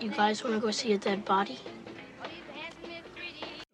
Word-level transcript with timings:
You 0.00 0.10
guys 0.10 0.44
want 0.44 0.54
to 0.54 0.60
go 0.60 0.70
see 0.70 0.92
a 0.92 0.98
dead 0.98 1.24
body? 1.24 1.58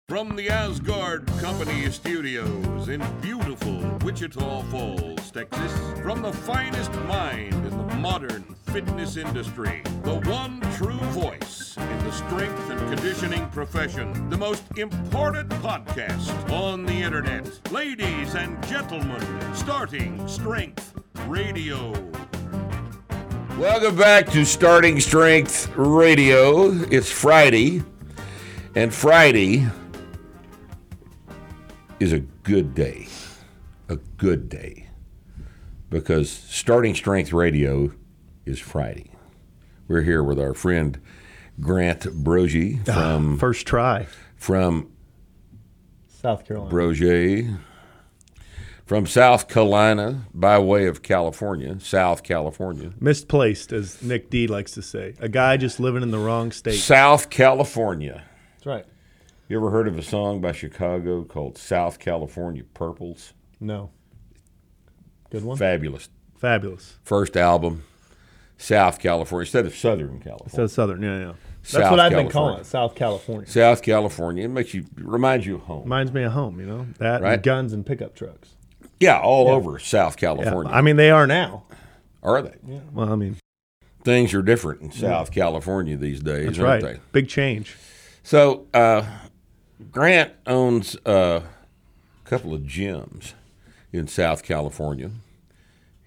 From 0.08 0.36
the 0.36 0.46
Aasgaard 0.46 1.26
Company 1.40 1.90
Studios 1.90 2.88
in 2.88 3.04
beautiful 3.20 3.80
Wichita 4.04 4.62
Falls, 4.70 5.32
Texas, 5.32 5.72
from 6.00 6.22
the 6.22 6.32
finest 6.32 6.92
mind 7.08 7.52
in 7.54 7.70
the 7.70 7.96
modern 7.96 8.42
fitness 8.66 9.16
industry, 9.16 9.82
the 10.04 10.20
one 10.30 10.60
true 10.76 11.00
voice 11.10 11.76
in 11.76 11.98
the 12.04 12.12
strength 12.12 12.70
and 12.70 12.78
conditioning 12.94 13.48
profession, 13.48 14.30
the 14.30 14.36
most 14.36 14.62
important 14.76 15.50
podcast 15.50 16.52
on 16.52 16.86
the 16.86 16.94
internet. 16.94 17.72
Ladies 17.72 18.36
and 18.36 18.64
gentlemen, 18.68 19.20
starting 19.54 20.28
Strength 20.28 20.94
Radio. 21.26 21.92
Welcome 23.58 23.96
back 23.96 24.30
to 24.32 24.44
Starting 24.44 25.00
Strength 25.00 25.74
Radio. 25.76 26.72
It's 26.90 27.10
Friday, 27.10 27.82
and 28.74 28.92
Friday 28.92 29.66
is 31.98 32.12
a 32.12 32.18
good 32.18 32.74
day. 32.74 33.08
A 33.88 33.96
good 33.96 34.50
day. 34.50 34.88
Because 35.88 36.30
Starting 36.30 36.94
Strength 36.94 37.32
Radio 37.32 37.92
is 38.44 38.58
Friday. 38.58 39.10
We're 39.88 40.02
here 40.02 40.22
with 40.22 40.38
our 40.38 40.52
friend 40.52 41.00
Grant 41.58 42.00
Broggi 42.02 42.86
ah, 42.90 42.92
from 42.92 43.38
First 43.38 43.66
try. 43.66 44.06
from 44.36 44.92
South 46.08 46.44
Carolina. 46.44 46.70
Broggi 46.74 47.58
from 48.86 49.04
South 49.04 49.48
Carolina 49.48 50.26
by 50.32 50.58
way 50.58 50.86
of 50.86 51.02
California, 51.02 51.78
South 51.80 52.22
California. 52.22 52.92
Misplaced, 53.00 53.72
as 53.72 54.00
Nick 54.02 54.30
D 54.30 54.46
likes 54.46 54.70
to 54.72 54.82
say. 54.82 55.14
A 55.18 55.28
guy 55.28 55.56
just 55.56 55.80
living 55.80 56.02
in 56.02 56.12
the 56.12 56.18
wrong 56.18 56.52
state. 56.52 56.78
South 56.78 57.28
California. 57.28 58.22
That's 58.54 58.66
right. 58.66 58.84
You 59.48 59.58
ever 59.58 59.70
heard 59.70 59.88
of 59.88 59.98
a 59.98 60.02
song 60.02 60.40
by 60.40 60.52
Chicago 60.52 61.24
called 61.24 61.58
South 61.58 61.98
California 61.98 62.64
Purples? 62.74 63.32
No. 63.60 63.90
Good 65.30 65.44
one. 65.44 65.56
Fabulous. 65.56 66.08
Fabulous. 66.36 66.98
First 67.02 67.36
album, 67.36 67.82
South 68.56 68.98
California, 69.00 69.42
instead 69.42 69.66
of 69.66 69.74
Southern 69.74 70.20
California. 70.20 70.50
So 70.54 70.66
Southern, 70.66 71.02
yeah, 71.02 71.18
yeah. 71.18 71.32
That's 71.62 71.72
South 71.72 71.90
what 71.90 71.98
I've 72.00 72.12
been 72.12 72.28
calling 72.28 72.60
it, 72.60 72.66
South 72.66 72.94
California. 72.94 73.48
South 73.50 73.82
California. 73.82 74.44
It 74.44 74.48
makes 74.48 74.72
you, 74.74 74.84
reminds 74.96 75.44
you 75.46 75.56
of 75.56 75.62
home. 75.62 75.82
Reminds 75.82 76.12
me 76.12 76.22
of 76.22 76.32
home, 76.32 76.60
you 76.60 76.66
know? 76.66 76.86
That 76.98 77.22
Right. 77.22 77.34
and 77.34 77.42
guns 77.42 77.72
and 77.72 77.84
pickup 77.84 78.14
trucks. 78.14 78.55
Yeah, 79.00 79.20
all 79.20 79.48
over 79.48 79.78
South 79.78 80.16
Yeah. 80.16 80.28
California. 80.28 80.72
I 80.72 80.80
mean, 80.80 80.96
they 80.96 81.10
are 81.10 81.26
now. 81.26 81.64
Are 82.22 82.42
they? 82.42 82.54
Yeah. 82.66 82.80
Well, 82.92 83.12
I 83.12 83.16
mean, 83.16 83.36
Things 84.04 84.32
are 84.34 84.42
different 84.42 84.82
in 84.82 84.92
South 84.92 85.32
California 85.32 85.96
these 85.96 86.20
days, 86.20 86.46
that's 86.46 86.58
aren't 86.60 86.84
right. 86.84 86.94
they? 86.94 87.00
Big 87.10 87.28
change. 87.28 87.76
So, 88.22 88.66
uh, 88.72 89.02
Grant 89.90 90.32
owns 90.46 90.96
uh, 91.04 91.40
a 92.24 92.28
couple 92.28 92.54
of 92.54 92.60
gyms 92.62 93.32
in 93.92 94.06
South 94.06 94.44
California. 94.44 95.10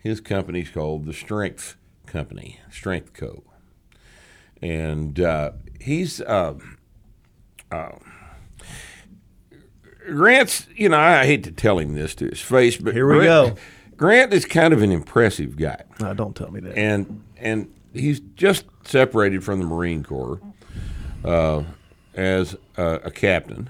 His 0.01 0.21
company's 0.21 0.69
called 0.69 1.06
the 1.06 1.13
Strength 1.13 1.75
Company, 2.06 2.61
Strength 2.71 3.11
Co. 3.13 3.44
And 4.61 5.19
uh, 5.19 5.51
he's 5.81 6.21
uh, 6.21 6.53
uh, 7.69 7.91
Grant's. 10.09 10.67
You 10.75 10.89
know, 10.89 10.97
I 10.99 11.25
hate 11.25 11.43
to 11.45 11.51
tell 11.51 11.79
him 11.79 11.93
this 11.95 12.15
to 12.15 12.25
his 12.27 12.39
face, 12.41 12.77
but 12.77 12.93
Here 12.93 13.07
we 13.07 13.19
Grant- 13.25 13.55
go. 13.55 13.61
Grant 13.97 14.33
is 14.33 14.45
kind 14.45 14.73
of 14.73 14.81
an 14.81 14.91
impressive 14.91 15.57
guy 15.57 15.83
Uh, 15.99 16.13
don't 16.13 16.35
tell 16.35 16.49
me 16.51 16.61
that. 16.61 16.77
and 16.77 17.21
and 17.37 17.73
he's 17.93 18.19
just 18.35 18.65
separated 18.85 19.43
from 19.43 19.59
the 19.59 19.65
Marine 19.65 20.03
Corps 20.03 20.39
uh, 21.25 21.63
as 22.13 22.55
a, 22.77 22.85
a 23.05 23.11
captain, 23.11 23.69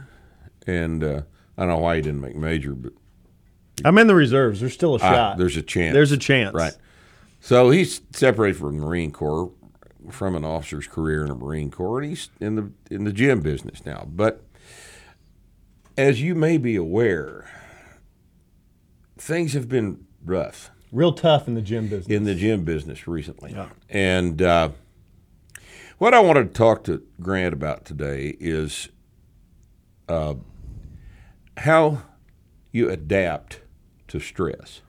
and 0.68 1.04
uh, 1.04 1.22
I 1.58 1.62
don't 1.62 1.70
know 1.70 1.78
why 1.80 1.96
he 1.96 2.02
didn't 2.02 2.22
make 2.22 2.36
major, 2.36 2.74
but 2.74 2.94
I'm 3.84 3.98
in 3.98 4.08
the 4.08 4.16
reserves. 4.16 4.60
There's 4.60 4.74
still 4.74 4.94
a 4.96 5.00
ah, 5.02 5.12
shot. 5.12 5.38
there's 5.38 5.58
a 5.58 5.62
chance. 5.62 5.94
There's 5.94 6.12
a 6.12 6.18
chance. 6.18 6.54
right? 6.54 6.74
So 7.42 7.70
he's 7.70 8.02
separated 8.12 8.58
from 8.60 8.78
the 8.78 8.86
Marine 8.86 9.12
Corps 9.12 9.52
from 10.12 10.36
an 10.36 10.44
officer's 10.46 10.88
career 10.88 11.22
in 11.24 11.30
the 11.30 11.36
Marine 11.36 11.72
Corps, 11.72 12.02
and 12.02 12.10
he's 12.10 12.30
in 12.40 12.56
the 12.56 12.72
in 12.92 13.04
the 13.06 13.14
gym 13.14 13.42
business 13.42 13.86
now. 13.86 14.06
But 14.08 14.44
as 16.00 16.22
you 16.22 16.34
may 16.34 16.58
be 16.58 16.78
aware, 16.78 17.46
things 19.18 19.52
have 19.52 19.68
been 19.68 20.06
rough 20.24 20.72
Real 20.94 21.12
tough 21.12 21.46
in 21.48 21.56
the 21.56 21.62
gym 21.62 21.88
business. 21.90 22.08
in 22.08 22.24
the 22.24 22.34
gym 22.34 22.64
business 22.64 23.06
recently. 23.06 23.54
And 23.90 24.42
uh, 24.42 24.70
what 25.98 26.14
I 26.14 26.22
wanted 26.22 26.54
to 26.54 26.58
talk 26.58 26.86
to 26.86 27.04
Grant 27.22 27.54
about 27.54 27.84
today 27.84 28.38
is 28.40 28.88
uh, 30.08 30.36
how 31.58 32.04
you 32.72 32.90
adapt 32.90 33.60
to 34.08 34.22
stress. 34.22 34.82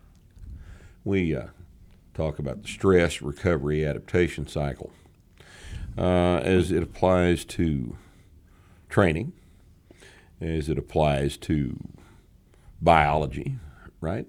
We 1.02 1.34
uh, 1.34 1.48
talk 2.14 2.38
about 2.38 2.62
the 2.62 2.68
stress 2.68 3.20
recovery 3.20 3.84
adaptation 3.84 4.46
cycle 4.46 4.92
uh, 5.98 6.36
as 6.36 6.70
it 6.70 6.84
applies 6.84 7.44
to 7.46 7.96
training, 8.88 9.32
as 10.40 10.68
it 10.68 10.78
applies 10.78 11.36
to 11.36 11.78
biology, 12.80 13.56
right? 14.00 14.26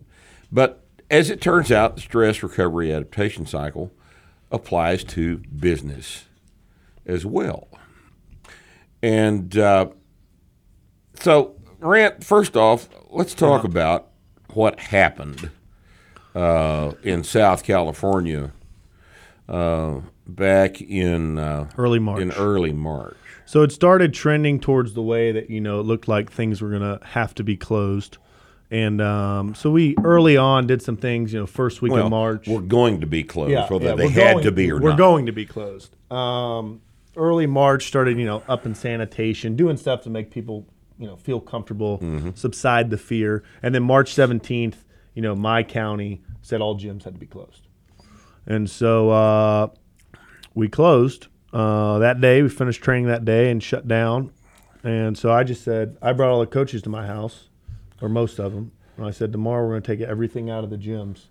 But 0.52 0.84
as 1.10 1.30
it 1.30 1.42
turns 1.42 1.72
out, 1.72 1.96
the 1.96 2.02
stress 2.02 2.44
recovery 2.44 2.94
adaptation 2.94 3.46
cycle 3.46 3.92
applies 4.52 5.04
to 5.06 5.38
business 5.38 6.26
as 7.06 7.26
well. 7.26 7.68
And 9.02 9.58
uh, 9.58 9.90
so, 11.16 11.56
Grant, 11.80 12.24
first 12.24 12.56
off, 12.56 12.90
let's 13.10 13.34
talk 13.34 13.64
about 13.64 14.10
what 14.54 14.80
happened 14.80 15.50
uh, 16.36 16.94
in 17.04 17.24
South 17.24 17.64
California 17.64 18.52
uh, 19.50 20.02
back 20.28 20.82
in 20.82 21.38
uh, 21.38 21.70
Early 21.78 22.00
March. 22.00 22.22
In 22.22 22.32
early 22.34 22.74
March. 22.74 23.18
So 23.46 23.64
it 23.64 23.72
started 23.72 24.14
trending 24.14 24.60
towards 24.60 24.94
the 24.94 25.02
way 25.02 25.32
that 25.32 25.50
you 25.50 25.60
know 25.62 25.80
it 25.80 25.84
looked 25.84 26.08
like 26.08 26.32
things 26.32 26.62
were 26.62 26.70
going 26.70 26.82
to 27.00 27.06
have 27.06 27.36
to 27.36 27.44
be 27.44 27.58
closed, 27.58 28.18
and 28.70 29.02
um, 29.02 29.56
so 29.56 29.70
we 29.72 29.96
early 30.04 30.38
on 30.38 30.68
did 30.68 30.82
some 30.82 30.96
things. 30.98 31.34
You 31.34 31.40
know, 31.42 31.46
first 31.48 31.82
week 31.82 31.92
Well, 31.92 32.06
of 32.06 32.10
March. 32.12 32.48
we're 32.48 32.62
going 32.62 33.02
to 33.02 33.08
be 33.08 33.24
closed, 33.24 33.70
whether 33.72 33.86
yeah, 33.90 33.96
they 33.96 34.10
had 34.10 34.34
going- 34.34 34.44
to 34.46 34.52
be 34.52 34.72
or 34.72 34.80
we're 34.80 34.90
not. 34.90 34.98
going 34.98 35.26
to 35.26 35.32
be 35.34 35.46
closed. 35.46 35.96
Um, 36.12 36.82
early 37.18 37.46
March 37.48 37.88
started, 37.88 38.18
you 38.18 38.26
know, 38.26 38.42
up 38.48 38.66
in 38.66 38.74
sanitation, 38.76 39.56
doing 39.56 39.76
stuff 39.78 40.02
to 40.04 40.10
make 40.10 40.32
people 40.32 40.66
you 40.98 41.08
know 41.08 41.16
feel 41.18 41.42
comfortable, 41.42 42.00
subside 42.36 42.90
the 42.90 42.98
fear, 42.98 43.44
and 43.64 43.74
then 43.76 43.84
March 43.84 44.14
seventeenth, 44.14 44.86
you 45.16 45.22
know, 45.22 45.36
my 45.36 45.64
county 45.64 46.22
said 46.42 46.62
all 46.62 46.78
gyms 46.80 47.04
had 47.04 47.14
to 47.16 47.20
be 47.20 47.26
closed, 47.26 47.68
and 48.46 48.70
so 48.70 49.10
uh, 49.10 49.68
we 50.54 50.68
closed 50.70 51.28
uh, 51.54 52.00
that 52.00 52.22
day. 52.22 52.42
We 52.42 52.50
finished 52.50 52.82
training 52.82 53.08
that 53.08 53.26
day 53.26 53.50
and 53.52 53.62
shut 53.62 53.88
down, 53.88 54.32
and 54.84 55.18
so 55.18 55.32
I 55.32 55.44
just 55.44 55.64
said 55.64 55.98
I 56.02 56.14
brought 56.14 56.30
all 56.32 56.40
the 56.40 56.48
coaches 56.48 56.82
to 56.84 56.90
my 56.90 57.06
house, 57.08 57.50
or 58.02 58.10
most 58.10 58.40
of 58.40 58.54
them, 58.54 58.72
and 58.98 59.06
I 59.06 59.12
said 59.12 59.32
tomorrow 59.32 59.64
we're 59.66 59.72
going 59.74 59.82
to 59.84 59.96
take 59.98 60.02
everything 60.08 60.50
out 60.50 60.64
of 60.64 60.70
the 60.70 60.78
gyms 60.78 61.26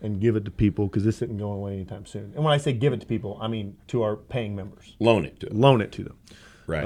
and 0.00 0.20
give 0.20 0.36
it 0.36 0.44
to 0.44 0.50
people 0.50 0.86
because 0.86 1.04
this 1.04 1.16
isn't 1.22 1.38
going 1.38 1.58
away 1.58 1.72
anytime 1.74 2.06
soon. 2.06 2.32
And 2.36 2.44
when 2.44 2.52
I 2.54 2.56
say 2.58 2.72
give 2.72 2.92
it 2.92 3.00
to 3.00 3.06
people, 3.06 3.36
I 3.40 3.48
mean 3.48 3.76
to 3.88 4.02
our 4.02 4.14
paying 4.16 4.54
members. 4.54 4.94
Loan 5.00 5.24
it 5.24 5.40
to 5.40 5.46
them. 5.46 5.60
Loan 5.60 5.80
it 5.80 5.90
to 5.92 6.04
them. 6.04 6.16
Right. 6.68 6.84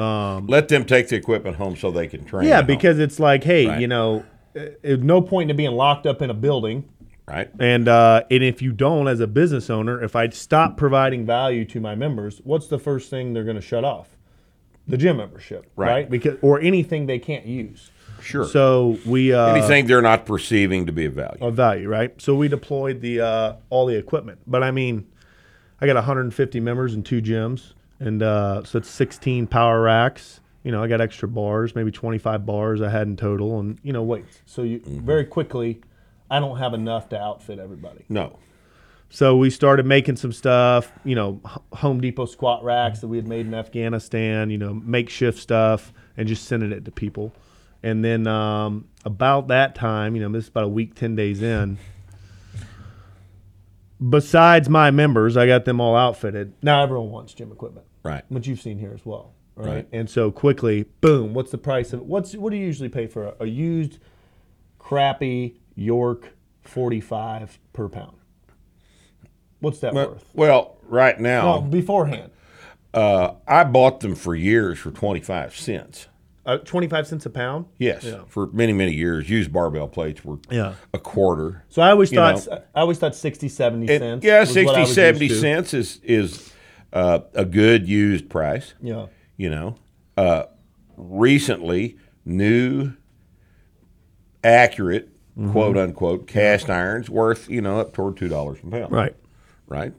Let 0.49 0.69
them 0.69 0.85
take 0.87 1.09
the 1.09 1.17
equipment 1.17 1.57
home 1.57 1.77
so 1.77 1.91
they 1.91 2.07
can 2.07 2.25
train. 2.25 2.49
Yeah, 2.49 2.59
at 2.59 2.65
home, 2.65 2.67
because 2.69 2.99
it's 2.99 3.19
like, 3.21 3.45
hey, 3.45 3.67
Right. 3.67 3.81
you 3.81 3.87
know, 3.89 4.25
uh, 4.57 4.67
there's 4.83 5.01
no 5.01 5.21
point 5.21 5.51
in 5.51 5.57
being 5.57 5.73
locked 5.73 6.07
up 6.07 6.23
in 6.23 6.31
a 6.31 6.35
building. 6.35 6.89
Right. 7.27 7.51
And 7.59 7.89
uh, 7.89 8.25
and 8.31 8.43
if 8.43 8.63
you 8.63 8.73
don't, 8.73 9.09
as 9.09 9.21
a 9.21 9.27
business 9.27 9.71
owner, 9.71 10.03
if 10.03 10.15
I 10.17 10.29
stop 10.31 10.77
providing 10.77 11.25
value 11.27 11.65
to 11.67 11.81
my 11.81 11.95
members, 11.95 12.41
what's 12.45 12.67
the 12.69 12.79
first 12.79 13.11
thing 13.11 13.33
they're 13.33 13.45
going 13.45 13.57
to 13.57 13.63
shut 13.63 13.85
off? 13.85 14.09
The 14.89 14.97
gym 14.97 15.19
membership, 15.19 15.71
Right. 15.77 15.89
right? 15.91 16.11
Because 16.11 16.39
or 16.43 16.61
anything 16.61 17.07
they 17.07 17.19
can't 17.21 17.47
use. 17.47 17.91
Sure. 18.21 18.45
So 18.45 18.99
we 19.07 19.33
uh, 19.33 19.55
Anything 19.55 19.87
they're 19.87 20.03
not 20.03 20.27
perceiving 20.27 20.87
to 20.87 20.93
be 20.93 21.07
of 21.07 21.15
value. 21.15 21.39
of 21.45 21.55
value, 21.55 21.89
right? 21.89 22.21
So 22.21 22.35
we 22.35 22.49
deployed 22.49 23.01
the 23.01 23.21
uh, 23.21 23.57
all 23.71 23.87
the 23.87 23.97
equipment. 23.97 24.41
But 24.47 24.63
I 24.63 24.71
mean, 24.71 25.07
I 25.81 25.87
got 25.87 25.95
150 25.97 26.61
members 26.61 26.95
in 26.95 27.03
two 27.03 27.21
gyms, 27.23 27.73
and 28.01 28.23
uh, 28.23 28.63
so 28.65 28.79
it's 28.79 28.89
16 28.91 29.47
power 29.49 29.81
racks. 29.83 30.41
You 30.65 30.71
know, 30.71 30.81
I 30.83 30.87
got 30.87 31.01
extra 31.01 31.27
bars, 31.27 31.75
maybe 31.75 31.91
25 31.91 32.47
bars 32.47 32.81
I 32.81 32.89
had 32.89 33.09
in 33.09 33.17
total, 33.17 33.59
and 33.59 33.79
you 33.83 33.93
know 33.93 34.03
weights. 34.05 34.43
So 34.47 34.63
you 34.63 34.81
very 34.87 35.25
quickly, 35.25 35.81
I 36.33 36.41
don't 36.41 36.57
have 36.57 36.73
enough 36.73 37.11
to 37.11 37.21
outfit 37.21 37.59
everybody. 37.59 38.07
No. 38.09 38.39
So 39.11 39.37
we 39.37 39.51
started 39.51 39.85
making 39.85 40.17
some 40.17 40.33
stuff, 40.33 40.91
you 41.05 41.15
know, 41.15 41.43
Home 41.75 42.01
Depot 42.01 42.25
squat 42.25 42.65
racks 42.65 43.01
that 43.01 43.09
we 43.09 43.19
had 43.19 43.29
made 43.29 43.45
in 43.47 43.53
Afghanistan, 43.53 44.49
you 44.49 44.57
know, 44.57 44.73
makeshift 44.73 45.39
stuff, 45.39 45.93
and 46.17 46.27
just 46.27 46.47
sending 46.47 46.73
it 46.73 46.87
to 46.87 46.91
people. 46.91 47.35
And 47.83 48.03
then 48.03 48.27
um, 48.27 48.89
about 49.05 49.49
that 49.49 49.75
time, 49.75 50.17
you 50.17 50.23
know, 50.23 50.31
this 50.31 50.45
is 50.45 50.49
about 50.49 50.65
a 50.65 50.69
week, 50.69 50.95
10 50.95 51.15
days 51.17 51.43
in. 51.43 51.77
Besides 54.09 54.71
my 54.71 54.91
members, 54.91 55.37
I 55.37 55.47
got 55.47 55.67
them 55.67 55.81
all 55.81 55.95
outfitted. 55.95 56.55
Now 56.63 56.83
everyone 56.83 57.11
wants 57.11 57.35
gym 57.35 57.53
equipment, 57.53 57.87
Right. 58.03 58.25
which 58.31 58.47
you've 58.47 58.61
seen 58.61 58.79
here 58.79 58.93
as 58.95 59.05
well. 59.05 59.35
Right. 59.55 59.69
Right. 59.69 59.89
And 59.93 60.09
so 60.09 60.31
quickly, 60.31 60.87
boom, 61.03 61.35
what's 61.35 61.51
the 61.51 61.59
price 61.59 61.93
of 61.93 62.01
what's 62.01 62.35
what 62.35 62.51
do 62.51 62.57
you 62.57 62.65
usually 62.65 62.89
pay 62.89 63.07
for 63.07 63.27
a, 63.27 63.35
a 63.41 63.47
used 63.47 63.99
crappy 64.79 65.61
York 65.75 66.35
45 66.63 67.59
per 67.73 67.89
pound? 67.89 68.17
What's 69.61 69.79
that 69.81 69.95
Well, 69.95 70.09
worth? 70.11 70.25
well, 70.35 70.77
right 70.89 71.19
now, 71.21 71.45
Well, 71.53 71.61
beforehand, 71.63 72.31
uh, 72.95 73.35
I 73.47 73.65
bought 73.65 74.01
them 74.01 74.15
for 74.15 74.35
years 74.35 74.79
for 74.79 74.91
25 74.91 75.57
cents. 75.57 76.09
uh, 76.45 76.59
25 76.59 77.07
cents 77.07 77.25
a 77.25 77.31
pound. 77.31 77.67
Yes, 77.79 78.03
Yeah. 78.03 78.23
for 78.27 78.49
many, 78.49 78.73
many 78.73 78.93
years. 78.93 79.31
Used 79.31 79.53
barbell 79.53 79.87
plates 79.87 80.25
were 80.25 80.39
Yeah. 80.51 80.75
a 80.93 80.99
quarter. 80.99 81.63
So 81.69 81.81
I 81.83 81.91
always 81.93 82.11
thought 82.11 82.45
know. 82.49 82.59
I 82.75 82.81
always 82.81 82.99
thought 82.99 83.15
60 83.15 83.49
70 83.49 83.87
It- 83.89 84.01
cents. 84.01 84.25
yeah, 84.25 84.41
was 84.41 84.51
60, 84.53 84.85
70 84.87 85.29
cents 85.29 85.73
is, 85.73 86.01
is 86.03 86.53
uh, 86.93 87.21
a 87.35 87.45
good 87.45 87.89
used 87.89 88.29
price. 88.29 88.75
Yeah. 88.83 89.07
You 89.37 89.51
know, 89.51 89.77
uh, 90.17 90.47
recently, 90.97 91.97
new, 92.25 92.93
accurate, 94.43 95.11
Mm-hmm. 95.39 95.53
quote 95.53 95.79
unquote, 95.79 96.27
cast 96.27 96.69
irons 96.69 97.09
worth, 97.09 97.49
you 97.49 97.63
know, 97.63 97.81
up 97.81 97.95
toward 97.95 98.17
$2 98.17 98.31
a 98.63 98.71
pound. 98.71 98.93
Right. 98.93 99.17
Right. 99.67 99.95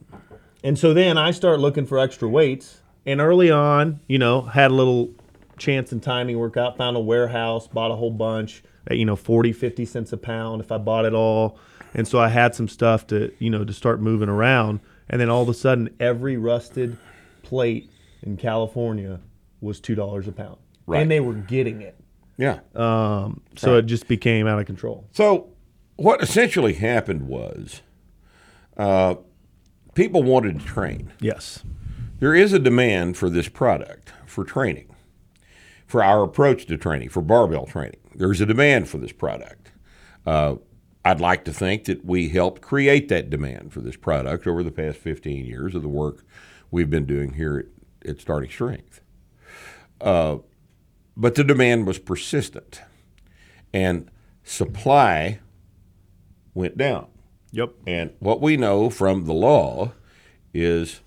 And 0.64 0.78
so 0.78 0.94
then 0.94 1.18
I 1.18 1.32
start 1.32 1.60
looking 1.60 1.88
for 1.88 1.98
extra 1.98 2.30
weights. 2.30 2.82
And 3.06 3.20
early 3.20 3.50
on, 3.50 4.00
you 4.08 4.20
know, 4.20 4.42
had 4.42 4.72
a 4.72 4.74
little 4.74 5.14
chance 5.58 5.92
and 5.92 6.02
timing 6.02 6.38
work 6.38 6.56
out, 6.56 6.78
found 6.78 6.96
a 6.96 7.00
warehouse, 7.00 7.68
bought 7.68 7.92
a 7.92 7.96
whole 7.96 8.12
bunch 8.12 8.64
at, 8.88 8.98
you 8.98 9.06
know, 9.06 9.16
40, 9.16 9.52
50 9.54 9.86
cents 9.86 10.14
a 10.14 10.18
pound 10.18 10.62
if 10.62 10.72
I 10.72 10.78
bought 10.78 11.06
it 11.06 11.14
all. 11.14 11.58
And 11.96 12.08
so 12.08 12.20
I 12.20 12.30
had 12.30 12.54
some 12.56 12.68
stuff 12.68 13.08
to, 13.08 13.34
you 13.40 13.50
know, 13.50 13.66
to 13.66 13.74
start 13.74 14.02
moving 14.02 14.30
around. 14.30 14.80
And 15.10 15.20
then 15.20 15.30
all 15.30 15.42
of 15.42 15.50
a 15.50 15.54
sudden, 15.54 15.90
every 16.00 16.38
rusted 16.38 16.98
plate 17.42 17.92
in 18.22 18.38
California 18.38 19.20
was 19.62 19.82
$2 19.82 20.28
a 20.28 20.32
pound. 20.32 20.58
Right. 20.86 21.02
And 21.02 21.12
they 21.12 21.20
were 21.20 21.34
getting 21.34 21.82
it. 21.82 21.96
Yeah. 22.38 22.60
So 23.56 23.76
it 23.78 23.86
just 23.86 24.08
became 24.08 24.48
out 24.48 24.60
of 24.60 24.66
control. 24.66 25.06
So, 25.12 25.50
what 25.96 26.22
essentially 26.22 26.74
happened 26.74 27.28
was 27.28 27.82
uh, 28.78 29.16
people 29.94 30.24
wanted 30.24 30.60
to 30.60 30.66
train. 30.66 31.14
Yes. 31.20 31.64
There 32.20 32.34
is 32.34 32.54
a 32.54 32.60
demand 32.60 33.18
for 33.18 33.30
this 33.30 33.48
product, 33.48 34.14
for 34.26 34.44
training, 34.44 34.96
for 35.86 36.04
our 36.04 36.24
approach 36.24 36.66
to 36.68 36.78
training, 36.78 37.10
for 37.10 37.22
barbell 37.22 37.66
training. 37.66 38.00
There's 38.16 38.42
a 38.42 38.46
demand 38.46 38.90
for 38.90 38.98
this 38.98 39.12
product. 39.12 39.72
Uh, 40.26 40.56
I'd 41.06 41.20
like 41.20 41.44
to 41.46 41.54
think 41.54 41.86
that 41.86 42.06
we 42.06 42.30
helped 42.30 42.62
create 42.62 43.10
that 43.10 43.30
demand 43.30 43.74
for 43.74 43.82
this 43.82 43.98
product 43.98 44.48
over 44.48 44.64
the 44.64 44.72
past 44.72 44.98
15 45.00 45.46
years 45.46 45.76
of 45.76 45.82
the 45.82 45.90
work 45.90 46.24
we've 46.72 46.90
been 46.90 47.06
doing 47.06 47.34
here 47.34 47.66
at, 48.04 48.10
at 48.10 48.22
Starting 48.22 48.50
Strength. 48.50 49.02
Uh, 50.00 50.38
but 51.16 51.36
the 51.36 51.44
demand 51.44 51.88
was 51.88 52.00
persistent, 52.00 52.82
and 53.74 54.10
supply 54.44 55.40
went 56.54 56.78
down. 56.78 57.08
Yep. 57.52 57.74
And 57.86 58.12
what 58.20 58.42
we 58.42 58.58
know 58.58 58.90
from 58.90 59.26
the 59.26 59.34
law 59.34 59.92
is 60.54 61.02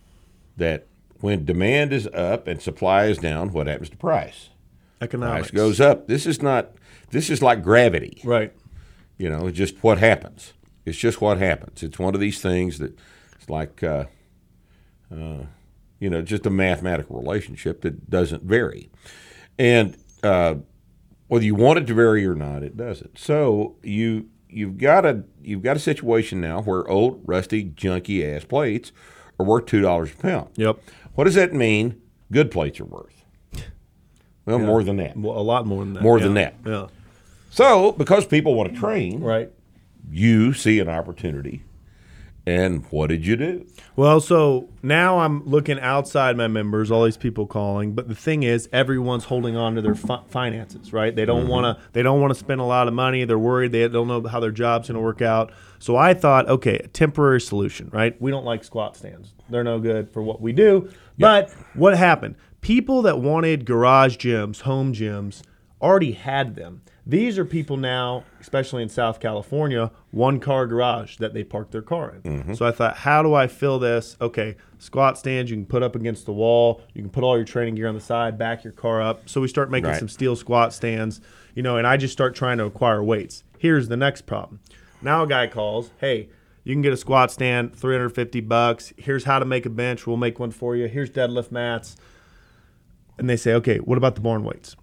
that 0.56 0.87
when 1.20 1.44
demand 1.44 1.93
is 1.93 2.06
up 2.08 2.47
and 2.47 2.61
supply 2.62 3.06
is 3.06 3.19
down, 3.19 3.53
what 3.53 3.67
happens 3.67 3.91
to 3.91 3.97
price? 3.97 4.50
Economics. 5.00 5.50
Price 5.50 5.56
goes 5.56 5.81
up. 5.81 6.06
This 6.06 6.26
is 6.26 6.41
not. 6.41 6.73
This 7.11 7.31
is 7.31 7.43
like 7.43 7.62
gravity. 7.62 8.20
Right. 8.25 8.52
You 9.19 9.31
know, 9.31 9.47
it's 9.47 9.56
just 9.56 9.82
what 9.82 9.99
happens. 9.99 10.52
It's 10.85 10.99
just 10.99 11.20
what 11.20 11.38
happens. 11.38 11.82
It's 11.82 11.99
one 11.99 12.14
of 12.14 12.20
these 12.20 12.41
things 12.41 12.79
that 12.79 12.97
it's 13.35 13.49
like, 13.49 13.82
uh, 13.82 14.05
uh, 15.12 15.47
you 15.99 16.11
know, 16.11 16.23
just 16.23 16.47
a 16.47 16.50
mathematical 16.50 17.19
relationship 17.19 17.82
that 17.82 18.11
doesn't 18.11 18.43
vary. 18.43 18.91
And 19.58 19.97
uh, 20.23 20.56
whether 21.29 21.44
you 21.44 21.55
want 21.55 21.79
it 21.79 21.87
to 21.87 21.94
vary 21.94 22.26
or 22.26 22.35
not, 22.35 22.62
it 22.62 22.76
doesn't. 22.76 23.19
So 23.19 23.76
you 23.83 24.28
you've 24.49 24.78
got 24.78 25.04
a 25.04 25.25
you've 25.42 25.62
got 25.62 25.76
a 25.76 25.81
situation 25.81 26.40
now 26.40 26.62
where 26.62 26.87
old 26.88 27.23
rusty 27.25 27.64
junky 27.64 28.25
ass 28.25 28.45
plates 28.45 28.92
are 29.38 29.47
worth 29.47 29.66
two 29.66 29.81
dollars 29.81 30.12
a 30.12 30.16
pound. 30.16 30.50
Yep. 30.57 30.78
What 31.14 31.25
does 31.25 31.35
that 31.35 31.52
mean? 31.52 32.00
Good 32.31 32.50
plates 32.50 32.81
are 32.81 32.85
worth. 32.85 33.25
Well, 34.45 34.59
more 34.61 34.85
than 34.85 34.97
that. 34.99 35.16
Well, 35.16 35.37
a 35.37 35.42
lot 35.42 35.66
more 35.66 35.85
than 35.85 35.95
that. 35.95 36.02
More 36.02 36.19
yeah. 36.19 36.25
than 36.25 36.35
that. 36.35 36.54
Yeah. 36.64 36.87
So, 37.50 37.92
because 37.92 38.26
people 38.26 38.54
want 38.54 38.73
to 38.73 38.78
train, 38.78 39.21
Right. 39.21 39.50
you 40.09 40.52
see 40.52 40.78
an 40.78 40.88
opportunity. 40.88 41.64
And 42.47 42.85
what 42.91 43.09
did 43.09 43.26
you 43.26 43.35
do? 43.35 43.67
Well, 43.97 44.21
so 44.21 44.69
now 44.81 45.19
I'm 45.19 45.45
looking 45.47 45.81
outside 45.81 46.37
my 46.37 46.47
members, 46.47 46.93
all 46.93 47.05
these 47.05 47.17
people 47.17 47.45
calling, 47.45 47.93
but 47.93 48.07
the 48.07 48.15
thing 48.15 48.45
is, 48.45 48.69
everyone's 48.73 49.25
holding 49.25 49.57
on 49.57 49.75
to 49.75 49.83
their 49.83 49.97
fi- 49.97 50.23
finances, 50.29 50.93
right? 50.93 51.15
They 51.15 51.25
don't 51.25 51.43
mm-hmm. 51.43 51.50
want 51.50 51.76
to. 51.76 51.85
They 51.93 52.05
don't 52.05 52.21
want 52.21 52.33
to 52.33 52.38
spend 52.38 52.61
a 52.61 52.65
lot 52.65 52.87
of 52.87 52.95
money. 52.95 53.25
They're 53.25 53.37
worried. 53.37 53.73
They 53.73 53.88
don't 53.88 54.07
know 54.07 54.25
how 54.29 54.38
their 54.38 54.53
job's 54.53 54.87
going 54.87 54.95
to 54.95 55.00
work 55.00 55.23
out. 55.23 55.53
So 55.81 55.97
I 55.97 56.15
thought, 56.15 56.49
okay, 56.49 56.79
a 56.79 56.87
temporary 56.87 57.41
solution, 57.41 57.91
right? 57.93 58.21
We 58.23 58.31
don't 58.31 58.45
like 58.45 58.62
squat 58.62 58.97
stands. 58.97 59.35
They're 59.50 59.65
no 59.65 59.81
good 59.81 60.12
for 60.12 60.23
what 60.23 60.41
we 60.41 60.53
do. 60.53 60.88
But 61.19 61.50
what 61.75 61.99
happened? 61.99 62.37
People 62.61 63.03
that 63.03 63.19
wanted 63.19 63.65
garage 63.65 64.17
gyms, 64.17 64.61
home 64.61 64.93
gyms, 64.93 65.43
already 65.83 66.12
had 66.12 66.55
them. 66.55 66.83
These 67.09 67.39
are 67.39 67.45
people 67.45 67.77
now, 67.77 68.25
especially 68.41 68.83
in 68.83 68.89
South 68.89 69.21
California, 69.21 69.93
one 70.11 70.41
car 70.41 70.67
garage 70.67 71.19
that 71.19 71.35
they 71.35 71.45
park 71.45 71.71
their 71.71 71.83
car 71.83 72.17
in. 72.17 72.23
Mm-hmm. 72.23 72.55
So 72.55 72.67
I 72.67 72.73
thought, 72.73 72.97
how 72.97 73.23
do 73.23 73.33
I 73.33 73.47
fill 73.47 73.79
this? 73.79 74.17
Okay, 74.21 74.57
squat 74.79 75.17
stands 75.17 75.49
you 75.51 75.57
can 75.57 75.67
put 75.67 75.85
up 75.85 75.95
against 75.95 76.27
the 76.27 76.33
wall. 76.33 76.83
You 76.95 77.03
can 77.03 77.11
put 77.11 77.23
all 77.23 77.37
your 77.37 77.45
training 77.45 77.77
gear 77.77 77.87
on 77.87 77.95
the 77.95 78.01
side, 78.01 78.37
back 78.37 78.65
your 78.65 78.73
car 78.73 79.01
up. 79.01 79.29
So 79.29 79.41
we 79.41 79.47
start 79.47 79.71
making 79.71 79.91
Right. 79.91 79.99
some 79.99 80.09
steel 80.09 80.35
squat 80.35 80.73
stands, 80.73 81.21
you 81.55 81.63
know, 81.63 81.77
and 81.77 81.87
I 81.87 81.97
just 81.97 82.13
start 82.13 82.35
trying 82.35 82.59
to 82.59 82.65
acquire 82.65 83.05
weights. 83.05 83.45
Here's 83.59 83.87
the 83.87 83.97
next 83.97 84.23
problem. 84.23 84.59
Now 85.01 85.23
a 85.23 85.27
guy 85.29 85.47
calls, 85.47 85.93
hey, 85.99 86.29
you 86.65 86.75
can 86.75 86.83
get 86.83 86.93
a 86.93 86.97
squat 86.97 87.31
stand, 87.31 87.77
350 87.77 88.41
bucks. 88.41 88.93
Here's 88.97 89.23
how 89.23 89.39
to 89.39 89.45
make 89.45 89.65
a 89.65 89.71
bench. 89.71 90.09
We'll 90.09 90.17
make 90.17 90.41
one 90.41 90.51
for 90.51 90.75
you. 90.75 90.89
Here's 90.89 91.11
deadlift 91.11 91.53
mats 91.53 91.97
and 93.19 93.31
they 93.31 93.37
say, 93.37 93.55
okay, 93.55 93.79
what 93.79 93.97
about 93.97 94.15
the 94.15 94.21
barn 94.21 94.45
weights? 94.45 94.77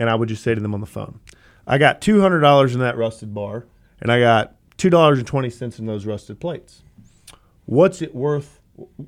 And 0.00 0.10
I 0.10 0.14
would 0.14 0.28
just 0.28 0.42
say 0.42 0.54
to 0.54 0.60
them 0.60 0.74
on 0.74 0.80
the 0.80 0.86
phone, 0.86 1.20
I 1.68 1.78
got 1.78 2.00
two 2.00 2.20
hundred 2.20 2.40
dollars 2.40 2.74
in 2.74 2.80
that 2.80 2.96
rusted 2.96 3.32
bar, 3.34 3.66
and 4.00 4.10
I 4.10 4.18
got 4.20 4.56
two 4.76 4.90
dollars 4.90 5.18
and 5.18 5.26
twenty 5.26 5.50
cents 5.50 5.78
in 5.78 5.86
those 5.86 6.06
rusted 6.06 6.40
plates. 6.40 6.82
What's 7.66 8.00
it 8.02 8.14
worth? 8.14 8.60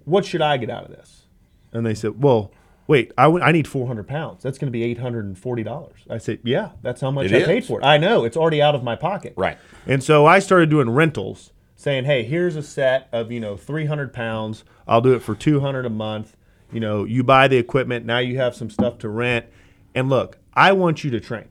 What 0.04 0.24
should 0.26 0.42
I 0.42 0.56
get 0.58 0.68
out 0.70 0.84
of 0.84 0.90
this? 0.90 1.22
And 1.72 1.86
they 1.86 1.94
said, 1.94 2.22
well, 2.22 2.52
wait, 2.88 3.12
I, 3.16 3.24
w- 3.24 3.42
I 3.42 3.52
need 3.52 3.68
400 3.68 4.06
pounds. 4.08 4.42
That's 4.42 4.58
going 4.58 4.66
to 4.66 4.76
be 4.76 4.92
$840. 4.96 5.92
I 6.10 6.18
said, 6.18 6.40
yeah, 6.42 6.70
that's 6.82 7.00
how 7.00 7.10
much 7.12 7.26
It 7.26 7.34
I 7.34 7.38
is. 7.38 7.46
paid 7.46 7.64
for 7.64 7.80
it. 7.80 7.84
I 7.84 7.96
know. 7.96 8.24
It's 8.24 8.36
already 8.36 8.60
out 8.60 8.74
of 8.74 8.82
my 8.82 8.96
pocket. 8.96 9.34
Right. 9.36 9.56
And 9.86 10.02
so 10.02 10.26
I 10.26 10.40
started 10.40 10.68
doing 10.68 10.90
rentals, 10.90 11.52
saying, 11.76 12.04
hey, 12.06 12.24
here's 12.24 12.56
a 12.56 12.62
set 12.64 13.08
of, 13.12 13.30
you 13.30 13.38
know, 13.38 13.56
300 13.56 14.12
pounds. 14.12 14.64
I'll 14.88 15.00
do 15.00 15.14
it 15.14 15.22
for 15.22 15.36
200 15.36 15.86
a 15.86 15.90
month. 15.90 16.36
You 16.72 16.80
know, 16.80 17.04
you 17.04 17.22
buy 17.22 17.46
the 17.46 17.56
equipment. 17.58 18.04
Now 18.04 18.18
you 18.18 18.36
have 18.38 18.56
some 18.56 18.68
stuff 18.70 18.98
to 18.98 19.08
rent. 19.08 19.46
And 19.94 20.08
look, 20.10 20.38
I 20.54 20.72
want 20.72 21.04
you 21.04 21.10
to 21.12 21.20
train. 21.20 21.46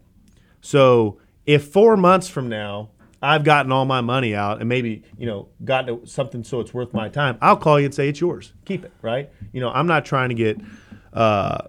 So 0.62 1.20
if 1.46 1.66
four 1.68 1.98
months 1.98 2.28
from 2.28 2.50
now 2.50 2.89
I've 3.22 3.44
gotten 3.44 3.72
all 3.72 3.86
my 3.86 4.01
money 4.01 4.34
out 4.34 4.60
and 4.60 4.70
maybe 4.70 5.04
you 5.18 5.25
know 5.25 5.50
gotten 5.63 6.06
something 6.08 6.44
so 6.44 6.60
it's 6.60 6.74
worth 6.74 6.94
my 6.94 7.10
time, 7.10 7.38
I'll 7.42 7.58
call 7.58 7.80
you 7.80 7.86
and 7.86 7.94
say 7.94 8.08
it's 8.08 8.22
yours. 8.22 8.54
Keep 8.66 8.86
it, 8.86 8.92
right? 9.01 9.30
You 9.51 9.62
know, 9.62 9.70
I'm 9.70 9.88
not 9.88 10.06
trying 10.06 10.30
to 10.30 10.36
get 10.36 10.58
uh, 11.13 11.68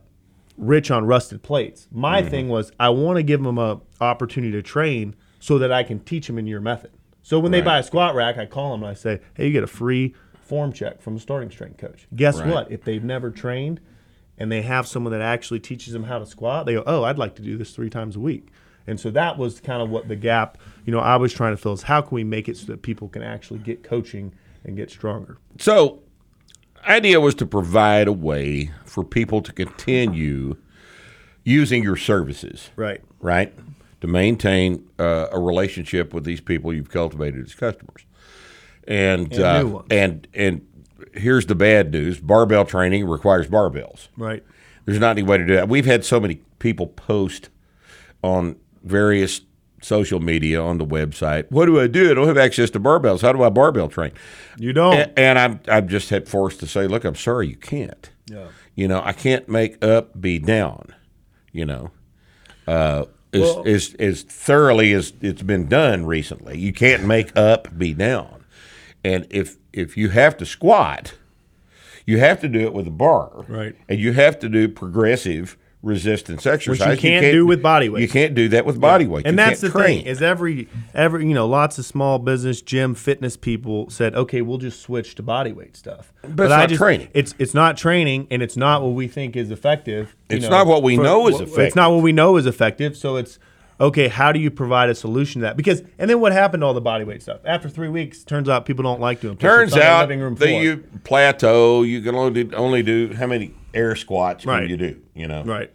rich 0.57 0.91
on 0.91 1.07
rusted 1.07 1.43
plates. 1.43 1.89
My 1.91 2.23
thing 2.23 2.49
was 2.49 2.71
I 2.79 2.91
want 2.91 3.17
to 3.17 3.23
give 3.23 3.43
them 3.43 3.59
a 3.59 3.81
opportunity 4.01 4.53
to 4.53 4.63
train 4.63 5.17
so 5.41 5.59
that 5.59 5.73
I 5.73 5.83
can 5.83 6.01
teach 6.01 6.27
them 6.27 6.39
in 6.39 6.47
your 6.47 6.61
method. 6.61 6.93
So 7.23 7.39
when 7.39 7.53
they 7.53 7.61
buy 7.63 7.79
a 7.79 7.83
squat 7.83 8.15
rack, 8.15 8.39
I 8.39 8.47
call 8.47 8.73
them 8.73 8.83
and 8.83 8.91
I 8.91 8.95
say, 8.95 9.21
"Hey, 9.35 9.47
you 9.47 9.53
get 9.53 9.65
a 9.65 9.69
free 9.69 10.15
form 10.41 10.73
check 10.73 11.01
from 11.01 11.17
a 11.17 11.21
starting 11.21 11.51
strength 11.51 11.79
coach." 11.79 12.07
Guess 12.15 12.41
Right. 12.41 12.49
what? 12.49 12.71
If 12.71 12.85
they've 12.85 13.03
never 13.05 13.31
trained 13.31 13.81
and 14.39 14.51
they 14.53 14.63
have 14.63 14.87
someone 14.87 15.13
that 15.13 15.21
actually 15.21 15.61
teaches 15.61 15.93
them 15.93 16.05
how 16.05 16.19
to 16.19 16.27
squat, 16.27 16.67
they 16.67 16.75
go, 16.75 16.83
"Oh, 16.87 17.03
I'd 17.05 17.19
like 17.19 17.35
to 17.37 17.43
do 17.43 17.57
this 17.57 17.73
three 17.75 17.91
times 17.91 18.15
a 18.17 18.21
week." 18.21 18.49
And 18.87 18.99
so 18.99 19.11
that 19.11 19.39
was 19.39 19.61
kind 19.61 19.83
of 19.83 19.91
what 19.91 20.09
the 20.09 20.17
gap, 20.17 20.59
you 20.85 20.93
know, 20.93 20.99
I 21.01 21.17
was 21.17 21.33
trying 21.33 21.53
to 21.53 21.57
fill 21.57 21.73
is 21.75 21.83
how 21.83 22.01
can 22.01 22.15
we 22.15 22.25
make 22.25 22.49
it 22.49 22.57
so 22.57 22.67
that 22.67 22.83
people 22.83 23.09
can 23.09 23.23
actually 23.23 23.61
get 23.61 23.83
coaching 23.85 24.33
and 24.65 24.77
get 24.77 24.91
stronger. 24.91 25.39
So, 25.59 26.01
idea 26.87 27.21
was 27.21 27.35
to 27.37 27.47
provide 27.47 28.09
a 28.09 28.13
way 28.13 28.71
for 28.85 29.05
people 29.05 29.43
to 29.43 29.53
continue 29.53 30.57
using 31.45 31.83
your 31.83 31.97
services, 31.97 32.71
Right. 32.77 33.01
right? 33.21 33.55
To 34.01 34.07
maintain 34.07 34.89
uh, 34.99 35.29
a 35.31 35.39
relationship 35.39 36.13
with 36.15 36.25
these 36.25 36.41
people 36.41 36.73
you've 36.73 36.91
cultivated 36.91 37.45
as 37.45 37.55
customers, 37.55 38.05
and 38.89 39.33
And 39.33 39.41
uh, 39.43 39.83
and 39.91 40.27
and 40.35 40.67
here's 41.13 41.45
the 41.47 41.55
bad 41.55 41.93
news: 41.93 42.19
barbell 42.19 42.65
training 42.65 43.07
requires 43.07 43.47
barbells. 43.47 44.09
Right. 44.17 44.43
There's 44.87 44.99
not 44.99 45.11
any 45.19 45.23
way 45.23 45.37
to 45.37 45.45
do 45.47 45.55
that. 45.55 45.69
We've 45.69 45.85
had 45.85 46.05
so 46.05 46.19
many 46.19 46.41
people 46.59 46.87
post 46.87 47.51
on 48.23 48.57
various 48.83 49.41
social 49.83 50.21
media 50.21 50.61
on 50.63 50.79
the 50.79 50.85
website. 50.87 51.51
What 51.51 51.67
do 51.67 51.81
I 51.81 51.87
do? 51.87 52.11
I 52.11 52.15
don't 52.15 52.27
have 52.29 52.37
access 52.39 52.69
to 52.71 52.81
barbells. 52.81 53.23
How 53.23 53.33
do 53.33 53.43
I 53.43 53.49
barbell 53.49 53.89
train? 53.89 54.13
You 54.59 54.73
don't. 54.73 54.95
A- 54.95 55.19
And 55.19 55.39
I'm 55.39 55.61
I'm 55.69 55.89
just 55.89 56.11
had 56.11 56.29
forced 56.29 56.61
to 56.61 56.67
say, 56.67 56.87
look, 56.87 57.05
I'm 57.05 57.15
sorry, 57.15 57.49
you 57.49 57.57
can't. 57.57 58.11
Yeah. 58.27 58.49
You 58.75 58.89
know, 58.89 59.01
I 59.05 59.13
can't 59.13 59.49
make 59.49 59.83
up 59.85 60.21
be 60.21 60.39
down. 60.39 60.95
You 61.53 61.67
know, 61.67 61.91
uh, 62.67 63.07
as, 63.33 63.41
Well- 63.41 63.63
as 63.67 63.95
as 63.99 64.23
thoroughly 64.23 64.93
as 64.93 65.13
it's 65.21 65.43
been 65.43 65.67
done 65.69 66.05
recently, 66.07 66.59
you 66.59 66.73
can't 66.73 67.05
make 67.05 67.37
up 67.37 67.77
be 67.79 67.95
down. 67.95 68.45
And 69.03 69.27
if 69.31 69.57
if 69.73 69.97
you 69.97 70.11
have 70.11 70.37
to 70.39 70.47
squat, 70.47 71.15
you 72.07 72.19
have 72.19 72.41
to 72.43 72.49
do 72.49 72.61
it 72.61 72.73
with 72.75 72.87
a 72.87 72.91
bar, 72.93 73.45
Right. 73.49 73.75
And 73.89 73.99
you 73.99 74.13
have 74.13 74.39
to 74.41 74.49
do 74.49 74.69
progressive 74.69 75.57
resistance 75.83 76.47
exercise. 76.47 76.87
Which 76.89 77.03
you 77.03 77.11
can't 77.11 77.33
do 77.33 77.47
with 77.47 77.63
body 77.63 77.89
weight. 77.89 78.03
You 78.03 78.09
can't 78.09 78.35
do 78.35 78.49
that 78.51 78.67
with 78.67 78.81
body 78.81 79.07
weight. 79.07 79.27
And 79.27 79.35
You 79.35 79.45
that's 79.45 79.61
the 79.61 79.71
train. 79.71 80.01
thing 80.01 80.07
is 80.07 80.21
every 80.21 80.69
every 80.95 81.27
you 81.27 81.35
know 81.35 81.47
lots 81.47 81.79
of 81.79 81.87
small 81.87 82.19
business 82.19 82.61
gym 82.61 82.95
fitness 82.95 83.37
people 83.37 83.89
said 83.89 84.15
okay 84.15 84.43
we'll 84.43 84.59
just 84.59 84.81
switch 84.83 85.15
to 85.15 85.23
body 85.23 85.53
weight 85.53 85.77
stuff. 85.77 86.13
But, 86.23 86.45
it's 86.45 86.53
I 86.53 86.61
not 86.61 86.69
just, 86.69 86.79
training. 86.79 87.09
It's 87.15 87.35
it's 87.39 87.55
not 87.55 87.77
training 87.77 88.27
and 88.31 88.43
it's 88.43 88.57
not 88.57 88.83
what 88.83 88.91
we 88.91 89.09
think 89.09 89.37
is 89.37 89.51
effective. 89.51 90.15
you 90.29 90.37
It's 90.37 90.49
not 90.49 90.67
what 90.67 90.83
we 90.83 90.97
know 90.97 91.29
is 91.29 91.37
effective. 91.41 91.59
It's 91.61 91.77
not 91.77 91.91
what 91.93 92.03
we 92.03 92.13
know 92.13 92.37
is 92.37 92.47
effective. 92.47 92.97
So 92.97 93.17
it's 93.17 93.39
okay. 93.81 94.09
How 94.09 94.31
do 94.33 94.39
you 94.39 94.51
provide 94.51 94.91
a 94.91 94.95
solution 94.95 95.41
to 95.41 95.47
that? 95.47 95.57
Because 95.57 95.83
and 95.99 96.09
then 96.11 96.21
what 96.21 96.33
happened 96.33 96.61
to 96.63 96.67
all 96.67 96.75
the 96.75 96.81
body 96.81 97.05
weight 97.05 97.23
stuff 97.23 97.41
after 97.45 97.69
three 97.69 97.89
weeks? 97.89 98.23
Turns 98.25 98.49
out 98.49 98.67
people 98.67 98.83
don't 98.83 99.01
like 99.01 99.21
doing. 99.21 99.37
Turns 99.37 99.77
out 99.77 100.03
living 100.03 100.21
room 100.21 100.35
that 100.37 100.47
floor. 100.49 100.63
you 100.63 100.85
plateau. 101.05 101.83
You 101.83 102.01
can 102.03 102.15
only 102.15 102.45
do, 102.45 102.55
only 102.57 102.83
do 102.83 103.13
how 103.15 103.27
many 103.27 103.55
air 103.75 103.95
squats 103.97 104.45
can 104.45 104.51
Right. 104.53 104.69
you 104.71 104.77
do? 104.77 105.01
You 105.15 105.29
know, 105.29 105.43
right. 105.45 105.71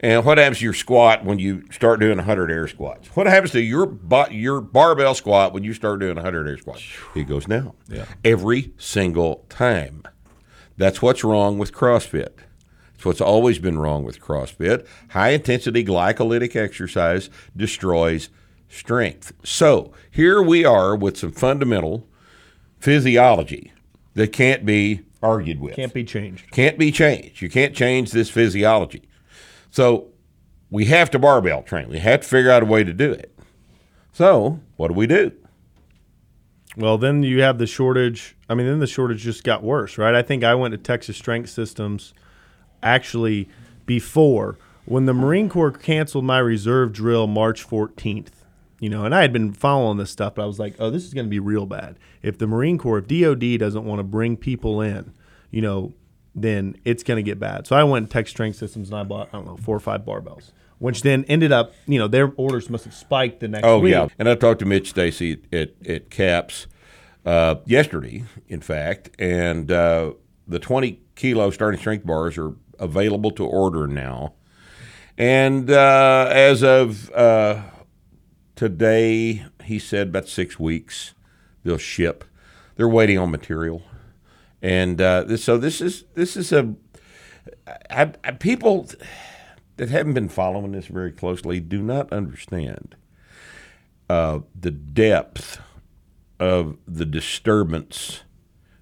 And 0.00 0.24
what 0.26 0.36
happens 0.36 0.58
to 0.58 0.64
your 0.64 0.74
squat 0.74 1.24
when 1.24 1.38
you 1.38 1.62
start 1.70 1.98
doing 1.98 2.18
100 2.18 2.50
air 2.50 2.68
squats? 2.68 3.08
What 3.16 3.26
happens 3.26 3.52
to 3.52 3.60
your 3.62 3.86
bo- 3.86 4.28
your 4.28 4.60
barbell 4.60 5.14
squat 5.14 5.54
when 5.54 5.64
you 5.64 5.72
start 5.72 6.00
doing 6.00 6.16
100 6.16 6.46
air 6.46 6.58
squats? 6.58 6.82
It 7.14 7.26
goes 7.26 7.46
down. 7.46 7.72
Yeah. 7.88 8.04
Every 8.24 8.72
single 8.76 9.46
time. 9.48 10.02
That's 10.76 11.00
what's 11.00 11.24
wrong 11.24 11.56
with 11.56 11.72
CrossFit. 11.72 12.30
It's 13.04 13.20
what's 13.20 13.20
always 13.20 13.58
been 13.58 13.78
wrong 13.78 14.02
with 14.02 14.18
CrossFit. 14.18 14.86
High 15.10 15.30
intensity 15.32 15.84
glycolytic 15.84 16.56
exercise 16.56 17.28
destroys 17.54 18.30
strength. 18.70 19.34
So 19.44 19.92
here 20.10 20.40
we 20.40 20.64
are 20.64 20.96
with 20.96 21.18
some 21.18 21.30
fundamental 21.30 22.08
physiology 22.78 23.72
that 24.14 24.32
can't 24.32 24.64
be 24.64 25.02
argued 25.22 25.60
with 25.60 25.76
Can't 25.76 25.92
be 25.92 26.02
changed. 26.02 26.50
can't 26.50 26.78
be 26.78 26.90
changed. 26.90 27.42
You 27.42 27.50
can't 27.50 27.76
change 27.76 28.10
this 28.10 28.30
physiology. 28.30 29.02
So 29.70 30.08
we 30.70 30.86
have 30.86 31.10
to 31.10 31.18
barbell 31.18 31.62
train. 31.62 31.90
We 31.90 31.98
have 31.98 32.22
to 32.22 32.26
figure 32.26 32.50
out 32.50 32.62
a 32.62 32.66
way 32.66 32.84
to 32.84 32.94
do 32.94 33.12
it. 33.12 33.38
So 34.14 34.60
what 34.76 34.88
do 34.88 34.94
we 34.94 35.06
do? 35.06 35.30
Well, 36.74 36.96
then 36.96 37.22
you 37.22 37.42
have 37.42 37.58
the 37.58 37.66
shortage. 37.66 38.34
I 38.48 38.54
mean, 38.54 38.66
then 38.66 38.78
the 38.78 38.86
shortage 38.86 39.20
just 39.20 39.44
got 39.44 39.62
worse, 39.62 39.98
right? 39.98 40.14
I 40.14 40.22
think 40.22 40.42
I 40.42 40.54
went 40.54 40.72
to 40.72 40.78
Texas 40.78 41.18
Strength 41.18 41.50
Systems 41.50 42.14
actually 42.84 43.48
before 43.86 44.58
when 44.84 45.06
the 45.06 45.14
Marine 45.14 45.48
Corps 45.48 45.70
canceled 45.72 46.24
my 46.24 46.38
reserve 46.38 46.92
drill 46.92 47.26
March 47.26 47.66
14th. 47.66 48.28
You 48.80 48.90
know, 48.90 49.04
and 49.04 49.14
I 49.14 49.22
had 49.22 49.32
been 49.32 49.52
following 49.54 49.96
this 49.96 50.10
stuff, 50.10 50.34
but 50.34 50.42
I 50.42 50.46
was 50.46 50.58
like, 50.58 50.74
oh, 50.78 50.90
this 50.90 51.04
is 51.04 51.14
going 51.14 51.24
to 51.24 51.30
be 51.30 51.38
real 51.38 51.64
bad. 51.64 51.96
If 52.22 52.36
the 52.38 52.46
Marine 52.46 52.76
Corps, 52.76 52.98
if 52.98 53.06
DOD 53.08 53.58
doesn't 53.58 53.84
want 53.84 54.00
to 54.00 54.02
bring 54.04 54.36
people 54.36 54.82
in, 54.82 55.14
you 55.50 55.62
know, 55.62 55.94
then 56.34 56.76
it's 56.84 57.02
going 57.02 57.16
to 57.16 57.22
get 57.22 57.38
bad. 57.38 57.66
So 57.66 57.76
I 57.76 57.84
went 57.84 58.08
to 58.08 58.12
Texas 58.12 58.32
Strength 58.32 58.56
Systems 58.56 58.90
and 58.90 58.98
I 58.98 59.04
bought, 59.04 59.28
I 59.32 59.38
don't 59.38 59.46
know, 59.46 59.56
four 59.56 59.74
or 59.76 59.80
five 59.80 60.02
barbells, 60.02 60.50
which 60.80 61.00
then 61.02 61.24
ended 61.28 61.50
up, 61.52 61.72
you 61.86 61.98
know, 61.98 62.08
their 62.08 62.32
orders 62.36 62.68
must 62.68 62.84
have 62.84 62.92
spiked 62.92 63.40
the 63.40 63.48
next 63.48 63.64
Oh 63.66 63.78
week. 63.78 63.92
yeah, 63.92 64.08
and 64.18 64.28
I 64.28 64.34
talked 64.34 64.58
to 64.58 64.66
Mitch 64.66 64.90
Stacy 64.90 65.40
at 65.52 65.70
at 65.88 66.10
Caps 66.10 66.66
uh, 67.24 67.54
yesterday, 67.64 68.24
in 68.48 68.60
fact, 68.60 69.10
and 69.18 69.70
uh, 69.70 70.12
the 70.46 70.58
20 70.58 71.00
kilo 71.14 71.50
starting 71.50 71.80
strength 71.80 72.04
bars 72.04 72.36
are 72.36 72.54
available 72.78 73.30
to 73.32 73.44
order 73.44 73.86
now. 73.86 74.34
And 75.16 75.70
uh, 75.70 76.28
as 76.30 76.62
of 76.62 77.10
uh, 77.12 77.62
today, 78.56 79.44
he 79.64 79.78
said 79.78 80.08
about 80.08 80.28
six 80.28 80.58
weeks 80.58 81.14
they'll 81.62 81.78
ship. 81.78 82.24
They're 82.76 82.88
waiting 82.88 83.18
on 83.18 83.30
material, 83.30 83.82
and 84.60 85.00
uh, 85.00 85.36
so 85.36 85.56
this 85.56 85.80
is 85.80 86.04
this 86.14 86.36
is 86.36 86.52
a 86.52 86.74
I, 87.90 88.12
I, 88.24 88.32
people 88.32 88.88
that 89.76 89.90
haven't 89.90 90.14
been 90.14 90.28
following 90.28 90.72
this 90.72 90.86
very 90.86 91.12
closely 91.12 91.60
do 91.60 91.82
not 91.82 92.12
understand 92.12 92.96
uh, 94.08 94.40
the 94.58 94.70
depth 94.70 95.60
of 96.38 96.76
the 96.86 97.04
disturbance 97.04 98.22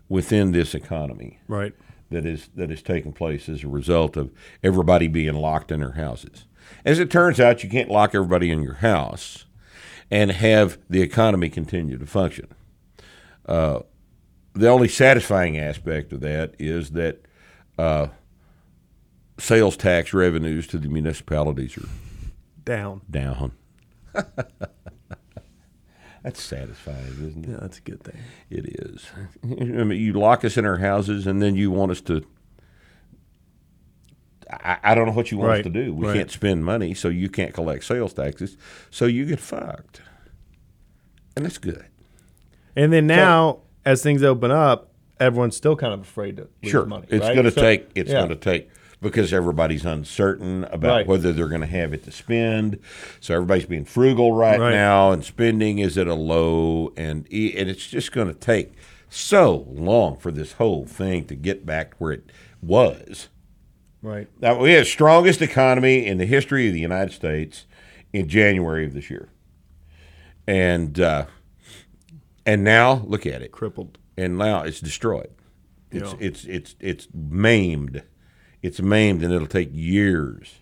within 0.09 0.53
this 0.53 0.75
economy 0.75 1.39
Right. 1.49 1.75
That 2.13 2.25
is 2.27 2.49
that 2.55 2.71
is 2.71 2.83
taking 2.83 3.13
place 3.13 3.49
as 3.49 3.65
a 3.65 3.69
result 3.69 4.17
of 4.17 4.31
everybody 4.63 5.09
being 5.09 5.35
locked 5.35 5.71
in 5.73 5.81
their 5.81 5.93
houses. 5.93 6.47
As 6.85 6.99
it 6.99 7.11
turns 7.11 7.41
out, 7.41 7.63
you 7.63 7.69
can't 7.71 7.91
lock 7.91 8.15
everybody 8.15 8.51
in 8.51 8.63
your 8.63 8.75
house 8.75 9.45
and 10.11 10.31
have 10.31 10.79
the 10.89 11.03
economy 11.03 11.49
continue 11.49 11.99
to 11.99 12.07
function. 12.07 12.47
Uh, 13.47 13.81
the 14.55 14.69
only 14.69 14.89
satisfying 14.89 15.59
aspect 15.59 16.13
of 16.13 16.21
that 16.21 16.55
is 16.59 16.91
that 16.91 17.23
uh, 17.79 18.09
sales 19.39 19.77
tax 19.77 20.13
revenues 20.13 20.67
to 20.69 20.79
the 20.79 20.89
municipalities 20.89 21.77
are 21.79 21.89
Down. 22.65 23.01
down. 23.11 23.53
That's 26.23 26.41
satisfying, 26.43 26.99
isn't 27.29 27.45
it? 27.47 27.51
Yeah, 27.51 27.57
that's 27.61 27.79
a 27.79 27.81
good 27.81 28.03
thing. 28.05 28.17
It 28.49 28.67
is. 28.81 29.05
I 29.45 29.83
mean, 29.85 30.01
you 30.01 30.13
lock 30.13 30.45
us 30.45 30.57
in 30.57 30.65
our 30.65 30.77
houses, 30.79 31.27
and 31.27 31.43
then 31.43 31.57
you 31.57 31.71
want 31.71 31.91
us 31.91 32.01
to. 32.03 32.25
I, 34.51 34.79
I 34.83 34.95
don't 34.95 35.07
know 35.07 35.13
what 35.13 35.31
you 35.31 35.39
want 35.39 35.49
Right, 35.49 35.61
us 35.61 35.65
to 35.65 35.71
do. 35.71 35.95
We 35.95 36.07
right. 36.07 36.17
can't 36.17 36.31
spend 36.31 36.65
money, 36.65 36.95
so 36.95 37.09
you 37.09 37.29
can't 37.29 37.55
collect 37.55 37.85
sales 37.85 38.13
taxes, 38.13 38.57
so 38.91 39.07
you 39.07 39.25
get 39.25 39.41
fucked, 39.41 40.03
and 41.37 41.45
that's 41.45 41.59
good. 41.59 41.87
And 42.77 42.93
then 42.93 43.07
now, 43.07 43.61
as 43.85 44.03
things 44.03 44.23
open 44.23 44.51
up, 44.51 44.91
everyone's 45.21 45.57
still 45.57 45.77
kind 45.77 45.93
of 45.95 46.01
afraid 46.01 46.37
to 46.37 46.49
lose 46.63 46.71
Sure, 46.71 46.87
money. 46.87 47.07
it's 47.11 47.25
right? 47.25 47.35
going 47.35 47.45
to 47.45 47.51
So- 47.51 47.61
take. 47.61 47.91
It's 47.95 48.11
yeah. 48.11 48.19
going 48.19 48.29
to 48.31 48.37
take 48.37 48.71
because 49.03 49.33
everybody's 49.33 49.85
uncertain 49.85 50.65
about 50.65 50.97
Right. 50.99 51.07
whether 51.07 51.33
they're 51.33 51.49
going 51.49 51.61
to 51.61 51.67
have 51.67 51.93
it 51.93 52.05
to 52.05 52.11
spend. 52.13 52.79
So 53.21 53.35
everybody's 53.35 53.67
being 53.67 53.85
frugal 53.85 54.33
right, 54.33 54.59
Right. 54.59 54.71
now, 54.73 55.11
and 55.13 55.23
spending 55.25 55.79
is 55.81 55.99
at 55.99 56.07
a 56.07 56.15
low, 56.15 56.93
and 56.97 57.27
and 57.31 57.69
it's 57.69 57.87
just 57.89 58.13
going 58.13 58.29
to 58.29 58.35
take 58.35 58.73
so 59.11 59.67
long 59.69 60.17
for 60.17 60.31
this 60.31 60.53
whole 60.53 60.87
thing 60.87 61.25
to 61.27 61.35
get 61.35 61.67
back 61.67 61.91
to 61.91 61.97
where 61.99 62.13
it 62.13 62.31
was. 62.63 63.29
Right. 64.01 64.29
Now, 64.41 64.59
we 64.59 64.73
had 64.73 64.83
the 64.83 64.87
strongest 64.87 65.43
economy 65.43 66.07
in 66.07 66.17
the 66.19 66.25
history 66.27 66.67
of 66.69 66.73
the 66.75 66.81
United 66.81 67.13
States 67.13 67.67
in 68.13 68.27
January 68.29 68.85
of 68.87 68.95
this 68.95 69.11
year, 69.11 69.29
and 70.47 70.99
uh, 70.99 71.27
and 72.47 72.65
now 72.65 73.05
look 73.07 73.27
at 73.27 73.43
it, 73.43 73.53
Crippled. 73.53 73.99
and 74.17 74.39
now 74.39 74.63
it's 74.63 74.81
destroyed. 74.81 75.31
It's 75.91 76.13
Yeah. 76.13 76.19
it's 76.21 76.45
it's 76.45 76.75
it's 76.81 77.09
maimed. 77.15 78.03
It's 78.63 78.81
maimed, 78.81 79.23
and 79.23 79.33
it'll 79.33 79.47
take 79.47 79.71
years 79.73 80.61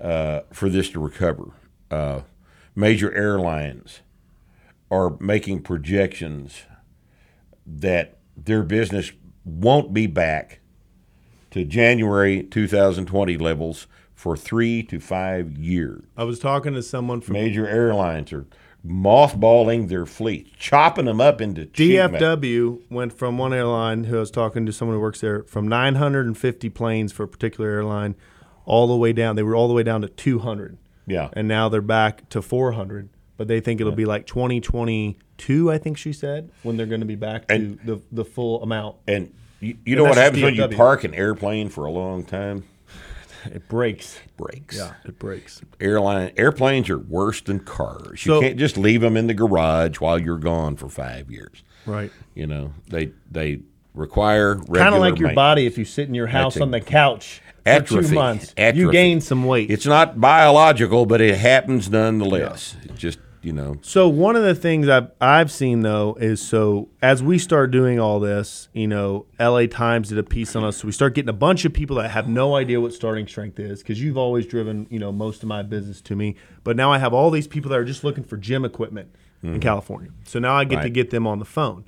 uh, 0.00 0.40
for 0.52 0.68
this 0.68 0.90
to 0.90 1.00
recover. 1.00 1.52
Uh, 1.90 2.22
major 2.74 3.14
airlines 3.14 4.00
are 4.90 5.16
making 5.20 5.62
projections 5.62 6.64
that 7.66 8.18
their 8.36 8.62
business 8.62 9.12
won't 9.44 9.92
be 9.92 10.06
back 10.06 10.60
to 11.50 11.64
January 11.64 12.42
2020 12.42 13.36
levels 13.38 13.86
for 14.14 14.36
three 14.36 14.82
to 14.82 14.98
five 14.98 15.56
years. 15.56 16.04
I 16.16 16.24
was 16.24 16.38
talking 16.38 16.74
to 16.74 16.82
someone 16.82 17.20
from 17.20 17.34
Major 17.34 17.66
airlines 17.66 18.32
are 18.32 18.46
mothballing 18.86 19.88
their 19.88 20.06
fleet, 20.06 20.52
chopping 20.58 21.06
them 21.06 21.20
up 21.20 21.40
into. 21.40 21.66
DFW 21.66 22.82
went 22.90 23.12
from 23.12 23.38
one 23.38 23.52
airline 23.52 24.04
who 24.04 24.16
I 24.16 24.20
was 24.20 24.30
talking 24.30 24.66
to 24.66 24.72
someone 24.72 24.96
who 24.96 25.00
works 25.00 25.20
there 25.20 25.42
from 25.44 25.68
950 25.68 26.68
planes 26.70 27.12
for 27.12 27.24
a 27.24 27.28
particular 27.28 27.70
airline 27.70 28.14
all 28.64 28.86
the 28.86 28.96
way 28.96 29.12
down. 29.12 29.36
They 29.36 29.42
were 29.42 29.56
all 29.56 29.68
the 29.68 29.74
way 29.74 29.82
down 29.82 30.02
to 30.02 30.08
200. 30.08 30.78
Yeah. 31.06 31.28
And 31.32 31.48
now 31.48 31.68
they're 31.68 31.80
back 31.80 32.28
to 32.30 32.42
400. 32.42 33.08
But 33.36 33.46
they 33.46 33.60
think 33.60 33.80
it'll 33.80 33.92
be 33.92 34.04
like 34.04 34.26
2022, 34.26 35.70
I 35.70 35.78
think 35.78 35.96
she 35.96 36.12
said, 36.12 36.50
when 36.64 36.76
they're 36.76 36.86
going 36.86 37.00
to 37.00 37.06
be 37.06 37.14
back 37.14 37.46
to 37.48 37.54
And- 37.54 37.78
the, 37.84 38.00
the 38.10 38.24
full 38.24 38.62
amount. 38.62 38.96
And 39.06 39.32
you, 39.60 39.76
you 39.84 39.96
know 39.96 40.04
what 40.04 40.16
happens 40.16 40.42
when 40.42 40.54
you 40.54 40.68
park 40.68 41.04
an 41.04 41.14
airplane 41.14 41.68
for 41.68 41.84
a 41.84 41.90
long 41.90 42.24
time? 42.24 42.64
It 43.46 43.68
breaks. 43.68 44.18
Breaks. 44.36 44.76
Yeah, 44.76 44.94
it 45.04 45.18
breaks. 45.18 45.60
Airline 45.80 46.32
airplanes 46.36 46.88
are 46.90 46.98
worse 46.98 47.40
than 47.40 47.60
cars. 47.60 48.24
You 48.26 48.34
So- 48.34 48.40
can't 48.40 48.56
just 48.56 48.76
leave 48.76 49.00
them 49.00 49.16
in 49.16 49.26
the 49.26 49.34
garage 49.34 50.00
while 50.00 50.18
you're 50.18 50.38
gone 50.38 50.76
for 50.76 50.88
five 50.88 51.30
years. 51.30 51.62
Right. 51.86 52.10
You 52.34 52.46
know 52.46 52.72
they 52.90 53.12
they 53.30 53.60
require 53.94 54.56
Kind 54.56 54.94
of 54.94 55.00
like 55.00 55.18
your 55.18 55.32
body 55.34 55.66
if 55.66 55.78
you 55.78 55.84
sit 55.84 56.08
in 56.08 56.14
your 56.14 56.26
house 56.28 56.54
That's 56.54 56.62
on 56.62 56.70
the 56.70 56.80
couch 56.80 57.40
for 57.64 57.80
two 57.82 58.08
months. 58.14 58.54
atrophy. 58.56 58.78
You 58.78 58.92
gain 58.92 59.20
some 59.20 59.44
weight. 59.44 59.70
It's 59.70 59.86
not 59.86 60.20
biological, 60.20 61.04
but 61.06 61.20
it 61.20 61.36
happens 61.36 61.90
nonetheless. 61.90 62.76
It 62.84 62.94
just 62.96 63.18
you 63.42 63.52
know 63.52 63.78
So 63.82 64.08
one 64.08 64.36
of 64.36 64.42
the 64.42 64.54
things 64.54 64.88
I've 64.88 65.10
I've 65.20 65.50
seen 65.50 65.80
though 65.80 66.16
is 66.20 66.40
so 66.40 66.88
as 67.00 67.22
we 67.22 67.38
start 67.38 67.70
doing 67.70 68.00
all 68.00 68.20
this, 68.20 68.68
you 68.72 68.86
know, 68.86 69.26
LA 69.38 69.66
Times 69.66 70.08
did 70.08 70.18
a 70.18 70.22
piece 70.22 70.56
on 70.56 70.64
us. 70.64 70.78
So 70.78 70.86
we 70.86 70.92
start 70.92 71.14
getting 71.14 71.28
a 71.28 71.34
bunch 71.34 71.64
of 71.64 71.72
people 71.72 71.96
that 71.96 72.10
have 72.10 72.28
no 72.28 72.56
idea 72.56 72.80
what 72.80 72.92
starting 72.92 73.26
strength 73.26 73.58
is 73.58 73.80
because 73.80 74.02
you've 74.02 74.18
always 74.18 74.46
driven, 74.46 74.86
you 74.90 74.98
know, 74.98 75.12
most 75.12 75.42
of 75.42 75.48
my 75.48 75.62
business 75.62 76.00
to 76.02 76.16
me. 76.16 76.36
But 76.64 76.76
now 76.76 76.92
I 76.92 76.98
have 76.98 77.14
all 77.14 77.30
these 77.30 77.46
people 77.46 77.70
that 77.70 77.78
are 77.78 77.84
just 77.84 78.04
looking 78.04 78.24
for 78.24 78.36
gym 78.36 78.64
equipment 78.64 79.14
in 79.42 79.50
mm-hmm. 79.50 79.60
California. 79.60 80.10
So 80.24 80.38
now 80.38 80.54
I 80.54 80.64
get 80.64 80.82
to 80.82 80.90
get 80.90 81.10
them 81.10 81.26
on 81.26 81.38
the 81.38 81.44
phone. 81.44 81.84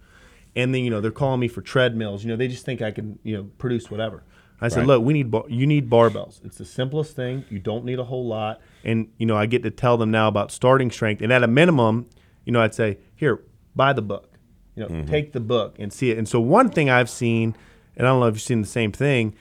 And 0.56 0.74
then, 0.74 0.82
you 0.82 0.90
know, 0.90 1.00
they're 1.00 1.12
calling 1.12 1.40
me 1.40 1.48
for 1.48 1.62
treadmills. 1.62 2.24
You 2.24 2.30
know, 2.30 2.36
they 2.36 2.48
just 2.48 2.64
think 2.64 2.82
I 2.82 2.90
can, 2.90 3.18
you 3.22 3.36
know, 3.36 3.44
produce 3.58 3.90
whatever. 3.90 4.24
I 4.60 4.68
said, 4.68 4.80
Right. 4.80 4.86
look, 4.88 5.02
we 5.04 5.12
need 5.14 5.30
bar- 5.30 5.46
you 5.48 5.66
need 5.66 5.88
barbells. 5.88 6.44
It's 6.44 6.58
the 6.58 6.64
simplest 6.64 7.16
thing. 7.16 7.44
You 7.48 7.58
don't 7.58 7.84
need 7.84 7.98
a 7.98 8.04
whole 8.04 8.26
lot. 8.26 8.60
And 8.84 9.08
you 9.18 9.26
know, 9.26 9.36
I 9.36 9.46
get 9.46 9.62
to 9.62 9.70
tell 9.70 9.96
them 9.96 10.10
now 10.10 10.28
about 10.28 10.52
starting 10.52 10.90
strength. 10.90 11.22
And 11.22 11.32
at 11.32 11.42
a 11.42 11.48
minimum, 11.48 12.06
you 12.44 12.52
know, 12.52 12.60
I'd 12.60 12.74
say, 12.74 12.98
here, 13.16 13.42
buy 13.74 13.92
the 13.92 14.02
book. 14.02 14.26
You 14.76 14.82
know, 14.84 14.88
mm-hmm. 14.88 15.10
take 15.10 15.32
the 15.32 15.40
book 15.40 15.76
and 15.78 15.92
see 15.92 16.10
it. 16.10 16.18
And 16.18 16.28
so 16.28 16.40
one 16.40 16.68
thing 16.70 16.88
I've 16.90 17.10
seen, 17.10 17.56
and 17.96 18.06
I 18.06 18.10
don't 18.10 18.20
know 18.20 18.26
if 18.26 18.34
you've 18.34 18.42
seen 18.42 18.60
the 18.62 18.68
same 18.68 18.92
thing, 18.92 19.34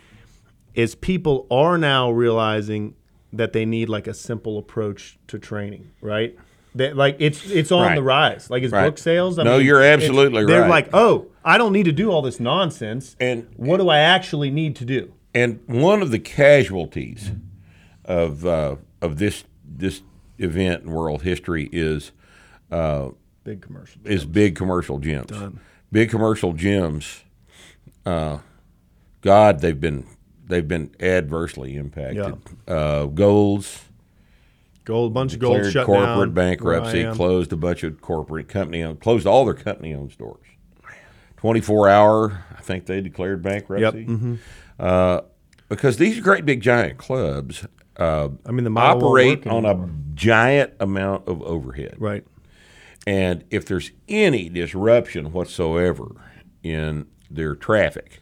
is 0.74 0.96
people 0.96 1.48
are 1.52 1.78
now 1.78 2.10
realizing 2.12 2.96
that 3.34 3.54
they 3.54 3.66
need 3.66 3.90
like 3.90 4.08
a 4.08 4.14
simple 4.14 4.58
approach 4.58 5.20
to 5.28 5.38
training, 5.38 5.92
right? 6.02 6.36
That 6.76 6.96
like 6.96 7.18
it's 7.20 7.50
it's 7.50 7.72
on 7.72 7.82
Right. 7.88 7.96
the 7.96 8.04
rise. 8.04 8.50
Like 8.50 8.64
it's 8.64 8.72
Right. 8.74 8.86
book 8.86 8.98
sales. 8.98 9.38
No, 9.38 9.58
you're 9.58 9.82
absolutely 9.84 10.40
right. 10.44 10.48
They're 10.48 10.68
like, 10.70 10.90
oh, 10.94 11.28
I 11.50 11.58
don't 11.58 11.74
need 11.74 11.86
to 11.86 11.92
do 11.92 12.12
all 12.12 12.22
this 12.22 12.40
nonsense. 12.40 13.16
And- 13.20 13.48
what 13.56 13.78
do 13.78 13.90
I 13.90 13.98
actually 14.00 14.52
need 14.52 14.76
to 14.78 14.86
do? 14.86 15.14
And 15.34 15.60
one 15.66 16.02
of 16.02 16.12
the 16.12 16.20
casualties 16.20 17.32
of 18.06 18.46
uh, 18.46 18.76
of 19.02 19.18
this 19.18 19.44
this 19.64 20.02
event 20.38 20.84
in 20.84 20.92
world 20.92 21.22
history 21.24 21.70
is 21.72 22.12
Big 23.44 23.62
commercial. 23.62 24.02
is 24.06 24.26
big 24.26 24.56
commercial 24.56 25.00
gyms. 25.00 25.28
Done. 25.28 25.60
Big 25.92 26.10
commercial 26.10 26.54
gyms. 26.54 27.22
Uh, 28.06 28.40
God, 29.22 29.60
they've 29.62 29.80
been 29.80 30.06
they've 30.48 30.68
been 30.68 30.92
adversely 31.00 31.76
impacted. 31.76 32.38
Uh, 32.68 33.06
goals, 33.06 33.86
Gold, 34.84 35.14
bunch 35.14 35.34
of 35.34 35.40
gold 35.40 35.72
shut 35.72 35.86
corporate 35.86 36.30
down. 36.30 36.34
bankruptcy, 36.34 37.06
closed 37.12 37.54
a 37.54 37.58
bunch 37.58 37.84
of 37.84 38.02
corporate 38.02 38.48
company 38.48 38.82
owned, 38.84 39.00
closed 39.00 39.28
all 39.28 39.46
their 39.46 39.54
company 39.54 39.94
owned 39.94 40.12
stores. 40.12 40.46
Twenty 41.40 41.62
four 41.62 41.88
hour, 41.88 42.44
I 42.58 42.62
think 42.62 42.86
they 42.86 43.02
declared 43.02 43.42
bankruptcy. 43.42 44.06
mm-hmm. 44.06 44.36
Uh, 44.78 45.22
because 45.70 45.98
these 45.98 46.20
great 46.20 46.46
big 46.46 46.62
giant 46.62 46.98
clubs 46.98 47.66
uh, 48.00 48.30
I 48.46 48.52
mean, 48.52 48.64
the 48.64 48.80
operate 48.80 49.46
on 49.46 49.66
a 49.66 49.90
giant 50.16 50.74
amount 50.80 51.28
of 51.28 51.42
overhead. 51.42 51.96
right. 52.00 52.26
And 53.06 53.44
if 53.50 53.66
there's 53.66 53.92
any 54.08 54.50
disruption 54.50 55.32
whatsoever 55.32 56.16
in 56.64 57.08
their 57.30 57.56
traffic, 57.56 58.22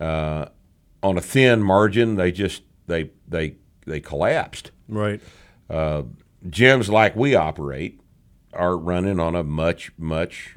uh, 0.00 0.46
on 1.02 1.16
a 1.16 1.20
thin 1.20 1.62
margin, 1.62 2.16
they 2.16 2.30
just 2.30 2.62
they 2.86 3.10
they 3.26 3.56
they 3.86 4.00
collapsed. 4.00 4.70
Right. 4.88 5.20
Gyms 5.70 6.88
like 6.88 7.16
we 7.16 7.34
operate 7.34 8.00
are 8.52 8.76
running 8.76 9.18
on 9.18 9.34
a 9.34 9.42
much 9.42 9.92
much 9.98 10.56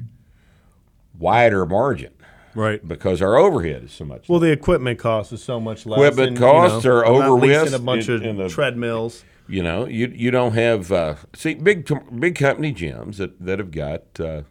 wider 1.21 1.65
margin 1.65 2.11
Right. 2.53 2.85
because 2.85 3.21
our 3.21 3.37
overhead 3.37 3.83
is 3.85 3.91
so 3.93 4.03
much. 4.03 4.27
Well, 4.27 4.39
the 4.39 4.51
equipment 4.51 4.99
cost 4.99 5.31
is 5.31 5.41
so 5.41 5.59
much 5.59 5.85
less. 5.85 5.97
Equipment 5.99 6.29
and, 6.29 6.37
costs 6.37 6.83
you 6.83 6.89
know, 6.89 6.97
are 6.97 7.05
over 7.05 7.35
with 7.37 7.73
a 7.73 7.79
bunch 7.79 8.09
in- 8.09 8.15
of 8.15 8.23
in 8.23 8.37
the- 8.37 8.49
treadmills. 8.49 9.23
You 9.47 9.63
know, 9.63 9.85
you 9.85 10.07
you 10.15 10.31
don't 10.31 10.53
have 10.53 10.91
uh, 10.91 11.15
see 11.33 11.53
big 11.55 11.89
big 12.19 12.35
company 12.35 12.73
gyms 12.73 13.17
that, 13.17 13.39
that 13.45 13.59
have 13.59 13.71
got 13.71 14.03
uh, 14.19 14.41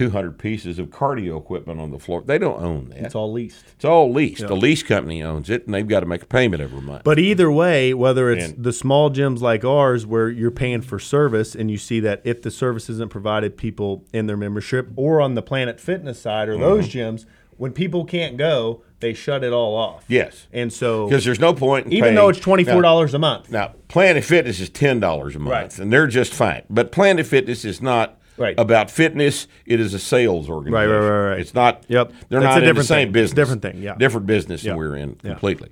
two 0.00 0.08
hundred 0.10 0.38
pieces 0.38 0.78
of 0.78 0.86
cardio 0.88 1.36
equipment 1.36 1.78
on 1.78 1.90
the 1.90 1.98
floor. 1.98 2.22
They 2.24 2.38
don't 2.38 2.58
own 2.62 2.88
that. 2.88 3.00
It's 3.04 3.14
all 3.14 3.30
leased. 3.30 3.64
It's 3.76 3.84
all 3.84 4.10
leased. 4.10 4.46
The 4.46 4.56
lease 4.56 4.82
company 4.82 5.22
owns 5.22 5.50
it, 5.50 5.66
and 5.66 5.74
they've 5.74 5.86
got 5.86 6.00
to 6.00 6.06
make 6.06 6.22
a 6.22 6.26
payment 6.26 6.62
every 6.62 6.80
month. 6.80 7.04
But 7.04 7.18
either 7.18 7.52
way, 7.52 7.92
whether 7.92 8.30
it's 8.30 8.46
And- 8.52 8.64
the 8.64 8.72
small 8.72 9.10
gyms 9.10 9.40
like 9.40 9.62
ours 9.62 10.06
where 10.06 10.30
you're 10.30 10.50
paying 10.50 10.80
for 10.80 10.98
service 10.98 11.54
and 11.54 11.70
you 11.70 11.76
see 11.76 12.00
that 12.00 12.22
if 12.24 12.40
the 12.40 12.50
service 12.50 12.88
isn't 12.88 13.10
provided 13.10 13.58
people 13.58 14.04
in 14.14 14.26
their 14.26 14.38
membership 14.38 14.88
or 14.96 15.20
on 15.20 15.34
the 15.34 15.42
Planet 15.42 15.78
Fitness 15.78 16.18
side 16.18 16.48
or 16.48 16.56
those 16.56 16.88
Mm-hmm. 16.88 16.98
gyms, 17.16 17.26
when 17.58 17.72
people 17.72 18.06
can't 18.06 18.38
go, 18.38 18.80
they 19.00 19.12
shut 19.12 19.44
it 19.44 19.52
all 19.52 19.76
off. 19.76 20.04
yes, 20.08 20.46
And 20.50 20.72
so 20.72 21.06
because 21.08 21.26
there's 21.26 21.40
no 21.40 21.52
point 21.52 21.86
in 21.86 21.92
even 21.92 22.04
paying- 22.04 22.14
though 22.14 22.30
it's 22.30 22.40
$24 22.40 23.12
a 23.12 23.18
month. 23.18 23.50
Now, 23.50 23.58
now, 23.60 23.74
Planet 23.88 24.24
Fitness 24.24 24.60
is 24.60 24.70
ten 24.70 24.98
dollars 25.00 25.36
a 25.36 25.38
month, 25.38 25.52
Right. 25.52 25.78
and 25.78 25.92
they're 25.92 26.06
just 26.06 26.32
fine. 26.32 26.62
But 26.70 26.90
Planet 26.90 27.26
Fitness 27.26 27.64
is 27.66 27.82
not 27.82 28.16
Right. 28.36 28.54
about 28.58 28.90
fitness. 28.90 29.46
It 29.66 29.80
is 29.80 29.92
a 29.94 29.98
sales 29.98 30.48
organization. 30.48 30.90
right, 30.90 30.98
right, 30.98 31.28
right. 31.32 31.40
It's 31.40 31.52
not. 31.54 31.84
Yep. 31.88 32.12
They're 32.28 32.40
That's 32.40 32.44
not 32.44 32.54
a 32.54 32.56
in 32.56 32.60
the 32.62 32.66
different 32.70 32.88
same 32.88 33.06
thing. 33.08 33.12
business. 33.12 33.36
Different 33.36 33.62
thing, 33.62 33.82
yeah. 33.82 33.94
Different 33.96 34.26
business 34.26 34.64
Yeah. 34.64 34.70
than 34.72 34.78
we're 34.78 34.96
in 34.96 35.16
Yeah. 35.22 35.30
completely. 35.32 35.68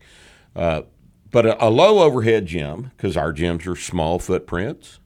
Uh, 0.55 0.83
but 1.31 1.47
a, 1.47 1.65
a 1.67 1.69
low 1.71 2.01
overhead 2.01 2.47
gym, 2.47 2.91
because 2.97 3.17
our 3.17 3.33
gyms 3.33 3.67
are 3.67 3.77
small 3.77 4.19
footprints. 4.19 4.99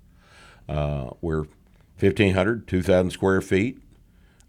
Uh, 0.69 1.11
we're 1.21 1.45
1,500, 2.01 2.67
2,000 2.67 3.11
square 3.11 3.41
feet. 3.41 3.79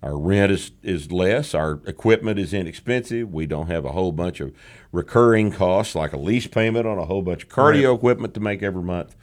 Our 0.02 0.18
rent 0.18 0.52
is, 0.52 0.72
is 0.82 1.12
less. 1.12 1.54
Our 1.54 1.80
equipment 1.86 2.38
is 2.38 2.54
inexpensive. 2.54 3.34
We 3.34 3.46
don't 3.46 3.68
have 3.68 3.86
a 3.86 3.92
whole 3.94 4.12
bunch 4.12 4.40
of 4.42 4.54
recurring 4.92 5.52
costs 5.52 5.96
like 5.96 6.14
a 6.14 6.18
lease 6.18 6.48
payment 6.48 6.86
on 6.86 6.98
a 6.98 7.06
whole 7.06 7.22
bunch 7.22 7.44
of 7.44 7.50
cardio 7.50 7.96
equipment 7.96 8.34
to 8.34 8.40
make 8.40 8.62
every 8.64 8.84
month. 8.84 9.16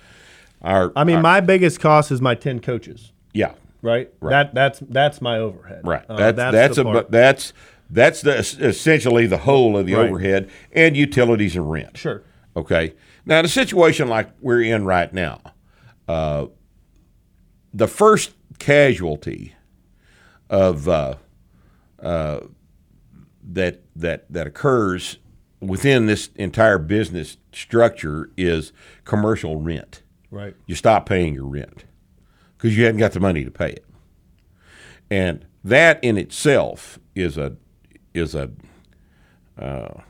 Our, 0.62 0.92
I 0.96 1.04
mean, 1.04 1.16
our- 1.16 1.22
my 1.22 1.40
biggest 1.40 1.80
cost 1.80 2.10
is 2.10 2.20
my 2.20 2.34
10 2.34 2.60
coaches. 2.60 3.12
yeah, 3.34 3.52
Right? 3.82 4.10
That 4.20 4.54
that's 4.54 4.80
that's 4.80 5.20
my 5.20 5.38
overhead. 5.38 5.86
right. 5.86 6.04
Uh, 6.08 6.32
that's 6.32 6.52
that's, 6.52 6.76
the 6.76 6.88
a, 6.88 7.04
that's 7.10 7.52
that's 7.90 8.22
the 8.22 8.38
essentially 8.38 9.26
the 9.26 9.38
whole 9.38 9.76
of 9.76 9.86
the 9.86 9.94
Right. 9.94 10.08
overhead 10.08 10.50
and 10.72 10.96
utilities 10.96 11.56
and 11.56 11.70
rent. 11.70 11.96
sure. 11.96 12.22
Okay. 12.56 12.94
Now, 13.24 13.38
in 13.40 13.44
a 13.44 13.48
situation 13.48 14.08
like 14.08 14.30
we're 14.40 14.62
in 14.62 14.84
right 14.84 15.12
now, 15.12 15.40
uh, 16.08 16.46
the 17.72 17.86
first 17.86 18.32
casualty 18.58 19.54
of 20.48 20.88
uh, 20.88 21.14
uh, 22.02 22.40
that 23.52 23.82
that 23.96 24.30
that 24.32 24.46
occurs 24.46 25.18
within 25.60 26.06
this 26.06 26.30
entire 26.36 26.78
business 26.78 27.36
structure 27.52 28.30
is 28.36 28.72
commercial 29.04 29.56
rent. 29.60 30.02
Right. 30.30 30.54
You 30.66 30.74
stop 30.74 31.06
paying 31.06 31.34
your 31.34 31.46
rent 31.46 31.84
because 32.60 32.76
you 32.76 32.84
hadn't 32.84 32.98
got 33.00 33.12
the 33.12 33.20
money 33.20 33.44
to 33.44 33.50
pay 33.50 33.70
it, 33.70 33.84
and 35.10 35.46
that 35.64 36.02
in 36.04 36.18
itself 36.18 36.98
is 37.14 37.38
a 37.38 37.56
is 38.14 38.34
a 38.34 38.50
uh, 39.58 40.00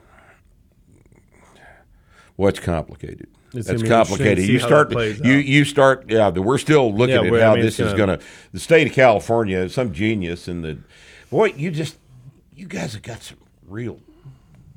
What's 2.36 2.58
complicated? 2.58 3.28
It's 3.52 3.66
That's 3.66 3.82
gonna 3.82 3.94
be 3.94 3.98
interesting 3.98 4.16
to 4.16 4.34
complicated. 4.34 4.48
You 4.48 4.58
start. 4.60 4.92
You 4.92 5.34
out. 5.38 5.44
you 5.44 5.64
start. 5.64 6.04
Yeah, 6.10 6.30
we're 6.30 6.56
still 6.58 6.94
looking 6.94 7.16
Yeah, 7.16 7.22
at 7.24 7.30
well, 7.30 7.42
I 7.42 7.44
how 7.44 7.54
mean, 7.54 7.64
this 7.64 7.78
is 7.78 7.92
gonna- 7.92 8.06
going 8.06 8.18
to. 8.18 8.24
The 8.52 8.60
state 8.60 8.86
of 8.86 8.92
California, 8.94 9.68
some 9.68 9.92
genius 9.92 10.48
in 10.48 10.62
the. 10.62 10.78
Boy, 11.30 11.52
you 11.56 11.70
just 11.70 11.98
you 12.54 12.66
guys 12.66 12.94
have 12.94 13.02
got 13.02 13.22
some 13.22 13.36
real 13.66 14.00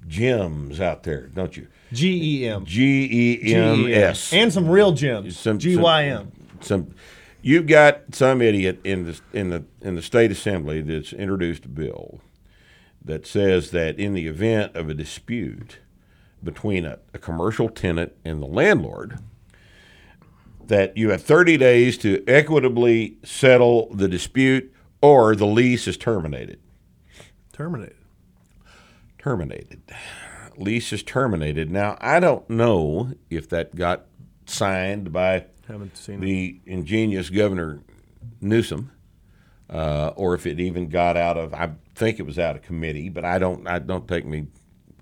gems 0.07 0.81
out 0.81 1.03
there, 1.03 1.27
don't 1.27 1.55
you? 1.55 1.67
G 1.93 2.41
E 2.43 2.47
M. 2.49 2.65
G 2.65 3.39
E 3.45 3.53
M 3.55 3.87
S. 3.93 4.33
And 4.33 4.51
some 4.51 4.67
real 4.67 4.91
gems. 4.91 5.37
Some- 5.39 5.59
G 5.59 5.77
Y 5.77 6.05
M. 6.05 6.31
some 6.59 6.93
you've 7.43 7.67
got 7.67 8.15
some 8.15 8.41
idiot 8.41 8.79
in 8.83 9.05
the 9.05 9.21
in 9.33 9.49
the 9.49 9.63
in 9.81 9.95
the 9.95 10.01
state 10.01 10.31
assembly 10.31 10.81
that's 10.81 11.13
introduced 11.13 11.65
a 11.65 11.69
bill 11.69 12.21
that 13.03 13.27
says 13.27 13.71
that 13.71 13.99
in 13.99 14.13
the 14.13 14.27
event 14.27 14.75
of 14.75 14.89
a 14.89 14.93
dispute 14.93 15.79
between 16.41 16.85
a, 16.85 16.97
a 17.13 17.19
commercial 17.19 17.69
tenant 17.69 18.13
and 18.25 18.41
the 18.41 18.47
landlord 18.47 19.19
that 20.65 20.95
you 20.95 21.09
have 21.09 21.21
30 21.21 21.57
days 21.57 21.97
to 21.97 22.23
equitably 22.27 23.17
settle 23.23 23.93
the 23.93 24.07
dispute 24.07 24.73
or 25.01 25.35
the 25.35 25.45
lease 25.45 25.87
is 25.87 25.97
terminated. 25.97 26.59
Terminated. 27.51 27.97
terminated. 29.17 29.81
Lease 30.55 30.93
is 30.93 31.03
terminated. 31.03 31.69
Now 31.69 31.97
i 31.99 32.19
don't 32.21 32.49
know 32.49 33.13
if 33.29 33.49
that 33.49 33.75
got 33.75 34.05
signed 34.45 35.11
by 35.11 35.45
Haven't 35.67 35.95
seen 35.97 36.15
it. 36.21 36.25
the 36.25 36.59
ingenious 36.65 37.29
Governor 37.29 37.81
Newsom, 38.41 38.91
uh, 39.69 40.11
or 40.15 40.33
if 40.35 40.45
it 40.45 40.59
even 40.59 40.89
got 40.89 41.15
out 41.17 41.37
of. 41.37 41.53
I 41.53 41.71
think 41.95 42.19
it 42.19 42.23
was 42.25 42.37
out 42.39 42.55
of 42.55 42.61
committee, 42.63 43.09
but 43.09 43.23
I 43.25 43.39
don't. 43.39 43.67
I 43.67 43.79
don't 43.79 44.07
take 44.07 44.25
me 44.25 44.47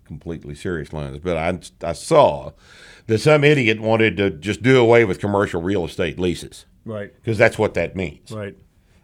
completely 0.06 0.56
serious, 0.56 0.92
Lines. 0.94 1.20
But 1.20 1.38
I, 1.38 1.60
I 1.88 1.94
saw 1.94 2.52
that 3.08 3.20
some 3.20 3.44
idiot 3.44 3.80
wanted 3.80 4.18
to 4.18 4.30
just 4.30 4.62
do 4.62 4.80
away 4.80 5.06
with 5.06 5.20
commercial 5.20 5.62
real 5.62 5.86
estate 5.86 6.20
leases 6.20 6.66
Right. 6.86 7.14
because 7.16 7.38
that's 7.38 7.58
what 7.58 7.74
that 7.76 7.96
means. 7.96 8.32
Right. 8.32 8.56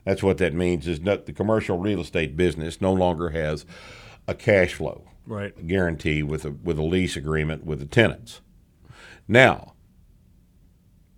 That's 0.03 0.21
what 0.21 0.37
that 0.39 0.53
means 0.53 0.87
is 0.87 0.99
that 1.01 1.25
the 1.25 1.33
commercial 1.33 1.77
real 1.79 2.01
estate 2.01 2.35
business 2.37 2.79
no 2.81 2.91
longer 2.93 3.29
has 3.29 3.65
a 4.27 4.33
cash 4.35 4.73
flow 4.73 5.03
Right. 5.25 5.65
guarantee 5.67 6.23
with 6.23 6.43
a 6.45 6.51
with 6.51 6.77
a 6.77 6.83
lease 6.83 7.15
agreement 7.15 7.65
with 7.65 7.79
the 7.79 7.85
tenants. 7.85 8.41
Now, 9.27 9.73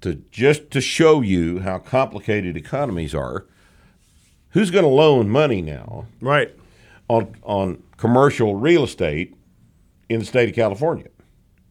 to 0.01 0.15
just 0.31 0.71
to 0.71 0.81
show 0.81 1.21
you 1.21 1.59
how 1.59 1.77
complicated 1.79 2.55
economies 2.55 3.13
are, 3.13 3.45
who's 4.51 4.71
going 4.71 4.83
to 4.85 4.89
loan 4.89 5.29
money 5.29 5.61
now 5.61 6.05
Right. 6.21 6.51
on 7.09 7.35
on 7.43 7.83
commercial 7.97 8.55
real 8.55 8.83
estate 8.83 9.35
in 10.07 10.19
the 10.19 10.25
state 10.25 10.49
of 10.49 10.55
California? 10.55 11.07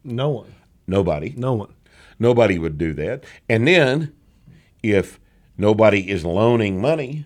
No 0.03 0.29
one. 0.29 0.53
Nobody. 0.87 1.33
No 1.37 1.53
one. 1.53 1.73
Nobody 2.19 2.57
would 2.59 2.77
do 2.77 2.93
that. 2.93 3.23
And 3.47 3.67
then 3.67 4.13
if 4.83 5.19
nobody 5.57 6.09
is 6.09 6.23
loaning 6.25 6.79
money 6.81 7.25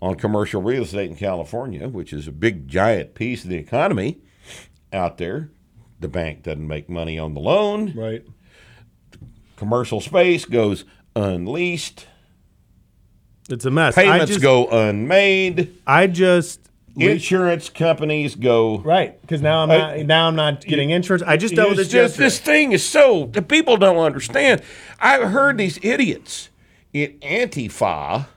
on 0.00 0.14
commercial 0.16 0.60
real 0.62 0.82
estate 0.82 1.10
in 1.10 1.16
California, 1.16 1.88
which 1.88 2.12
is 2.12 2.28
a 2.28 2.32
big 2.32 2.68
giant 2.68 3.14
piece 3.14 3.44
of 3.44 3.50
the 3.50 3.56
economy 3.56 4.18
out 4.92 5.18
there, 5.18 5.50
the 6.00 6.08
bank 6.08 6.42
doesn't 6.42 6.66
make 6.66 6.88
money 6.88 7.18
on 7.18 7.34
the 7.34 7.40
loan. 7.40 7.92
Right. 7.96 8.24
Commercial 9.56 10.00
space 10.00 10.44
goes 10.44 10.84
unleased. 11.14 12.04
It's 13.48 13.64
a 13.64 13.70
mess. 13.70 13.96
I 13.96 14.04
Payments 14.04 14.28
just, 14.32 14.42
go 14.42 14.66
unmade. 14.66 15.78
I 15.86 16.06
just. 16.06 16.60
Insurance 16.98 17.68
companies 17.68 18.34
go 18.36 18.78
Right, 18.78 19.20
because 19.20 19.42
now 19.42 19.58
I'm 19.58 19.70
uh, 19.70 19.76
not 19.76 19.98
now 20.06 20.28
I'm 20.28 20.34
not 20.36 20.62
getting 20.62 20.88
insurance. 20.88 21.22
I 21.26 21.36
just 21.36 21.54
dealt 21.54 21.68
with 21.68 21.76
this 21.76 21.88
just- 21.88 22.16
this 22.16 22.38
thing 22.38 22.72
is 22.72 22.82
so 22.86 23.28
the 23.32 23.42
people 23.42 23.76
don't 23.76 23.98
understand. 23.98 24.62
I've 24.98 25.28
heard 25.30 25.58
these 25.58 25.78
idiots 25.82 26.48
in 26.94 27.18
Antifa 27.18 28.28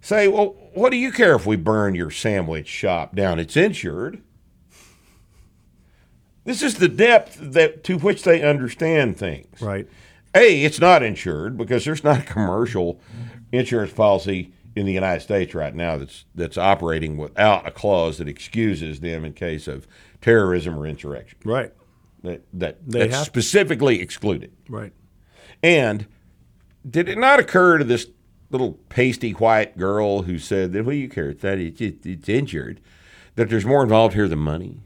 say, 0.00 0.26
"Well, 0.26 0.56
what 0.72 0.88
do 0.88 0.96
you 0.96 1.12
care 1.12 1.34
if 1.34 1.44
we 1.44 1.56
burn 1.56 1.94
your 1.94 2.10
sandwich 2.10 2.66
shop 2.66 3.14
down? 3.14 3.38
It's 3.38 3.58
insured." 3.58 4.22
This 6.44 6.62
is 6.62 6.76
the 6.76 6.88
depth 6.88 7.36
that 7.40 7.84
to 7.84 7.98
which 7.98 8.22
they 8.22 8.40
understand 8.42 9.18
things. 9.18 9.60
Right. 9.60 9.86
A, 10.36 10.62
it's 10.64 10.80
not 10.80 11.02
insured 11.02 11.56
because 11.56 11.84
there's 11.84 12.04
not 12.04 12.20
a 12.20 12.22
commercial 12.22 13.00
insurance 13.52 13.92
policy 13.92 14.52
in 14.74 14.84
the 14.86 14.92
United 14.92 15.20
States 15.20 15.54
right 15.54 15.74
now 15.74 15.96
that's 15.96 16.24
that's 16.34 16.58
operating 16.58 17.16
without 17.16 17.66
a 17.66 17.70
clause 17.70 18.18
that 18.18 18.28
excuses 18.28 19.00
them 19.00 19.24
in 19.24 19.32
case 19.32 19.66
of 19.66 19.86
terrorism 20.20 20.78
or 20.78 20.86
insurrection 20.86 21.38
Right. 21.44 21.72
that 22.22 22.42
that 22.52 22.86
They 22.88 23.00
that's 23.00 23.14
have- 23.16 23.26
specifically 23.26 24.00
excluded. 24.00 24.52
Right. 24.68 24.92
And 25.62 26.06
did 26.88 27.08
it 27.08 27.18
not 27.18 27.40
occur 27.40 27.78
to 27.78 27.84
this 27.84 28.08
little 28.50 28.74
pasty 28.90 29.32
white 29.32 29.76
girl 29.78 30.22
who 30.22 30.38
said 30.38 30.72
that, 30.72 30.84
well, 30.84 30.94
you 30.94 31.08
care, 31.08 31.30
it's, 31.30 31.42
that 31.42 31.58
it's, 31.58 31.80
it's, 31.80 32.06
it's 32.06 32.28
injured, 32.28 32.80
that 33.34 33.48
there's 33.48 33.64
more 33.64 33.82
involved 33.82 34.14
here 34.14 34.28
than 34.28 34.38
money? 34.38 34.80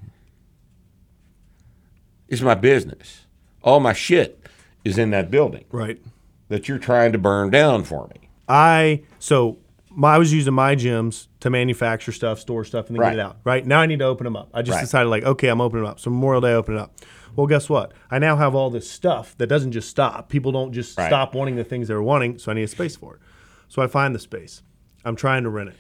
It's 2.29 2.41
my 2.41 2.55
business. 2.55 3.27
All 3.63 3.81
my 3.81 3.93
shit 3.93 4.40
is 4.85 4.99
in 4.99 5.11
that 5.11 5.31
building 5.31 5.65
Right. 5.71 6.01
that 6.49 6.69
you're 6.69 6.79
trying 6.79 7.13
to 7.13 7.19
burn 7.19 7.51
down 7.51 7.85
for 7.85 8.09
me. 8.09 8.29
I 8.49 9.03
so 9.19 9.59
my, 9.93 10.15
I 10.15 10.19
was 10.19 10.33
using 10.33 10.55
my 10.55 10.77
gyms 10.77 11.27
to 11.41 11.51
manufacture 11.51 12.13
stuff, 12.13 12.39
store 12.39 12.65
stuff, 12.65 12.87
and 12.89 12.97
then 12.97 13.01
Right. 13.01 13.11
get 13.11 13.19
it 13.19 13.23
out. 13.23 13.39
Right 13.45 13.67
now, 13.67 13.81
I 13.81 13.87
need 13.87 13.99
to 13.99 14.05
open 14.05 14.25
them 14.25 14.37
up. 14.37 14.49
I 14.55 14.63
just 14.63 14.77
Right. 14.77 14.83
decided 14.83 15.09
like, 15.09 15.25
okay, 15.25 15.49
I'm 15.49 15.61
opening 15.61 15.83
them 15.83 15.91
up. 15.91 15.99
So 15.99 16.11
Memorial 16.11 16.41
Day, 16.41 16.53
open 16.53 16.77
it 16.77 16.81
up. 16.81 16.95
Well, 17.35 17.49
guess 17.49 17.69
what? 17.69 17.93
I 18.11 18.19
now 18.21 18.37
have 18.37 18.55
all 18.55 18.71
this 18.71 18.89
stuff 18.91 19.37
that 19.39 19.49
doesn't 19.49 19.73
just 19.73 19.89
stop. 19.89 20.29
People 20.29 20.53
don't 20.53 20.73
just 20.73 20.97
Right. 20.97 21.07
stop 21.09 21.35
wanting 21.35 21.57
the 21.57 21.65
things 21.65 21.89
they're 21.89 22.03
wanting. 22.03 22.39
So 22.39 22.53
I 22.53 22.55
need 22.55 22.63
a 22.63 22.69
space 22.69 22.95
for 22.97 23.15
it. 23.17 23.21
So 23.69 23.83
I 23.83 23.89
find 23.89 24.15
the 24.15 24.19
space. 24.21 24.63
I'm 25.05 25.17
trying 25.17 25.43
to 25.43 25.49
rent 25.51 25.71
it. 25.71 25.77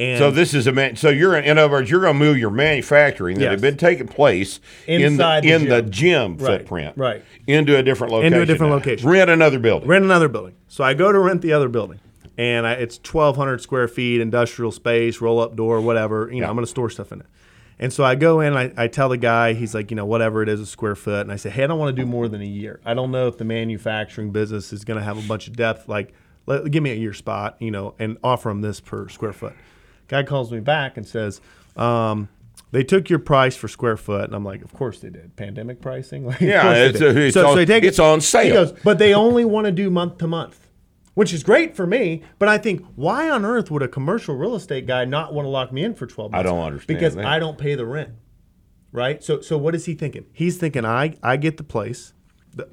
And 0.00 0.18
So 0.18 0.30
this 0.30 0.54
is 0.54 0.66
a 0.68 0.72
man. 0.72 0.94
So 0.96 1.08
you're 1.10 1.36
in 1.36 1.44
in 1.44 1.58
other 1.58 1.70
words, 1.72 1.90
you're 1.90 2.00
going 2.02 2.12
to 2.14 2.18
move 2.18 2.38
your 2.38 2.50
manufacturing 2.50 3.36
that 3.38 3.42
Yes. 3.42 3.50
had 3.52 3.60
been 3.60 3.76
taking 3.76 4.06
place 4.06 4.60
Inside 4.86 5.44
in 5.44 5.50
the 5.64 5.64
in 5.64 5.68
the 5.68 5.82
gym. 5.82 6.36
gym 6.36 6.46
Right, 6.46 6.58
footprint, 6.60 6.94
right. 6.96 7.24
into 7.46 7.76
a 7.76 7.82
different 7.82 8.12
location. 8.12 8.32
Into 8.32 8.42
a 8.42 8.46
different 8.46 8.70
now. 8.70 8.76
location. 8.76 9.08
Rent 9.08 9.28
another 9.30 9.58
building. 9.58 9.88
rent 9.88 10.04
another 10.04 10.28
building. 10.28 10.54
So 10.68 10.84
I 10.84 10.94
go 10.94 11.10
to 11.10 11.18
rent 11.18 11.42
the 11.42 11.52
other 11.52 11.68
building, 11.68 11.98
and 12.36 12.66
I, 12.66 12.72
it's 12.74 12.98
1,200 12.98 13.60
square 13.60 13.88
feet, 13.88 14.20
industrial 14.20 14.70
space, 14.70 15.20
roll 15.20 15.40
up 15.40 15.56
door, 15.56 15.80
whatever. 15.80 16.28
You 16.32 16.40
know, 16.40 16.46
Yeah. 16.46 16.50
I'm 16.50 16.54
going 16.54 16.64
to 16.66 16.70
store 16.70 16.90
stuff 16.90 17.10
in 17.10 17.20
it. 17.20 17.26
And 17.80 17.92
so 17.92 18.04
I 18.04 18.14
go 18.16 18.40
in, 18.40 18.56
I, 18.56 18.72
I 18.76 18.86
tell 18.88 19.08
the 19.08 19.16
guy, 19.16 19.52
he's 19.54 19.72
like, 19.74 19.90
you 19.90 19.96
know, 19.96 20.04
whatever 20.06 20.42
it 20.42 20.48
is, 20.48 20.58
a 20.60 20.66
square 20.66 20.94
foot. 20.96 21.20
And 21.22 21.32
I 21.32 21.36
say, 21.36 21.48
hey, 21.48 21.62
I 21.62 21.66
don't 21.68 21.78
want 21.78 21.94
to 21.94 22.02
do 22.02 22.06
more 22.06 22.26
than 22.28 22.40
a 22.42 22.44
year. 22.46 22.80
I 22.84 22.92
don't 22.94 23.10
know 23.12 23.28
if 23.28 23.38
the 23.38 23.44
manufacturing 23.44 24.30
business 24.32 24.72
is 24.72 24.84
going 24.84 24.98
to 24.98 25.04
have 25.04 25.16
a 25.16 25.26
bunch 25.28 25.46
of 25.46 25.56
depth. 25.56 25.88
Like, 25.88 26.12
let, 26.46 26.68
give 26.72 26.82
me 26.82 26.90
a 26.90 26.94
year 26.96 27.12
spot, 27.12 27.56
you 27.60 27.70
know, 27.70 27.94
and 28.00 28.18
offer 28.24 28.50
him 28.50 28.62
this 28.62 28.80
per 28.80 29.08
square 29.08 29.32
foot. 29.32 29.52
Guy 30.08 30.22
calls 30.22 30.50
me 30.50 30.60
back 30.60 30.96
and 30.96 31.06
says, 31.06 31.40
um, 31.76 32.28
they 32.70 32.82
took 32.82 33.08
your 33.08 33.18
price 33.18 33.56
for 33.56 33.68
square 33.68 33.96
foot, 33.96 34.24
and 34.24 34.34
I'm 34.34 34.44
like, 34.44 34.62
of 34.62 34.72
course 34.74 35.00
they 35.00 35.10
did. 35.10 35.36
Pandemic 35.36 35.80
pricing, 35.80 36.26
like, 36.26 36.40
Yeah, 36.40 36.74
it's- 36.86 37.00
it's 37.00 37.36
on- 37.36 37.56
they 37.56 37.64
take 37.64 37.84
it- 37.84 37.88
it's 37.88 37.98
on 37.98 38.20
He 38.20 38.50
goes, 38.50 38.72
but 38.84 38.98
they 38.98 39.14
only 39.14 39.44
want 39.44 39.66
to 39.66 39.72
do 39.72 39.90
month 39.90 40.18
to 40.18 40.26
month, 40.26 40.68
which 41.14 41.32
is 41.32 41.42
great 41.42 41.76
for 41.76 41.86
me. 41.86 42.22
But 42.38 42.48
I 42.48 42.58
think, 42.58 42.84
why 42.96 43.30
on 43.30 43.44
earth 43.44 43.70
would 43.70 43.82
a 43.82 43.88
commercial 43.88 44.34
real 44.36 44.54
estate 44.54 44.86
guy 44.86 45.04
not 45.04 45.32
want 45.32 45.46
to 45.46 45.50
lock 45.50 45.72
me 45.72 45.84
in 45.84 45.94
for 45.94 46.06
12 46.06 46.32
months? 46.32 46.40
I 46.40 46.42
don't 46.50 46.62
understand 46.64 46.98
Because 46.98 47.14
that. 47.14 47.24
I 47.24 47.38
don't 47.38 47.56
pay 47.58 47.74
the 47.74 47.86
rent. 47.86 48.10
Right? 48.90 49.22
So 49.22 49.42
so 49.42 49.58
what 49.58 49.74
is 49.74 49.84
he 49.84 49.92
thinking? 49.94 50.24
He's 50.32 50.56
thinking 50.56 50.86
I 50.86 51.14
I 51.22 51.36
get 51.36 51.58
the 51.58 51.62
place, 51.62 52.14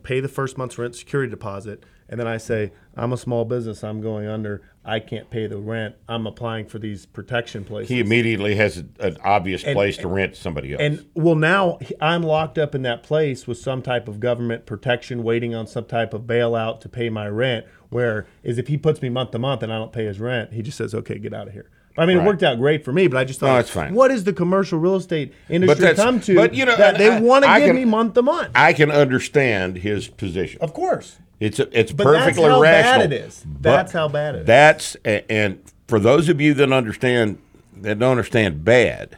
pay 0.04 0.21
the 0.21 0.30
first 0.30 0.58
month's 0.58 0.78
rent, 0.78 0.95
security 0.95 1.30
deposit, 1.30 1.84
and 2.10 2.20
then 2.20 2.28
I 2.28 2.38
say, 2.38 2.72
I'm 2.96 3.12
a 3.13 3.18
small 3.18 3.46
business, 3.46 3.84
I'm 3.84 4.02
going 4.02 4.28
under, 4.28 4.62
I 4.84 5.00
can't 5.00 5.30
pay 5.30 5.48
the 5.48 5.58
rent. 5.58 5.96
I'm 6.08 6.28
applying 6.28 6.68
for 6.68 6.78
these 6.78 7.08
protection 7.08 7.65
places. 7.65 7.89
He 7.89 8.00
immediately 8.00 8.56
has 8.56 8.78
a, 8.78 8.86
an 9.00 9.18
obvious 9.24 9.63
place 9.63 9.98
to 9.98 10.08
rent 10.08 10.36
somebody 10.36 10.74
else. 10.74 10.82
And 10.82 11.06
well, 11.15 11.36
now 11.36 11.80
I'm 12.00 12.22
locked 12.22 12.60
up 12.60 12.76
in 12.76 12.84
that 12.84 13.02
place 13.02 13.48
with 13.48 13.58
some 13.58 13.82
type 13.82 14.08
of 14.08 14.20
government 14.20 14.68
protection, 14.68 15.24
waiting 15.24 15.56
on 15.56 15.65
some 15.65 15.86
type 15.86 16.13
of 16.13 16.24
bailout 16.24 16.82
to 16.82 16.89
pay 16.89 17.10
my 17.10 17.28
rent. 17.28 17.65
Where 17.89 18.28
is 18.44 18.58
if 18.60 18.68
he 18.68 18.78
puts 18.78 19.02
me 19.02 19.10
month 19.10 19.32
to 19.32 19.39
month 19.39 19.63
and 19.63 19.74
I 19.74 19.78
don't 19.78 19.91
pay 19.94 20.06
his 20.06 20.20
rent, 20.20 20.54
he 20.54 20.62
just 20.62 20.78
says, 20.78 20.94
"Okay, 20.94 21.18
get 21.18 21.34
out 21.34 21.48
of 21.48 21.54
here." 21.54 21.70
I 21.98 22.06
mean, 22.06 22.18
Right. 22.18 22.26
it 22.26 22.28
worked 22.28 22.44
out 22.44 22.58
great 22.58 22.84
for 22.84 22.91
me, 22.91 23.08
but 23.08 23.18
I 23.18 23.24
just 23.24 23.39
thought, 23.39 23.74
No, 23.76 23.88
what 23.94 24.12
is 24.12 24.26
the 24.26 24.34
commercial 24.34 24.78
real 24.80 24.98
estate 24.98 25.34
industry 25.50 25.94
come 25.96 26.20
to 26.22 26.36
but, 26.36 26.54
you 26.54 26.65
know, 26.65 26.76
that 26.76 26.98
they 26.98 27.22
want 27.22 27.46
to 27.46 27.52
give 27.58 27.68
can- 27.68 27.76
me 27.76 27.86
month 27.86 28.15
to 28.15 28.22
month? 28.22 28.50
I 28.54 28.74
can 28.74 28.91
understand 28.91 29.78
his 29.78 30.08
position. 30.10 30.60
of 30.62 30.74
course, 30.74 31.18
It's 31.39 31.60
it's 31.60 31.91
but 31.91 32.06
that's 32.12 32.38
how 32.38 32.62
rational. 32.62 32.62
bad 32.62 33.12
it 33.12 33.13
is. 33.13 33.45
That's 33.62 33.91
how 33.91 34.08
bad 34.08 34.36
it 34.36 34.39
is. 34.41 34.45
That's 34.48 34.95
and 35.04 35.60
for 35.88 36.00
those 36.00 36.30
of 36.30 36.39
you 36.39 36.54
that 36.56 36.71
understand 36.71 37.39
that 37.78 38.00
don't 38.00 38.12
understand 38.12 38.63
bad, 38.63 39.17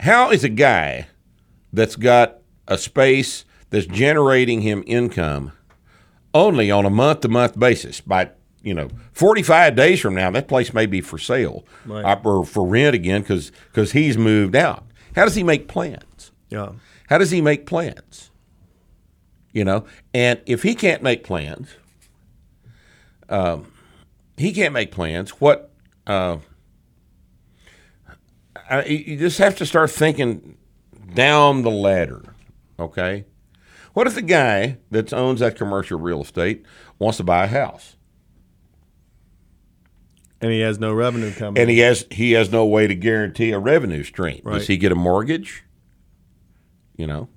how 0.00 0.30
is 0.30 0.44
a 0.44 0.48
guy 0.48 1.08
that's 1.72 1.96
got 1.96 2.38
a 2.66 2.76
space 2.78 3.44
that's 3.70 3.86
generating 3.86 4.60
him 4.62 4.82
income 4.86 5.52
only 6.34 6.70
on 6.70 6.84
a 6.84 6.90
month 6.90 7.20
to 7.20 7.28
month 7.28 7.58
basis 7.58 8.00
by 8.00 8.30
you 8.62 8.74
know 8.74 8.88
45 9.12 9.74
days 9.76 10.00
from 10.00 10.14
now 10.14 10.30
that 10.30 10.46
place 10.48 10.74
may 10.74 10.84
be 10.86 11.00
for 11.00 11.16
sale 11.18 11.64
Right. 11.86 12.18
or 12.24 12.44
for 12.44 12.66
rent 12.66 12.94
again 12.94 13.22
because 13.22 13.50
because 13.72 13.92
he's 13.92 14.18
moved 14.18 14.54
out 14.54 14.84
how 15.16 15.24
does 15.24 15.34
he 15.34 15.42
make 15.42 15.68
plans 15.68 16.32
yeah. 16.50 16.72
how 17.08 17.16
does 17.18 17.30
he 17.30 17.40
make 17.40 17.66
plans 17.66 18.30
You 19.58 19.64
know, 19.64 19.86
and 20.14 20.40
if 20.46 20.62
he 20.62 20.76
can't 20.76 21.02
make 21.02 21.24
plans, 21.24 21.68
um, 23.28 23.72
he 24.36 24.52
can't 24.52 24.72
make 24.72 24.92
plans. 24.92 25.30
What? 25.40 25.72
Uh, 26.06 26.36
I, 28.70 28.84
you 28.84 29.16
just 29.16 29.38
have 29.38 29.56
to 29.56 29.66
start 29.66 29.90
thinking 29.90 30.56
down 31.12 31.62
the 31.62 31.72
ladder. 31.72 32.22
Okay. 32.78 33.24
What 33.94 34.06
if 34.06 34.14
the 34.14 34.22
guy 34.22 34.78
that 34.92 35.12
owns 35.12 35.40
that 35.40 35.56
commercial 35.56 35.98
real 35.98 36.22
estate 36.22 36.64
wants 37.00 37.16
to 37.16 37.24
buy 37.24 37.42
a 37.42 37.48
house? 37.48 37.96
And 40.40 40.52
he 40.52 40.60
has 40.60 40.78
no 40.78 40.92
revenue 40.92 41.32
coming. 41.32 41.60
and 41.60 41.68
he 41.68 41.80
has 41.80 42.06
he 42.12 42.30
has 42.30 42.52
no 42.52 42.64
way 42.64 42.86
to 42.86 42.94
guarantee 42.94 43.50
a 43.50 43.58
revenue 43.58 44.04
stream. 44.04 44.40
Right. 44.44 44.60
Does 44.60 44.68
he 44.68 44.76
get 44.76 44.92
a 44.92 44.94
mortgage? 44.94 45.64
You 46.96 47.08
know, 47.08 47.28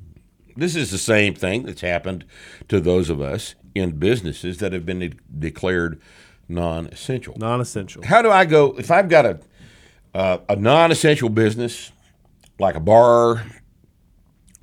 this 0.56 0.76
is 0.76 0.92
the 0.92 0.98
same 0.98 1.34
thing 1.34 1.64
that's 1.64 1.82
happened 1.82 2.26
to 2.70 2.80
those 2.80 3.10
of 3.10 3.22
us 3.22 3.56
in 3.76 3.92
businesses 3.98 4.58
that 4.60 4.74
have 4.74 4.86
been 4.86 5.00
de- 5.00 5.14
declared 5.40 6.02
non-essential. 6.48 7.36
non-essential. 7.38 8.04
How 8.04 8.22
do 8.22 8.30
I 8.30 8.46
go 8.46 8.76
if 8.78 8.92
I've 8.92 9.10
got 9.10 9.26
a 9.26 9.40
uh, 10.14 10.40
a 10.50 10.56
non-essential 10.58 11.30
business 11.30 11.92
like 12.60 12.76
a 12.76 12.80
bar, 12.82 13.36
a 13.38 13.44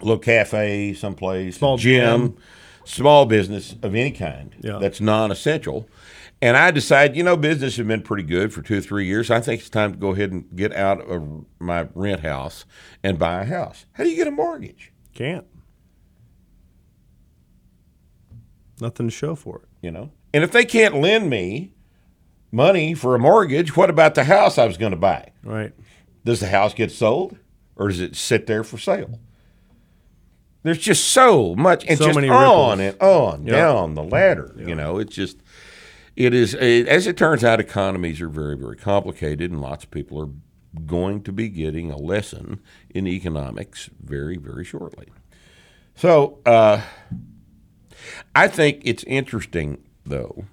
little 0.03 0.19
cafe, 0.19 0.93
someplace, 0.93 1.57
Small 1.57 1.79
gym, 1.79 2.21
gym. 2.21 2.37
small 2.85 3.25
business 3.25 3.75
of 3.83 3.95
any 3.95 4.11
kind 4.11 4.55
Yeah. 4.61 4.79
that's 4.79 5.01
non-essential, 5.01 5.89
and 6.43 6.57
I 6.57 6.71
decide, 6.71 7.17
you 7.17 7.23
know, 7.23 7.37
business 7.37 7.77
has 7.79 7.87
been 7.87 8.03
pretty 8.03 8.23
good 8.25 8.53
for 8.53 8.61
two 8.61 8.79
or 8.79 8.81
three 8.83 9.07
years. 9.07 9.31
I 9.31 9.41
think 9.41 9.61
it's 9.63 9.71
time 9.71 9.93
to 9.93 9.99
go 9.99 10.11
ahead 10.13 10.31
and 10.33 10.45
get 10.55 10.75
out 10.75 11.01
of 11.11 11.47
my 11.59 11.89
rent 11.95 12.21
house 12.21 12.67
and 13.03 13.19
buy 13.19 13.41
a 13.41 13.45
house. 13.47 13.87
How 13.95 14.05
do 14.05 14.11
you 14.11 14.17
get 14.17 14.27
a 14.29 14.31
mortgage? 14.31 14.93
Can't. 15.15 15.47
Nothing 18.81 19.07
to 19.09 19.11
show 19.11 19.35
for 19.35 19.59
it. 19.59 19.69
You 19.83 19.91
know, 19.91 20.11
and 20.35 20.43
if 20.45 20.53
they 20.53 20.65
can't 20.65 20.97
lend 20.97 21.29
me 21.31 21.73
money 22.53 22.95
for 22.95 23.15
a 23.15 23.19
mortgage, 23.19 23.77
what 23.77 23.91
about 23.91 24.15
the 24.15 24.25
house 24.25 24.59
I 24.59 24.67
was 24.67 24.77
going 24.77 24.93
to 24.93 24.99
buy? 24.99 25.31
Right. 25.45 25.73
Does 26.25 26.41
the 26.41 26.49
house 26.49 26.75
get 26.75 26.91
sold 26.91 27.37
or 27.77 27.89
does 27.89 28.01
it 28.01 28.17
sit 28.17 28.47
there 28.47 28.65
for 28.65 28.79
sale? 28.79 29.19
There's 30.65 30.79
just 30.79 31.05
so 31.09 31.55
much, 31.55 31.85
and 31.87 31.97
So 31.97 32.07
just 32.07 32.17
many 32.17 32.29
on 32.29 32.79
ripples. 32.79 32.95
and 33.01 33.03
on 33.03 33.47
Yeah. 33.47 33.53
down 33.53 33.95
the 33.95 34.03
ladder. 34.03 34.55
You 34.59 34.75
know, 34.75 34.99
it's 34.99 35.15
just, 35.15 35.39
it 36.17 36.35
is, 36.35 36.55
it, 36.55 36.89
as 36.89 37.07
it 37.07 37.17
turns 37.17 37.45
out, 37.45 37.61
economies 37.61 38.21
are 38.21 38.29
very, 38.29 38.57
very 38.57 38.77
complicated, 38.77 39.51
and 39.53 39.61
lots 39.61 39.85
of 39.85 39.91
people 39.93 40.21
are 40.21 40.29
going 40.85 41.23
to 41.23 41.33
be 41.33 41.49
getting 41.49 41.91
a 41.91 41.97
lesson 41.97 42.61
in 42.91 43.07
economics 43.07 43.89
very, 44.03 44.37
very 44.37 44.65
shortly. 44.65 45.07
So, 45.95 46.39
uh, 46.45 46.83
I 48.35 48.49
think 48.49 48.81
it's 48.85 49.05
interesting, 49.05 49.79
though, 50.05 50.45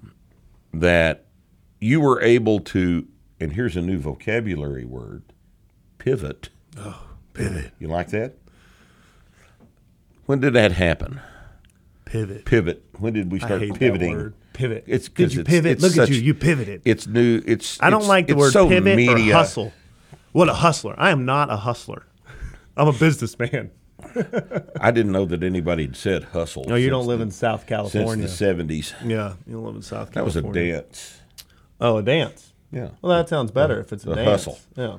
that 0.72 1.26
you 1.80 2.00
were 2.00 2.20
able 2.22 2.60
to, 2.60 3.06
and 3.40 3.52
here's 3.52 3.76
a 3.76 3.82
new 3.82 3.98
vocabulary 3.98 4.84
word 4.84 5.22
pivot. 5.98 6.48
Oh, 6.78 7.06
pivot. 7.34 7.72
You 7.78 7.88
like 7.88 8.08
that? 8.10 8.36
When 10.26 10.40
did 10.40 10.54
that 10.54 10.72
happen? 10.72 11.20
Pivot. 12.04 12.44
Pivot. 12.44 12.84
When 12.98 13.12
did 13.12 13.30
we 13.32 13.38
start 13.38 13.60
pivoting? 13.74 14.32
Pivot. 14.52 14.84
It's 14.86 15.08
Did 15.08 15.34
you 15.34 15.40
it's- 15.40 15.54
pivot? 15.54 15.72
it's 15.72 15.82
Look 15.82 15.98
at 15.98 16.08
you. 16.08 16.16
You 16.20 16.32
pivoted. 16.34 16.80
It's 16.84 17.06
new. 17.06 17.42
It's. 17.46 17.78
I 17.82 17.90
don't 17.90 17.98
it's- 18.00 18.08
like 18.08 18.26
the 18.26 18.36
word 18.36 18.52
so 18.52 18.68
pivot 18.68 18.96
media. 18.96 19.34
or 19.34 19.36
hustle. 19.38 19.72
What 20.32 20.48
a 20.48 20.54
hustler! 20.54 20.94
I 20.98 21.10
am 21.10 21.24
not 21.24 21.50
a 21.50 21.56
hustler. 21.56 22.04
I'm 22.76 22.88
a 22.88 22.92
businessman. 22.92 23.70
I 24.80 24.90
didn't 24.90 25.12
know 25.12 25.24
that 25.26 25.42
anybody 25.42 25.84
had 25.86 25.96
said 25.96 26.24
hustle. 26.24 26.64
No, 26.68 26.74
you 26.74 26.90
don't 26.90 27.06
live 27.06 27.18
the- 27.18 27.24
in 27.24 27.30
South 27.30 27.66
California. 27.66 28.26
since 28.26 28.30
the 28.32 28.36
seventies. 28.36 28.94
yeah, 29.04 29.34
you 29.46 29.54
don't 29.54 29.64
live 29.64 29.76
in 29.76 29.82
South 29.82 30.12
California. 30.12 30.42
That 30.42 30.46
was 30.46 30.56
a 30.56 30.60
dance. 30.82 31.20
Oh, 31.80 31.96
a 31.98 32.02
dance. 32.02 32.52
Yeah, 32.72 32.88
Well, 33.00 33.16
that 33.16 33.28
sounds 33.28 33.50
better 33.52 33.80
if 33.80 33.92
it's 33.92 34.04
a 34.04 34.14
dance. 34.14 34.28
hustle. 34.28 34.58
Yeah. 34.76 34.96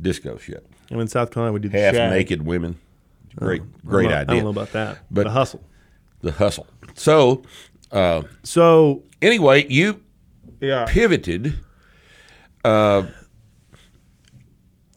disco 0.00 0.38
shit. 0.38 0.66
And 0.90 1.00
in 1.00 1.06
South 1.08 1.30
Carolina, 1.30 1.52
we 1.52 1.60
do 1.60 1.68
the 1.68 1.78
Half 1.80 1.94
shag. 1.94 2.10
naked 2.10 2.44
women. 2.44 2.76
Oh, 3.40 3.44
great, 3.46 3.62
I 3.62 3.64
don't 3.64 3.86
great 3.86 4.08
know- 4.10 4.16
idea. 4.16 4.20
I 4.20 4.24
don't 4.36 4.44
know 4.44 4.50
about 4.50 4.72
that, 4.72 4.98
But- 5.10 5.24
the 5.24 5.30
hustle. 5.30 5.62
the 6.20 6.32
hustle. 6.32 6.66
So 6.94 7.42
uh, 7.92 8.22
So 8.42 9.02
anyway, 9.20 9.66
you 9.68 10.00
yeah, 10.60 10.86
pivoted. 10.88 11.54
Uh, 12.64 13.04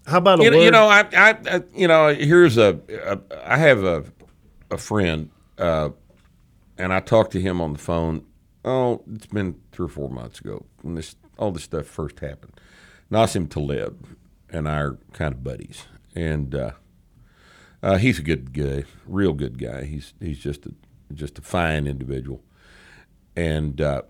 how 0.08 0.18
about 0.20 0.39
a 0.39 0.44
You, 0.44 0.52
know- 0.52 0.58
word? 0.58 0.63
you 0.65 0.72
know, 0.72 0.88
I, 0.88 1.00
I, 1.13 1.38
I, 1.50 1.63
you 1.74 1.88
know, 1.88 2.13
here's 2.13 2.58
a, 2.58 2.80
a 2.89 3.20
I 3.52 3.58
have 3.58 3.84
a, 3.84 4.04
a 4.72 4.78
friend, 4.78 5.30
uh, 5.58 5.89
and 6.78 6.94
I 6.94 7.00
talked 7.00 7.32
to 7.32 7.41
him 7.41 7.62
on 7.62 7.74
the 7.74 7.80
phone. 7.80 8.26
Oh, 8.63 9.04
it's 9.13 9.28
been 9.28 9.56
three 9.72 9.86
or 9.86 9.89
four 9.89 10.10
months 10.10 10.39
ago 10.39 10.65
when 10.82 10.96
this 10.96 11.15
all 11.38 11.52
this 11.52 11.63
stuff 11.63 11.86
first 11.86 12.20
happened. 12.20 12.54
Nassim 13.12 13.48
Taleb 13.50 14.06
and 14.50 14.68
I 14.68 14.78
are 14.80 14.98
kind 15.13 15.34
of 15.34 15.44
buddies, 15.44 15.86
and 16.15 16.54
uh, 16.56 16.72
uh, 17.84 17.98
he's 17.98 18.18
a 18.20 18.24
good 18.24 18.54
guy, 18.54 18.84
real 19.06 19.34
good 19.34 19.58
guy. 19.60 19.86
He's 19.86 20.13
he's 20.20 20.39
just 20.39 20.65
a 20.65 20.74
just 21.13 21.38
a 21.38 21.41
fine 21.41 21.86
individual, 21.88 22.41
and 23.36 23.80
uh, 23.80 24.02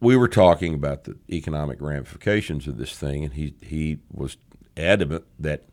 we 0.00 0.16
were 0.16 0.28
talking 0.28 0.74
about 0.74 1.04
the 1.04 1.16
economic 1.30 1.80
ramifications 1.80 2.68
of 2.68 2.76
this 2.78 2.96
thing, 2.96 3.24
and 3.24 3.34
he 3.34 3.54
he 3.60 3.98
was 4.12 4.36
adamant 4.76 5.24
that 5.38 5.64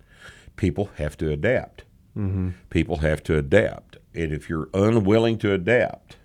people 0.56 0.89
have 0.98 1.18
to 1.18 1.32
adapt. 1.32 1.84
Mm-hmm. 2.18 2.50
People 2.70 2.98
have 2.98 3.24
to 3.24 3.38
adapt, 3.38 3.98
and 4.13 4.32
if 4.32 4.50
you're 4.50 4.70
unwilling 4.74 5.38
to 5.39 5.52
adapt 5.52 6.18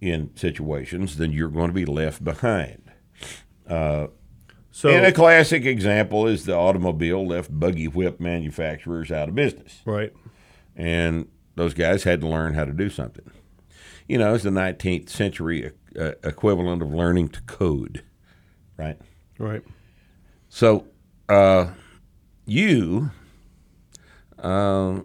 in 0.00 0.30
situations, 0.36 1.16
then 1.16 1.32
you're 1.32 1.48
going 1.48 1.68
to 1.68 1.74
be 1.74 1.86
left 1.86 2.22
behind. 2.22 2.90
so 4.70 4.88
and 4.88 5.06
a 5.06 5.12
classic 5.12 5.64
example 5.64 6.26
is 6.26 6.44
the 6.44 6.54
automobile 6.54 7.26
left 7.26 7.58
buggy 7.58 7.88
whip 7.88 8.20
manufacturers 8.20 9.10
out 9.10 9.28
of 9.28 9.34
business 9.34 9.80
right. 9.84 10.12
and 10.76 11.28
those 11.60 11.74
guys 11.74 12.04
had 12.04 12.20
to 12.22 12.26
learn 12.26 12.54
how 12.54 12.64
to 12.64 12.72
do 12.72 12.88
something. 12.88 13.30
You 14.08 14.18
know, 14.18 14.34
it's 14.34 14.44
the 14.44 14.50
19th 14.50 15.08
century 15.08 15.72
uh, 15.98 16.12
equivalent 16.24 16.82
of 16.82 16.92
learning 16.92 17.28
to 17.30 17.42
code, 17.42 18.02
right? 18.76 18.98
Right. 19.38 19.62
So, 20.48 20.86
uh, 21.30 21.70
you 22.46 23.10
uh, 24.38 25.00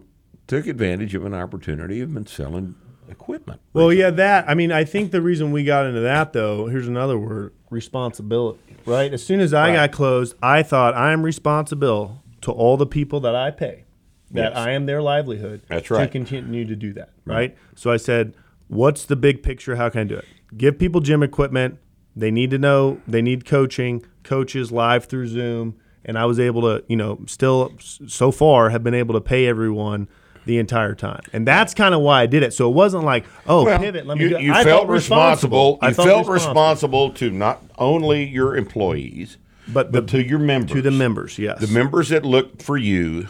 took 0.46 0.66
advantage 0.66 1.14
of 1.14 1.24
an 1.24 1.34
opportunity 1.34 2.00
of 2.00 2.12
been 2.12 2.26
selling 2.26 2.74
equipment. 3.08 3.60
Well, 3.72 3.92
yeah, 3.92 4.10
that. 4.10 4.48
I 4.48 4.54
mean, 4.54 4.72
I 4.72 4.84
think 4.84 5.12
the 5.12 5.22
reason 5.22 5.52
we 5.52 5.64
got 5.64 5.86
into 5.86 6.00
that, 6.00 6.32
though, 6.32 6.66
here's 6.66 6.88
another 6.88 7.18
word 7.18 7.52
responsibility, 7.70 8.58
right? 8.84 9.12
As 9.12 9.24
soon 9.24 9.40
as 9.40 9.54
I 9.54 9.68
Right. 9.68 9.74
got 9.74 9.92
closed, 9.92 10.34
I 10.42 10.62
thought 10.62 10.94
I 10.94 11.12
am 11.12 11.22
responsible 11.22 12.22
to 12.42 12.50
all 12.52 12.76
the 12.76 12.86
people 12.86 13.20
that 13.20 13.34
I 13.34 13.50
pay, 13.50 13.84
that 14.32 14.52
Yes. 14.52 14.56
I 14.56 14.70
am 14.72 14.86
their 14.86 15.02
livelihood. 15.02 15.62
That's 15.68 15.90
right. 15.90 15.98
To 15.98 16.02
right. 16.02 16.10
continue 16.10 16.64
to 16.64 16.76
do 16.76 16.92
that, 16.94 17.10
right? 17.24 17.56
So 17.74 17.90
I 17.90 17.96
said, 17.96 18.34
what's 18.68 19.04
the 19.04 19.16
big 19.16 19.42
picture? 19.42 19.76
How 19.76 19.88
can 19.88 20.00
I 20.02 20.04
do 20.04 20.16
it? 20.16 20.24
Give 20.56 20.76
people 20.78 21.00
gym 21.00 21.22
equipment. 21.22 21.78
They 22.14 22.30
need 22.30 22.50
to 22.50 22.58
know, 22.58 23.00
they 23.06 23.20
need 23.22 23.44
coaching, 23.44 24.04
coaches 24.24 24.72
live 24.72 25.04
through 25.04 25.28
Zoom. 25.28 25.76
And 26.06 26.16
I 26.18 26.24
was 26.24 26.38
able 26.40 26.62
to, 26.62 26.84
you 26.88 26.96
know, 26.96 27.18
still 27.26 27.72
so 27.80 28.30
far 28.30 28.70
have 28.70 28.82
been 28.84 28.94
able 28.94 29.14
to 29.14 29.20
pay 29.20 29.46
everyone 29.46 30.08
the 30.46 30.58
entire 30.58 30.94
time. 30.94 31.22
And 31.32 31.46
that's 31.46 31.74
kind 31.74 31.92
of 31.94 32.00
why 32.00 32.22
I 32.22 32.26
did 32.26 32.44
it. 32.44 32.54
So 32.54 32.70
it 32.70 32.74
wasn't 32.74 33.02
like, 33.04 33.26
oh, 33.48 33.64
Well, 33.64 33.78
pivot, 33.80 34.06
let 34.06 34.16
me 34.16 34.22
you, 34.24 34.30
do 34.30 34.36
it. 34.36 34.42
you 34.42 34.52
I 34.52 34.62
felt 34.62 34.82
felt 34.82 34.88
responsible. 34.88 35.78
I 35.82 35.88
You 35.88 35.94
felt 35.94 36.28
responsible 36.28 37.10
to 37.14 37.30
not 37.30 37.60
only 37.76 38.24
your 38.24 38.56
employees, 38.56 39.36
But 39.66 39.90
the- 39.90 40.00
but 40.02 40.10
to 40.12 40.24
your 40.24 40.38
members. 40.38 40.70
to 40.70 40.80
the 40.82 40.92
members, 40.92 41.36
yes. 41.40 41.60
the 41.60 41.66
members 41.66 42.10
that 42.10 42.24
look 42.24 42.62
for 42.62 42.76
you, 42.78 43.26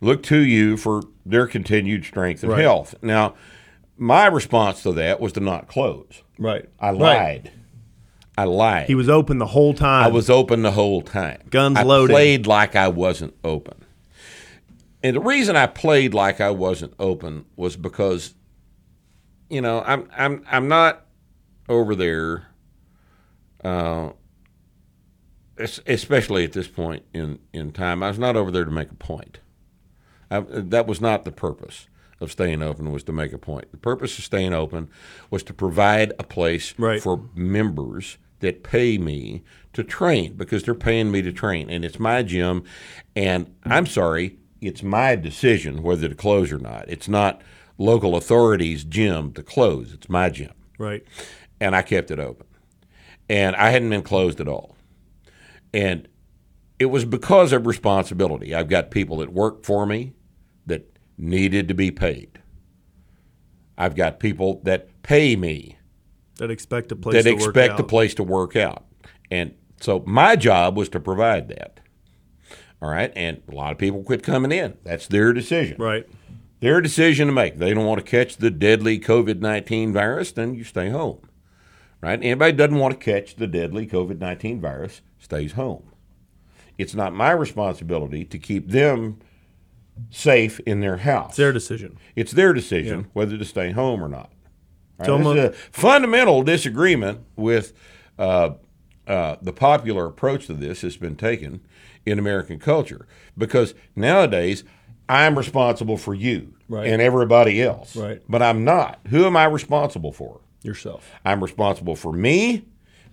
look 0.00 0.24
to 0.24 0.38
you 0.38 0.76
for 0.76 1.02
their 1.24 1.46
continued 1.46 2.04
strength 2.04 2.42
and 2.42 2.50
Right. 2.50 2.62
health. 2.62 2.96
Now, 3.02 3.34
my 3.96 4.26
response 4.26 4.82
to 4.82 4.90
that 4.94 5.20
was 5.20 5.32
to 5.34 5.40
not 5.40 5.68
close. 5.68 6.22
right. 6.40 6.68
I 6.80 6.90
Right. 6.90 7.50
I 8.38 8.44
lied. 8.44 8.86
He 8.86 8.94
was 8.94 9.08
open 9.08 9.38
the 9.38 9.46
whole 9.46 9.74
time. 9.74 10.04
I 10.04 10.08
was 10.08 10.30
open 10.30 10.62
the 10.62 10.70
whole 10.70 11.02
time. 11.02 11.42
Guns 11.50 11.76
I 11.76 11.82
loaded. 11.82 12.12
played 12.12 12.46
like 12.46 12.76
I 12.76 12.86
wasn't 12.86 13.34
open. 13.42 13.84
And 15.02 15.16
the 15.16 15.20
reason 15.20 15.56
I 15.56 15.66
played 15.66 16.14
like 16.14 16.40
I 16.40 16.50
wasn't 16.50 16.94
open 17.00 17.46
was 17.56 17.76
because, 17.76 18.34
you 19.50 19.60
know, 19.60 19.82
I'm 19.84 20.08
I'm 20.16 20.44
I'm 20.48 20.68
not 20.68 21.04
over 21.68 21.96
there, 21.96 22.46
uh, 23.64 24.10
especially 25.58 26.44
at 26.44 26.52
this 26.52 26.68
point 26.68 27.02
in 27.12 27.38
in 27.52 27.72
time. 27.72 28.02
I 28.02 28.08
was 28.08 28.18
not 28.18 28.36
over 28.36 28.50
there 28.50 28.64
to 28.64 28.70
make 28.70 28.90
a 28.90 28.94
point. 28.94 29.40
I, 30.30 30.40
that 30.40 30.86
was 30.86 31.00
not 31.00 31.24
the 31.24 31.32
purpose 31.32 31.88
of 32.20 32.30
staying 32.30 32.62
open. 32.62 32.92
Was 32.92 33.02
to 33.04 33.12
make 33.12 33.32
a 33.32 33.38
point. 33.38 33.70
The 33.72 33.78
purpose 33.78 34.18
of 34.18 34.24
staying 34.24 34.52
open 34.52 34.88
was 35.30 35.42
to 35.44 35.54
provide 35.54 36.12
a 36.18 36.24
place 36.24 36.74
Right. 36.78 37.02
for 37.02 37.24
members 37.34 38.18
that 38.40 38.62
pay 38.62 38.98
me 38.98 39.42
to 39.72 39.84
train 39.84 40.34
because 40.34 40.62
they're 40.62 40.74
paying 40.74 41.10
me 41.10 41.22
to 41.22 41.32
train, 41.32 41.70
and 41.70 41.84
it's 41.84 41.98
my 41.98 42.22
gym. 42.22 42.64
And 43.14 43.54
I'm 43.64 43.86
sorry, 43.86 44.38
it's 44.60 44.82
my 44.82 45.16
decision 45.16 45.82
whether 45.82 46.08
to 46.08 46.14
close 46.14 46.52
or 46.52 46.58
not. 46.58 46.84
It's 46.88 47.08
not 47.08 47.42
local 47.78 48.16
authorities' 48.16 48.84
gym 48.84 49.32
to 49.32 49.42
close. 49.42 49.92
It's 49.92 50.08
my 50.08 50.30
gym. 50.30 50.52
Right. 50.78 51.04
And 51.60 51.74
I 51.76 51.82
kept 51.82 52.10
it 52.10 52.18
open. 52.18 52.46
And 53.28 53.54
I 53.56 53.70
hadn't 53.70 53.90
been 53.90 54.02
closed 54.02 54.40
at 54.40 54.48
all. 54.48 54.76
And 55.72 56.08
it 56.78 56.86
was 56.86 57.04
because 57.04 57.52
of 57.52 57.66
responsibility. 57.66 58.54
I've 58.54 58.68
got 58.68 58.90
people 58.90 59.18
that 59.18 59.32
work 59.32 59.64
for 59.64 59.86
me 59.86 60.14
that 60.66 60.98
needed 61.16 61.68
to 61.68 61.74
be 61.74 61.90
paid. 61.90 62.40
I've 63.76 63.94
got 63.94 64.18
people 64.18 64.60
that 64.64 65.02
pay 65.02 65.36
me 65.36 65.77
That 66.38 66.50
expect 66.50 66.92
a 66.92 66.96
place 66.96 67.22
that 67.22 67.30
to 67.30 67.36
work 67.36 67.56
out. 67.56 67.76
the 67.76 67.84
place 67.84 68.14
to 68.14 68.22
work 68.22 68.56
out. 68.56 68.84
And 69.30 69.54
so 69.80 70.02
my 70.06 70.36
job 70.36 70.76
was 70.76 70.88
to 70.90 71.00
provide 71.00 71.48
that. 71.48 71.80
All 72.80 72.88
right. 72.88 73.12
And 73.16 73.42
a 73.50 73.54
lot 73.54 73.72
of 73.72 73.78
people 73.78 74.02
quit 74.02 74.22
coming 74.22 74.52
in. 74.52 74.76
That's 74.84 75.06
their 75.06 75.32
decision. 75.32 75.76
Right. 75.78 76.08
Their 76.60 76.80
decision 76.80 77.28
to 77.28 77.32
make. 77.32 77.58
They 77.58 77.74
don't 77.74 77.86
want 77.86 78.04
to 78.04 78.08
catch 78.08 78.36
the 78.36 78.50
deadly 78.50 78.98
COVID 78.98 79.40
19 79.40 79.92
virus, 79.92 80.32
then 80.32 80.54
you 80.54 80.64
stay 80.64 80.90
home. 80.90 81.20
Right? 82.00 82.18
Anybody 82.22 82.52
doesn't 82.52 82.78
want 82.78 82.98
to 82.98 83.04
catch 83.04 83.36
the 83.36 83.46
deadly 83.46 83.86
COVID 83.86 84.18
19 84.18 84.60
virus 84.60 85.02
stays 85.18 85.52
home. 85.52 85.90
It's 86.76 86.94
not 86.94 87.12
my 87.12 87.32
responsibility 87.32 88.24
to 88.24 88.38
keep 88.38 88.68
them 88.68 89.18
safe 90.10 90.60
in 90.60 90.80
their 90.80 90.98
house. 90.98 91.30
It's 91.30 91.38
their 91.38 91.52
decision. 91.52 91.98
It's 92.14 92.32
their 92.32 92.52
decision 92.52 93.08
whether 93.12 93.36
to 93.36 93.44
stay 93.44 93.72
home 93.72 94.02
or 94.02 94.08
not. 94.08 94.32
Right? 94.98 95.06
This 95.06 95.26
is 95.26 95.44
a- 95.44 95.52
fundamental 95.72 96.42
disagreement 96.42 97.20
with 97.36 97.72
uh, 98.18 98.50
uh, 99.06 99.36
the 99.40 99.52
popular 99.52 100.06
approach 100.06 100.46
to 100.46 100.54
this 100.54 100.80
that's 100.82 100.96
been 100.96 101.16
taken 101.16 101.60
in 102.04 102.18
American 102.18 102.58
culture. 102.58 103.06
Because 103.36 103.74
nowadays, 103.94 104.64
I'm 105.08 105.38
responsible 105.38 105.96
for 105.96 106.14
you 106.14 106.54
Right. 106.68 106.86
and 106.88 107.00
everybody 107.00 107.62
else. 107.62 107.96
Right. 107.96 108.22
But 108.28 108.42
I'm 108.42 108.64
not. 108.64 108.98
Who 109.08 109.24
am 109.24 109.36
I 109.36 109.44
responsible 109.44 110.12
for? 110.12 110.40
Yourself. 110.62 111.08
I'm 111.24 111.40
responsible 111.42 111.94
for 111.96 112.12
me, 112.12 112.64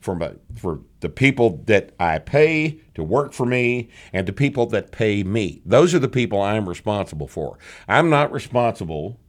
for 0.01 0.15
my, 0.15 0.31
for 0.57 0.81
the 1.01 1.09
people 1.09 1.61
that 1.67 1.91
I 1.99 2.17
pay 2.19 2.79
to 2.95 3.03
work 3.03 3.31
for 3.33 3.45
me, 3.45 3.89
and 4.11 4.27
the 4.27 4.33
people 4.33 4.65
that 4.67 4.91
pay 4.91 5.23
me. 5.23 5.61
Those 5.65 5.93
are 5.93 5.99
the 5.99 6.09
people 6.09 6.41
I'm 6.41 6.67
responsible 6.67 7.27
for. 7.27 7.57
I'm 7.87 8.09
not 8.09 8.31
responsible 8.31 9.19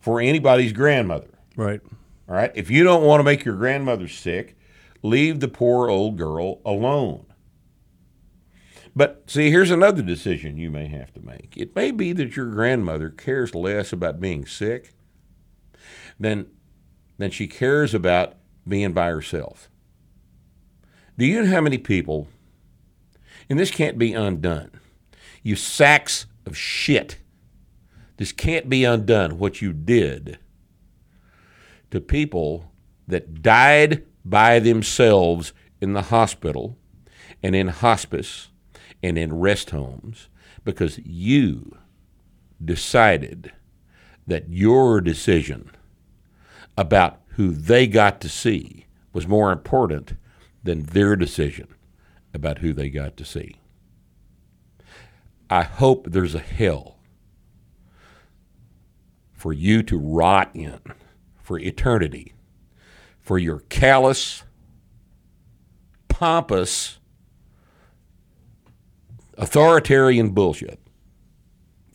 for 0.00 0.20
anybody's 0.20 0.72
grandmother. 0.72 1.28
Right. 1.60 1.82
All 2.26 2.36
right. 2.36 2.52
If 2.54 2.70
you 2.70 2.84
don't 2.84 3.04
want 3.04 3.20
to 3.20 3.24
make 3.24 3.44
your 3.44 3.54
grandmother 3.54 4.08
sick, 4.08 4.56
leave 5.02 5.40
the 5.40 5.48
poor 5.48 5.90
old 5.90 6.16
girl 6.16 6.62
alone. 6.64 7.26
But 8.96 9.24
see, 9.26 9.50
here's 9.50 9.70
another 9.70 10.00
decision 10.00 10.56
you 10.56 10.70
may 10.70 10.86
have 10.86 11.12
to 11.12 11.20
make. 11.20 11.58
It 11.58 11.76
may 11.76 11.90
be 11.90 12.14
that 12.14 12.34
your 12.34 12.46
grandmother 12.46 13.10
cares 13.10 13.54
less 13.54 13.92
about 13.92 14.22
being 14.22 14.46
sick 14.46 14.94
than, 16.18 16.46
than 17.18 17.30
she 17.30 17.46
cares 17.46 17.92
about 17.92 18.36
being 18.66 18.94
by 18.94 19.08
herself. 19.08 19.68
Do 21.18 21.26
you 21.26 21.42
know 21.42 21.50
how 21.50 21.60
many 21.60 21.76
people, 21.76 22.28
and 23.50 23.58
this 23.58 23.70
can't 23.70 23.98
be 23.98 24.14
undone, 24.14 24.70
you 25.42 25.56
sacks 25.56 26.24
of 26.46 26.56
shit, 26.56 27.18
this 28.16 28.32
can't 28.32 28.70
be 28.70 28.82
undone, 28.84 29.38
what 29.38 29.60
you 29.60 29.74
did 29.74 30.38
to 31.90 32.00
people 32.00 32.72
that 33.06 33.42
died 33.42 34.04
by 34.24 34.58
themselves 34.58 35.52
in 35.80 35.92
the 35.92 36.02
hospital 36.02 36.76
and 37.42 37.56
in 37.56 37.68
hospice 37.68 38.48
and 39.02 39.18
in 39.18 39.38
rest 39.38 39.70
homes 39.70 40.28
because 40.64 40.98
you 40.98 41.76
decided 42.62 43.52
that 44.26 44.48
your 44.48 45.00
decision 45.00 45.70
about 46.76 47.20
who 47.30 47.50
they 47.50 47.86
got 47.86 48.20
to 48.20 48.28
see 48.28 48.86
was 49.12 49.26
more 49.26 49.50
important 49.50 50.14
than 50.62 50.82
their 50.84 51.16
decision 51.16 51.68
about 52.34 52.58
who 52.58 52.72
they 52.72 52.90
got 52.90 53.16
to 53.16 53.24
see. 53.24 53.56
I 55.48 55.62
hope 55.62 56.06
there's 56.08 56.34
a 56.34 56.38
hell 56.40 56.98
for 59.32 59.52
you 59.52 59.82
to 59.84 59.98
rot 59.98 60.50
in 60.54 60.78
for 61.50 61.58
eternity 61.58 62.32
for 63.18 63.36
your 63.36 63.58
callous, 63.68 64.44
pompous, 66.06 67.00
authoritarian 69.36 70.30
bullshit. 70.30 70.78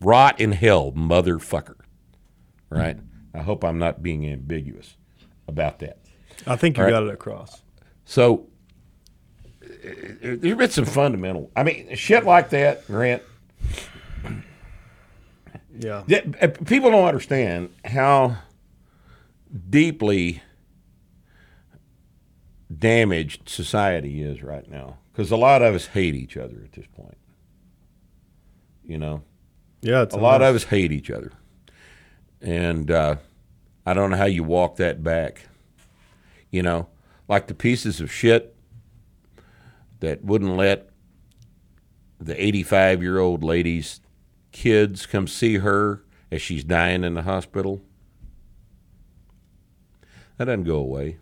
Rot 0.02 0.42
in 0.42 0.52
hell, 0.52 0.92
motherfucker. 0.92 1.78
Right? 2.70 2.98
I 3.34 3.40
hope 3.40 3.64
I'm 3.64 3.80
not 3.80 4.04
being 4.04 4.30
ambiguous 4.30 4.98
about 5.48 5.80
that. 5.80 6.00
I 6.46 6.58
think 6.58 6.76
you 6.76 6.84
All 6.84 6.88
right. 6.88 6.92
got 6.92 7.04
it 7.04 7.14
across. 7.14 7.62
So 8.04 8.48
uh, 9.64 9.68
there's 10.22 10.58
been 10.58 10.70
some 10.70 10.84
fundamental. 10.84 11.50
I 11.56 11.64
mean, 11.64 11.96
shit 11.96 12.26
like 12.26 12.50
that, 12.50 12.86
Grant. 12.88 13.24
Yeah. 15.80 16.04
uh, 16.42 16.48
people 16.66 16.92
don't 16.92 17.08
understand 17.08 17.70
how 17.86 18.36
deeply 19.70 20.42
damaged 22.76 23.48
society 23.48 24.22
is 24.22 24.42
right 24.44 24.70
now 24.70 24.98
because 25.12 25.32
a 25.32 25.38
lot 25.38 25.62
of 25.62 25.76
us 25.76 25.88
hate 25.88 26.16
each 26.16 26.38
other 26.38 26.62
at 26.64 26.74
this 26.74 26.88
point. 26.96 27.18
You 28.84 28.98
know, 28.98 29.24
Yeah. 29.82 30.04
It's 30.04 30.14
a 30.16 30.20
lot 30.20 30.42
of 30.42 30.56
us 30.56 30.64
hate 30.64 30.92
each 30.92 31.10
other, 31.10 31.32
and 32.42 32.92
uh, 32.92 33.16
I 33.86 33.94
don't 33.94 34.12
know 34.12 34.18
how 34.18 34.26
you 34.26 34.44
walk 34.44 34.76
that 34.78 35.04
back. 35.04 35.48
You 36.52 36.64
know, 36.64 36.88
like 37.28 37.48
the 37.48 37.56
pieces 37.56 38.00
of 38.00 38.12
shit 38.12 38.56
that 40.00 40.24
wouldn't 40.24 40.56
let 40.56 40.90
the 42.20 42.42
85 42.42 43.02
year 43.02 43.20
old 43.20 43.44
lady's 43.44 44.02
kids 44.52 45.06
come 45.06 45.28
see 45.28 45.58
her 45.58 46.04
as 46.32 46.42
she's 46.42 46.64
dying 46.64 47.04
in 47.04 47.14
the 47.14 47.24
hospital. 47.24 47.82
That 50.38 50.46
doesn't 50.46 50.64
go 50.66 50.78
away. 50.78 51.18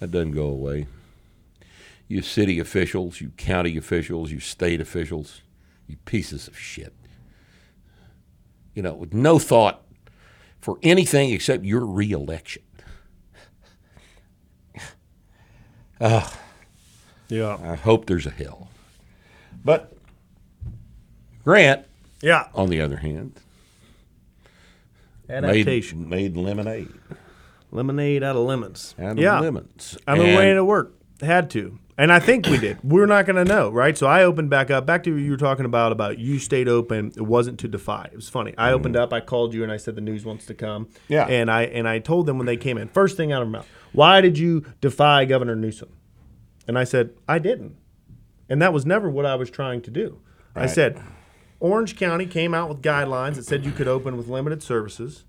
That 0.00 0.10
doesn't 0.10 0.32
go 0.32 0.46
away. 0.46 0.86
You 2.06 2.22
city 2.22 2.58
officials, 2.58 3.20
you 3.20 3.30
county 3.36 3.76
officials, 3.76 4.30
you 4.32 4.40
state 4.40 4.80
officials, 4.80 5.42
you 5.86 5.96
pieces 6.06 6.48
of 6.48 6.58
shit. 6.58 6.94
You 8.74 8.82
know, 8.82 8.94
with 8.94 9.12
no 9.12 9.38
thought 9.38 9.82
for 10.60 10.78
anything 10.82 11.30
except 11.30 11.64
your 11.64 11.84
reelection. 11.84 12.62
Yeah. 17.30 17.58
I 17.62 17.74
hope 17.74 18.06
there's 18.06 18.24
a 18.24 18.30
hell. 18.30 18.70
But 19.62 19.92
Grant, 21.44 21.84
Yeah. 22.22 22.48
on 22.54 22.70
the 22.70 22.80
other 22.80 22.96
hand, 22.96 23.38
made, 25.28 25.44
Adaptation. 25.44 26.08
made 26.08 26.38
lemonade 26.38 26.88
Lemonade 27.70 28.22
out 28.22 28.36
of 28.36 28.42
lemons. 28.42 28.94
out 28.98 29.12
of 29.12 29.18
yeah. 29.18 29.38
lemons. 29.40 29.98
I 30.06 30.14
mean, 30.14 30.28
And- 30.28 30.38
way 30.38 30.54
to 30.54 30.64
work. 30.64 30.94
Had 31.20 31.50
to. 31.50 31.78
And 32.00 32.12
I 32.12 32.20
think 32.20 32.46
we 32.46 32.58
did. 32.58 32.78
We're 32.84 33.06
not 33.06 33.26
going 33.26 33.44
to 33.44 33.44
know, 33.44 33.70
right? 33.70 33.98
So 33.98 34.06
I 34.06 34.22
opened 34.22 34.50
back 34.50 34.70
up. 34.70 34.86
Back 34.86 35.02
to 35.02 35.12
what 35.12 35.20
you 35.20 35.32
were 35.32 35.36
talking 35.36 35.64
about, 35.64 35.90
about 35.90 36.20
you 36.20 36.38
stayed 36.38 36.68
open. 36.68 37.12
It 37.16 37.22
wasn't 37.22 37.58
to 37.58 37.68
defy. 37.68 38.08
It 38.12 38.14
was 38.14 38.28
funny. 38.28 38.54
I 38.56 38.70
opened 38.70 38.96
up. 38.96 39.12
I 39.12 39.20
called 39.20 39.52
you 39.52 39.64
and 39.64 39.72
I 39.72 39.78
said 39.78 39.96
the 39.96 40.00
news 40.00 40.24
wants 40.24 40.46
to 40.46 40.54
come. 40.54 40.86
Mm. 40.86 40.90
Yeah. 41.08 41.26
And 41.26 41.50
I 41.50 41.62
and 41.62 41.88
I 41.88 41.98
told 41.98 42.26
them 42.26 42.38
when 42.38 42.46
they 42.46 42.56
came 42.56 42.78
in, 42.78 42.86
first 42.86 43.16
thing 43.16 43.32
out 43.32 43.42
of 43.42 43.48
my 43.48 43.58
mouth, 43.58 43.68
why 43.92 44.20
did 44.20 44.38
you 44.38 44.64
defy 44.80 45.24
Governor 45.24 45.56
Newsom? 45.56 45.88
And 46.68 46.78
I 46.78 46.84
said, 46.84 47.10
I 47.26 47.40
didn't. 47.40 47.76
And 48.48 48.62
that 48.62 48.72
was 48.72 48.86
never 48.86 49.10
what 49.10 49.26
I 49.26 49.34
was 49.34 49.50
trying 49.50 49.82
to 49.82 49.90
do. 49.90 50.20
I 50.54 50.66
said, 50.66 51.02
Orange 51.60 51.96
County 51.96 52.26
came 52.26 52.54
out 52.54 52.68
with 52.68 52.80
guidelines 52.80 53.34
that 53.34 53.44
said 53.44 53.64
you 53.64 53.72
could 53.72 53.88
open 53.88 54.16
with 54.16 54.28
limited 54.28 54.62
services. 54.62 55.24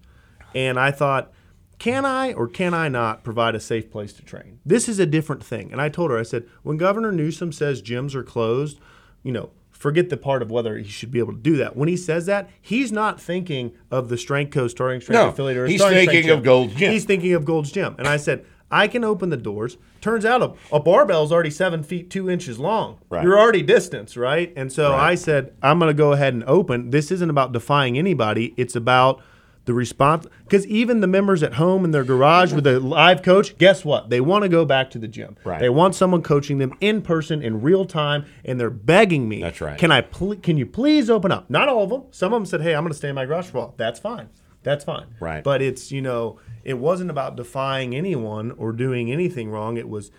And 0.54 0.80
I 0.80 0.92
thought, 0.92 1.32
can 1.80 2.06
I 2.06 2.34
or 2.34 2.48
can 2.48 2.74
I 2.74 2.90
not 2.90 3.24
provide 3.24 3.56
a 3.56 3.60
safe 3.60 3.90
place 3.90 4.14
to 4.14 4.22
train? 4.24 4.60
This 4.66 4.88
is 4.90 5.00
a 5.00 5.06
different 5.06 5.44
thing. 5.44 5.72
And 5.72 5.82
I 5.82 5.90
told 5.90 6.12
her, 6.12 6.18
I 6.20 6.24
said, 6.24 6.46
when 6.64 6.78
Governor 6.78 7.12
Newsom 7.12 7.52
says 7.52 7.82
gyms 7.82 8.14
are 8.16 8.24
closed, 8.24 8.80
you 9.24 9.32
know, 9.32 9.50
forget 9.72 10.10
the 10.10 10.18
part 10.18 10.42
of 10.42 10.52
whether 10.52 10.78
he 10.78 10.84
should 10.90 11.10
be 11.12 11.20
able 11.20 11.32
to 11.34 11.40
do 11.40 11.56
that. 11.58 11.78
When 11.78 11.88
he 11.88 11.96
says 11.96 12.26
that, 12.26 12.50
he's 12.62 12.92
not 12.92 13.20
thinking 13.22 13.72
of 13.90 14.10
the 14.10 14.18
Strength 14.18 14.52
Co. 14.52 14.68
starting 14.68 15.00
strength 15.00 15.18
No, 15.20 15.30
affiliate 15.30 15.58
or 15.58 15.68
he's 15.68 15.82
thinking 15.82 16.30
of 16.30 16.44
Gold's 16.44 16.76
Gym. 16.76 16.92
He's 16.92 17.06
thinking 17.06 17.34
of 17.34 17.46
Gold's 17.46 17.72
Gym. 17.72 17.96
And 17.98 18.08
I 18.08 18.18
said, 18.18 18.46
I 18.72 18.88
can 18.88 19.04
open 19.04 19.30
the 19.30 19.38
doors. 19.38 19.78
Turns 20.02 20.26
out 20.26 20.42
a, 20.42 20.54
a 20.76 20.80
barbell 20.80 21.24
is 21.24 21.32
already 21.32 21.50
seven 21.50 21.82
feet 21.82 22.10
two 22.10 22.30
inches 22.30 22.60
long. 22.60 23.00
Right. 23.10 23.24
You're 23.24 23.40
already 23.40 23.62
distanced, 23.64 24.16
right? 24.18 24.54
And 24.56 24.72
so 24.72 24.92
Right. 24.92 25.12
I 25.12 25.16
said, 25.16 25.54
I'm 25.64 25.80
going 25.80 25.90
to 25.90 25.94
go 25.98 26.12
ahead 26.12 26.34
and 26.34 26.44
open. 26.44 26.92
This 26.92 27.10
isn't 27.10 27.30
about 27.30 27.52
defying 27.54 27.98
anybody. 27.98 28.54
It's 28.58 28.76
about 28.76 29.22
the 29.70 29.74
response. 29.76 30.26
Because 30.46 30.66
even 30.66 31.00
the 31.00 31.06
members 31.06 31.44
at 31.44 31.54
home 31.54 31.86
in 31.86 31.92
their 31.92 32.04
garage 32.04 32.52
with 32.54 32.66
a 32.66 32.80
live 32.80 33.22
coach, 33.22 33.56
guess 33.60 33.86
what? 33.86 34.10
They 34.10 34.20
want 34.20 34.42
to 34.42 34.50
go 34.50 34.66
back 34.66 34.90
to 34.92 34.98
the 34.98 35.08
gym. 35.08 35.38
Right. 35.46 35.60
They 35.60 35.70
want 35.70 35.94
someone 35.94 36.24
coaching 36.24 36.58
them 36.58 36.74
in 36.82 37.04
person 37.04 37.44
in 37.44 37.62
real 37.62 37.86
time, 37.86 38.26
and 38.44 38.60
they're 38.60 38.72
begging 38.72 39.30
me. 39.30 39.42
That's 39.42 39.62
right. 39.62 39.78
Can 39.78 39.92
I? 39.92 40.02
Pl- 40.02 40.38
can 40.38 40.58
you 40.58 40.66
please 40.66 41.08
open 41.08 41.32
up? 41.32 41.52
Not 41.52 41.70
all 41.70 41.84
of 41.84 41.92
them. 41.92 42.06
Some 42.10 42.34
of 42.34 42.38
them 42.38 42.48
said, 42.48 42.62
"Hey, 42.62 42.74
I'm 42.74 42.82
going 42.82 42.92
to 42.92 42.98
stay 42.98 43.10
in 43.10 43.16
my 43.16 43.26
garage 43.26 43.46
for 43.46 43.58
a 43.58 43.62
while." 43.62 43.76
That's 43.78 44.00
fine. 44.00 44.30
That's 44.64 44.84
fine. 44.84 45.06
Right. 45.20 45.44
But 45.44 45.62
it's 45.62 45.92
you 45.92 46.02
know 46.02 46.40
it 46.64 46.80
wasn't 46.80 47.12
about 47.12 47.36
defying 47.36 47.96
anyone 47.96 48.50
or 48.52 48.72
doing 48.72 49.12
anything 49.12 49.52
wrong. 49.52 49.78
It 49.78 49.88
was 49.88 50.10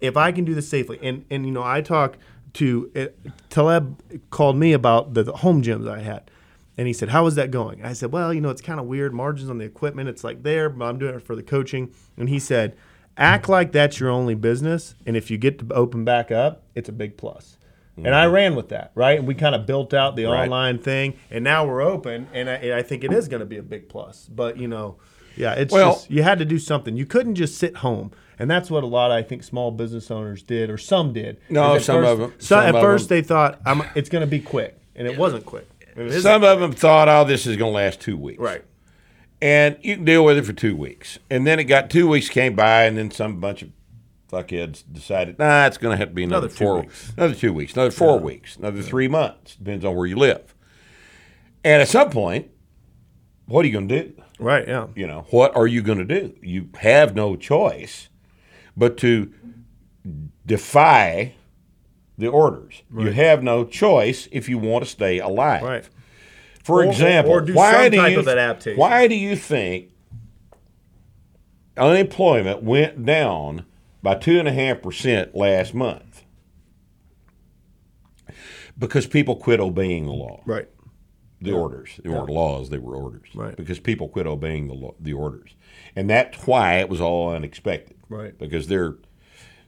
if 0.00 0.16
I 0.16 0.32
can 0.32 0.46
do 0.46 0.54
this 0.54 0.70
safely. 0.70 0.98
And 1.02 1.26
and 1.30 1.44
you 1.44 1.52
know 1.52 1.62
I 1.62 1.82
talk 1.82 2.16
to 2.54 2.90
uh, 2.96 3.06
Taleb 3.50 4.00
called 4.30 4.56
me 4.56 4.72
about 4.72 5.12
the, 5.12 5.22
the 5.22 5.36
home 5.36 5.60
gyms 5.60 5.86
I 5.86 6.00
had. 6.00 6.30
And 6.78 6.86
he 6.86 6.92
said, 6.92 7.08
"How 7.08 7.26
is 7.26 7.34
that 7.36 7.50
going?" 7.50 7.84
I 7.84 7.92
said, 7.94 8.12
"Well, 8.12 8.34
you 8.34 8.40
know, 8.40 8.50
it's 8.50 8.60
kind 8.60 8.78
of 8.78 8.86
weird. 8.86 9.14
Margins 9.14 9.48
on 9.48 9.58
the 9.58 9.64
equipment, 9.64 10.08
it's 10.08 10.22
like 10.24 10.42
there, 10.42 10.68
but 10.68 10.84
I'm 10.84 10.98
doing 10.98 11.14
it 11.14 11.22
for 11.22 11.34
the 11.34 11.42
coaching." 11.42 11.90
And 12.16 12.28
he 12.28 12.38
said, 12.38 12.76
"Act 13.16 13.48
like 13.48 13.72
that's 13.72 13.98
your 13.98 14.10
only 14.10 14.34
business, 14.34 14.94
and 15.06 15.16
if 15.16 15.30
you 15.30 15.38
get 15.38 15.58
to 15.60 15.74
open 15.74 16.04
back 16.04 16.30
up, 16.30 16.62
it's 16.74 16.88
a 16.88 16.92
big 16.92 17.16
plus." 17.16 17.56
And 17.96 18.14
I 18.14 18.26
mm. 18.26 18.32
ran 18.32 18.54
with 18.56 18.68
that, 18.68 18.92
right? 18.94 19.18
And 19.18 19.26
we 19.26 19.34
kind 19.34 19.54
of 19.54 19.64
built 19.64 19.94
out 19.94 20.16
the. 20.16 20.26
Right. 20.26 20.44
online 20.44 20.78
thing, 20.78 21.14
and 21.30 21.42
now 21.42 21.66
we're 21.66 21.80
open, 21.80 22.28
and 22.34 22.50
I, 22.50 22.54
and 22.56 22.74
I 22.74 22.82
think 22.82 23.04
it 23.04 23.12
is 23.12 23.26
going 23.26 23.40
to 23.40 23.46
be 23.46 23.56
a 23.56 23.62
big 23.62 23.88
plus. 23.88 24.28
But 24.30 24.58
you 24.58 24.68
know, 24.68 24.96
yeah, 25.34 25.54
it's 25.54 25.72
Well- 25.72 25.94
just 25.94 26.10
you 26.10 26.22
had 26.22 26.38
to 26.40 26.44
do 26.44 26.58
something. 26.58 26.94
You 26.94 27.06
couldn't 27.06 27.36
just 27.36 27.56
sit 27.56 27.76
home, 27.78 28.10
and 28.38 28.50
that's 28.50 28.70
what 28.70 28.84
a 28.84 28.86
lot 28.86 29.10
I 29.10 29.22
think 29.22 29.42
small 29.44 29.70
business 29.70 30.10
owners 30.10 30.42
did, 30.42 30.68
or 30.68 30.76
some 30.76 31.14
did. 31.14 31.38
No, 31.48 31.78
some 31.78 32.02
first- 32.02 32.12
of 32.12 32.20
'em- 32.20 32.32
So 32.38 32.56
some 32.56 32.64
at 32.64 32.74
of 32.74 32.82
first 32.82 33.10
'em- 33.10 33.16
they 33.16 33.22
thought 33.22 33.60
I'm, 33.64 33.82
it's 33.94 34.10
going 34.10 34.20
to 34.20 34.26
be 34.26 34.40
quick, 34.40 34.78
and 34.94 35.08
it 35.08 35.16
wasn't 35.16 35.46
quick. 35.46 35.66
Some 36.20 36.44
of 36.44 36.60
them 36.60 36.72
thought, 36.72 37.08
"Oh, 37.08 37.24
this 37.24 37.46
is 37.46 37.56
going 37.56 37.72
to 37.72 37.76
last 37.76 38.00
two 38.00 38.16
weeks." 38.16 38.38
right. 38.40 38.62
and 39.40 39.76
you 39.82 39.96
can 39.96 40.04
deal 40.04 40.24
with 40.24 40.36
it 40.38 40.44
for 40.44 40.52
two 40.52 40.74
weeks. 40.76 41.18
And 41.30 41.46
then 41.46 41.58
it 41.58 41.64
got 41.64 41.90
two 41.90 42.08
weeks 42.08 42.28
came 42.28 42.54
by, 42.54 42.84
and 42.84 42.96
then 42.98 43.10
some 43.10 43.38
bunch 43.40 43.62
of 43.62 43.70
fuckheads 44.30 44.82
decided, 44.92 45.38
nah, 45.38 45.66
it's 45.66 45.78
going 45.78 45.92
to 45.92 45.96
have 45.98 46.08
to 46.08 46.14
be 46.14 46.24
another, 46.24 46.46
Another 46.48 46.56
four, 46.58 46.80
weeks. 46.80 47.12
another 47.16 47.34
two 47.34 47.52
weeks, 47.52 47.72
another 47.74 47.90
four 47.92 48.18
weeks, 48.18 48.56
another 48.56 48.82
three 48.82 49.06
months. 49.08 49.54
Depends 49.56 49.84
on 49.84 49.94
where 49.94 50.06
you 50.06 50.16
live. 50.16 50.52
And 51.62 51.80
at 51.80 51.88
some 51.88 52.10
point, 52.10 52.50
what 53.46 53.64
are 53.64 53.68
you 53.68 53.72
going 53.72 53.88
to 53.88 54.02
do? 54.02 54.22
Right. 54.40 54.66
Yeah. 54.66 54.88
You 54.96 55.06
know, 55.06 55.26
what 55.30 55.54
are 55.56 55.66
you 55.66 55.80
going 55.80 55.98
to 55.98 56.04
do? 56.04 56.34
You 56.42 56.68
have 56.80 57.14
no 57.14 57.36
choice 57.36 58.08
but 58.76 58.96
to 58.98 59.32
defy 60.44 61.35
the 62.18 62.28
orders. 62.28 62.82
You 62.96 63.10
have 63.12 63.42
no 63.42 63.64
choice 63.64 64.28
if 64.32 64.48
you 64.48 64.58
want 64.58 64.84
to 64.84 64.90
stay 64.90 65.18
alive. 65.18 65.62
Right. 65.62 65.88
For 66.64 66.80
Or- 66.80 66.84
example, 66.84 67.32
or 67.32 67.40
do 67.42 67.54
why 67.54 67.88
do 67.88 67.96
you 67.96 68.22
why 68.76 69.06
do 69.06 69.14
you 69.14 69.36
think 69.36 69.90
unemployment 71.76 72.62
went 72.62 73.04
down 73.04 73.64
by 74.02 74.14
two 74.14 74.38
and 74.38 74.48
a 74.48 74.52
half 74.52 74.82
percent 74.82 75.34
last 75.34 75.74
month? 75.74 76.24
Because 78.78 79.06
people 79.06 79.36
quit 79.36 79.60
obeying 79.60 80.04
the 80.04 80.12
law, 80.12 80.42
Right. 80.44 80.68
the 81.40 81.52
orders. 81.52 81.98
They 82.02 82.10
weren't 82.10 82.28
laws; 82.28 82.68
they 82.70 82.78
were 82.78 82.94
orders. 82.96 83.28
Right. 83.34 83.56
Because 83.56 83.78
people 83.78 84.08
quit 84.08 84.26
obeying 84.26 84.66
the 84.68 84.74
law, 84.74 84.94
the 85.00 85.14
orders, 85.14 85.54
and 85.94 86.10
that's 86.10 86.46
why 86.46 86.74
it 86.78 86.88
was 86.88 87.00
all 87.00 87.30
unexpected. 87.30 87.96
Right. 88.08 88.36
Because 88.38 88.66
their, 88.68 88.96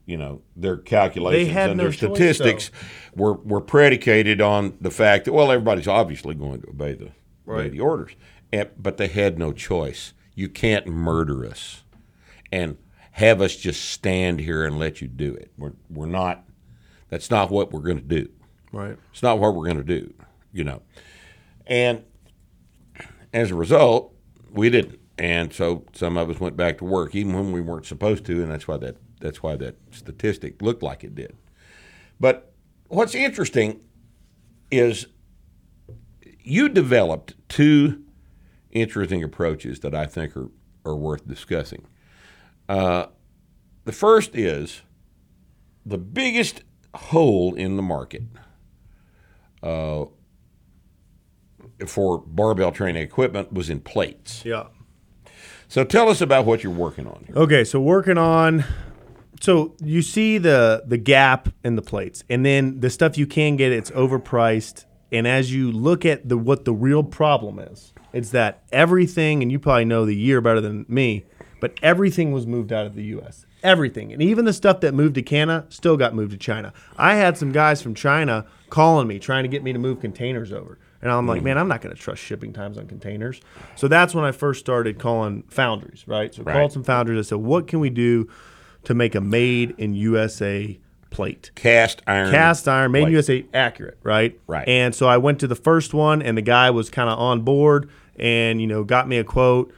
you 0.09 0.16
know, 0.16 0.40
their 0.56 0.78
calculations 0.78 1.54
and 1.54 1.76
no 1.76 1.84
their 1.84 1.92
choice, 1.92 1.98
statistics 1.98 2.70
were 3.14 3.34
were 3.34 3.61
predicated 3.61 4.40
on 4.40 4.74
the 4.80 4.90
fact 4.90 5.26
that 5.26 5.34
well, 5.34 5.52
everybody's 5.52 5.86
obviously 5.86 6.34
going 6.34 6.62
to 6.62 6.70
obey 6.70 6.94
the 6.94 7.11
obey 7.46 7.68
the 7.68 7.80
orders, 7.80 8.16
and, 8.50 8.70
but 8.78 8.96
they 8.96 9.09
had 9.09 9.38
no 9.38 9.52
choice. 9.52 10.14
You 10.34 10.48
can't 10.48 10.86
murder 10.86 11.44
us, 11.44 11.84
and 12.50 12.78
have 13.12 13.42
us 13.42 13.54
just 13.54 13.90
stand 13.90 14.40
here 14.40 14.64
and 14.64 14.78
let 14.78 15.02
you 15.02 15.09
do 15.09 15.34
it. 15.34 15.52
We're 15.59 15.74
we're 15.90 16.06
not. 16.06 16.42
That's 17.11 17.30
not 17.30 17.50
what 17.50 17.70
we're 17.70 17.80
going 17.80 17.98
to 17.98 18.02
do. 18.02 18.30
Right. 18.72 18.96
It's 19.12 19.22
not 19.22 19.38
what 19.38 19.54
we're 19.54 19.64
going 19.64 19.76
to 19.76 19.84
do, 19.84 20.14
you 20.52 20.64
know. 20.64 20.80
And 21.66 22.02
as 23.34 23.50
a 23.50 23.54
result, 23.54 24.14
we 24.50 24.70
didn't. 24.70 25.00
And 25.18 25.52
so 25.52 25.84
some 25.92 26.16
of 26.16 26.30
us 26.30 26.40
went 26.40 26.56
back 26.56 26.78
to 26.78 26.84
work, 26.84 27.14
even 27.14 27.34
when 27.34 27.52
we 27.52 27.61
weren't 27.61 27.84
supposed 27.84 28.24
to, 28.26 28.40
and 28.42 28.50
that's 28.50 28.66
why 28.66 28.78
that 28.78 28.96
that's 29.20 29.42
why 29.42 29.56
that 29.56 29.76
statistic 29.90 30.62
looked 30.62 30.82
like 30.82 31.04
it 31.04 31.14
did. 31.14 31.36
But 32.20 32.52
what's 32.88 33.14
interesting 33.14 33.80
is 34.70 35.06
you 36.42 36.68
developed 36.68 37.34
two 37.48 38.02
interesting 38.70 39.22
approaches 39.22 39.80
that 39.80 39.94
I 39.94 40.06
think 40.06 40.36
are, 40.36 40.50
are 40.84 40.96
worth 40.96 41.26
discussing. 41.26 41.86
Uh, 42.68 43.06
the 43.84 43.92
first 43.92 44.34
is 44.34 44.82
the 45.84 45.98
biggest 45.98 46.62
hole 46.94 47.54
in 47.54 47.76
the 47.76 47.82
market 47.82 48.22
uh, 49.62 50.04
for 51.86 52.18
barbell 52.18 52.72
training 52.72 53.02
equipment 53.02 53.52
was 53.52 53.70
in 53.70 53.80
plates. 53.80 54.44
Yeah. 54.44 54.66
So 55.68 55.84
tell 55.84 56.08
us 56.08 56.20
about 56.20 56.46
what 56.46 56.62
you're 56.62 56.72
working 56.72 57.06
on 57.06 57.24
here. 57.26 57.36
Okay, 57.36 57.64
so 57.64 57.80
working 57.80 58.18
on 58.18 58.64
so 59.41 59.74
you 59.82 60.03
see 60.03 60.39
the 60.39 60.82
the 60.86 60.99
gap 60.99 61.49
in 61.64 61.76
the 61.76 61.82
plates, 61.82 62.24
and 62.28 62.45
then 62.45 62.80
the 62.80 62.91
stuff 62.91 63.16
you 63.16 63.26
can 63.26 63.57
get, 63.57 63.72
it's 63.72 63.91
overpriced. 63.93 64.84
And 65.11 65.26
as 65.26 65.53
you 65.53 65.72
look 65.72 66.05
at 66.05 66.28
the 66.28 66.36
what 66.36 66.64
the 66.64 66.72
real 66.72 67.03
problem 67.03 67.59
is, 67.59 67.95
it's 68.12 68.30
that 68.30 68.62
everything, 68.72 69.43
and 69.43 69.51
you 69.51 69.59
probably 69.59 69.84
know 69.84 70.05
the 70.05 70.14
year 70.14 70.41
better 70.41 70.61
than 70.61 70.84
me, 70.89 71.24
but 71.61 71.74
everything 71.82 72.32
was 72.32 72.47
moved 72.47 72.72
out 72.72 72.86
of 72.86 72.95
the 72.95 73.05
U.S. 73.05 73.47
Everything, 73.62 74.12
and 74.12 74.22
even 74.22 74.45
the 74.45 74.53
stuff 74.53 74.80
that 74.80 74.95
moved 74.95 75.14
to 75.16 75.22
Canada 75.22 75.66
still 75.68 75.97
got 75.97 76.14
moved 76.14 76.32
to 76.32 76.36
China. 76.36 76.72
I 76.97 77.14
had 77.14 77.36
some 77.36 77.53
guys 77.53 77.82
from 77.82 77.95
China 77.95 78.47
calling 78.70 79.09
me, 79.09 79.18
trying 79.18 79.45
to 79.45 79.49
get 79.49 79.62
me 79.62 79.72
to 79.72 79.78
move 79.78 80.01
containers 80.01 80.53
over. 80.53 80.78
And 81.01 81.12
I'm 81.12 81.26
like, 81.26 81.41
hmm. 81.41 81.47
man, 81.47 81.59
I'm 81.59 81.68
not 81.68 81.80
going 81.80 81.95
to 81.95 82.01
trust 82.01 82.22
shipping 82.22 82.53
times 82.53 82.76
on 82.76 82.86
containers. 82.86 83.41
So 83.76 83.89
that's 83.89 84.14
when 84.14 84.24
I 84.24 84.32
first 84.32 84.61
started 84.61 84.99
calling 84.99 85.45
foundries, 85.49 86.05
right? 86.09 86.34
So 86.34 86.43
Right. 86.43 86.55
called 86.55 86.72
some 86.72 86.82
foundries. 86.82 87.26
I 87.26 87.28
said, 87.28 87.39
what 87.39 87.68
can 87.68 87.80
we 87.80 87.91
do 87.91 88.28
to 88.84 88.94
make 88.94 89.14
a 89.14 89.20
made 89.20 89.74
in 89.78 89.94
USA 89.94 90.78
plate? 91.10 91.50
Cast 91.54 92.02
iron. 92.06 92.30
Cast 92.30 92.68
iron, 92.68 92.92
made 92.92 93.04
in. 93.04 93.12
USA, 93.12 93.44
accurate, 93.54 93.98
right? 94.02 94.38
Right. 94.46 94.68
And 94.68 94.94
so 94.94 95.06
I 95.08 95.16
went 95.18 95.40
to 95.40 95.46
the 95.46 95.56
first 95.56 95.94
one, 95.94 96.22
and 96.22 96.36
the 96.36 96.42
guy 96.42 96.70
was 96.70 96.90
kind 96.90 97.08
of 97.10 97.18
on 97.18 97.42
board, 97.42 97.88
and 98.16 98.60
you 98.60 98.66
know, 98.66 98.84
got 98.84 99.08
me 99.08 99.18
a 99.18 99.24
quote. 99.24 99.72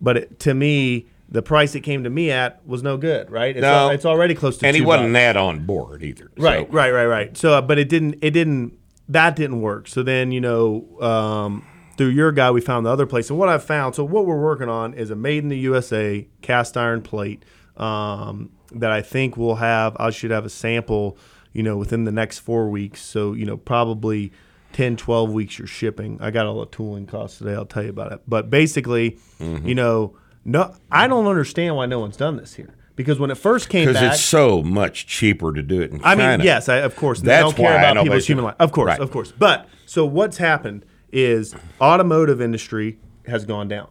But 0.00 0.16
it, 0.18 0.40
to 0.40 0.52
me, 0.54 1.06
the 1.28 1.42
price 1.42 1.74
it 1.74 1.80
came 1.80 2.04
to 2.04 2.10
me 2.10 2.30
at 2.30 2.64
was 2.66 2.82
no 2.82 2.96
good, 2.96 3.30
right? 3.30 3.56
It's, 3.56 3.62
No. 3.62 3.72
al- 3.72 3.90
it's 3.90 4.04
already 4.04 4.34
close 4.34 4.58
to 4.58 4.66
And 4.66 4.76
he 4.76 4.82
wasn't 4.82 5.08
bucks. 5.08 5.12
that 5.14 5.36
on 5.36 5.64
board 5.66 6.02
either. 6.02 6.30
Right, 6.38 6.66
So- 6.68 6.72
right, 6.72 6.90
right, 6.92 7.06
right. 7.06 7.36
So, 7.36 7.54
uh, 7.54 7.62
but 7.62 7.78
it 7.78 7.88
didn't. 7.88 8.16
It 8.22 8.30
didn't. 8.32 8.74
That 9.08 9.36
didn't 9.36 9.60
work. 9.60 9.86
So 9.88 10.02
then, 10.02 10.32
you 10.32 10.40
know, 10.40 10.84
um, 11.00 11.64
through 11.96 12.08
your 12.08 12.30
guy, 12.32 12.50
we 12.50 12.60
found 12.60 12.84
the 12.84 12.90
other 12.90 13.06
place. 13.06 13.30
And 13.30 13.38
what 13.38 13.48
I 13.48 13.56
found, 13.58 13.94
so 13.94 14.04
what 14.04 14.26
we're 14.26 14.40
working 14.40 14.68
on 14.68 14.92
is 14.94 15.10
a 15.10 15.16
made 15.16 15.42
in 15.44 15.48
the 15.48 15.58
USA 15.58 16.26
cast 16.42 16.76
iron 16.76 17.00
plate 17.02 17.44
um, 17.76 18.50
that 18.72 18.90
I 18.90 19.02
think 19.02 19.36
we'll 19.36 19.56
have. 19.56 19.96
I 19.98 20.10
should 20.10 20.30
have 20.30 20.44
a 20.44 20.50
sample, 20.50 21.16
you 21.52 21.62
know, 21.62 21.76
within 21.76 22.04
the 22.04 22.12
next 22.12 22.38
four 22.40 22.68
weeks. 22.68 23.00
So, 23.02 23.32
you 23.32 23.44
know, 23.46 23.56
probably 23.56 24.32
10, 24.72 24.96
12 24.96 25.30
weeks 25.32 25.58
you're 25.58 25.66
shipping. 25.68 26.18
I 26.20 26.30
got 26.30 26.46
all 26.46 26.60
the 26.60 26.66
tooling 26.66 27.06
costs 27.06 27.38
today. 27.38 27.54
I'll 27.54 27.64
tell 27.66 27.82
you 27.84 27.90
about 27.90 28.12
it. 28.12 28.20
But 28.26 28.50
basically, 28.50 29.18
Mm-hmm. 29.38 29.68
you 29.68 29.74
know, 29.74 30.16
no, 30.44 30.74
I 30.90 31.08
don't 31.08 31.26
understand 31.26 31.76
why 31.76 31.86
no 31.86 31.98
one's 32.00 32.16
done 32.16 32.36
this 32.36 32.54
here. 32.54 32.74
Because 32.94 33.18
when 33.18 33.30
it 33.30 33.36
first 33.36 33.68
came 33.68 33.86
Because 33.86 34.00
it's 34.00 34.22
so 34.22 34.62
much 34.62 35.06
cheaper 35.06 35.52
to 35.52 35.62
do 35.62 35.82
it 35.82 35.90
in 35.90 36.00
China. 36.00 36.22
I 36.22 36.36
mean, 36.38 36.46
yes, 36.46 36.68
I, 36.70 36.76
of 36.78 36.96
course. 36.96 37.20
That's 37.20 37.42
don't 37.42 37.54
care 37.54 37.74
why 37.74 37.82
about 37.90 38.02
people's 38.02 38.26
human 38.26 38.46
life. 38.46 38.54
Of 38.58 38.72
course, 38.72 38.88
Right. 38.88 39.00
of 39.00 39.10
course. 39.10 39.32
But 39.32 39.68
so 39.84 40.06
what's 40.06 40.38
happened 40.38 40.86
is 41.12 41.54
automotive 41.80 42.40
industry 42.40 42.98
has 43.26 43.44
gone 43.44 43.68
down, 43.68 43.88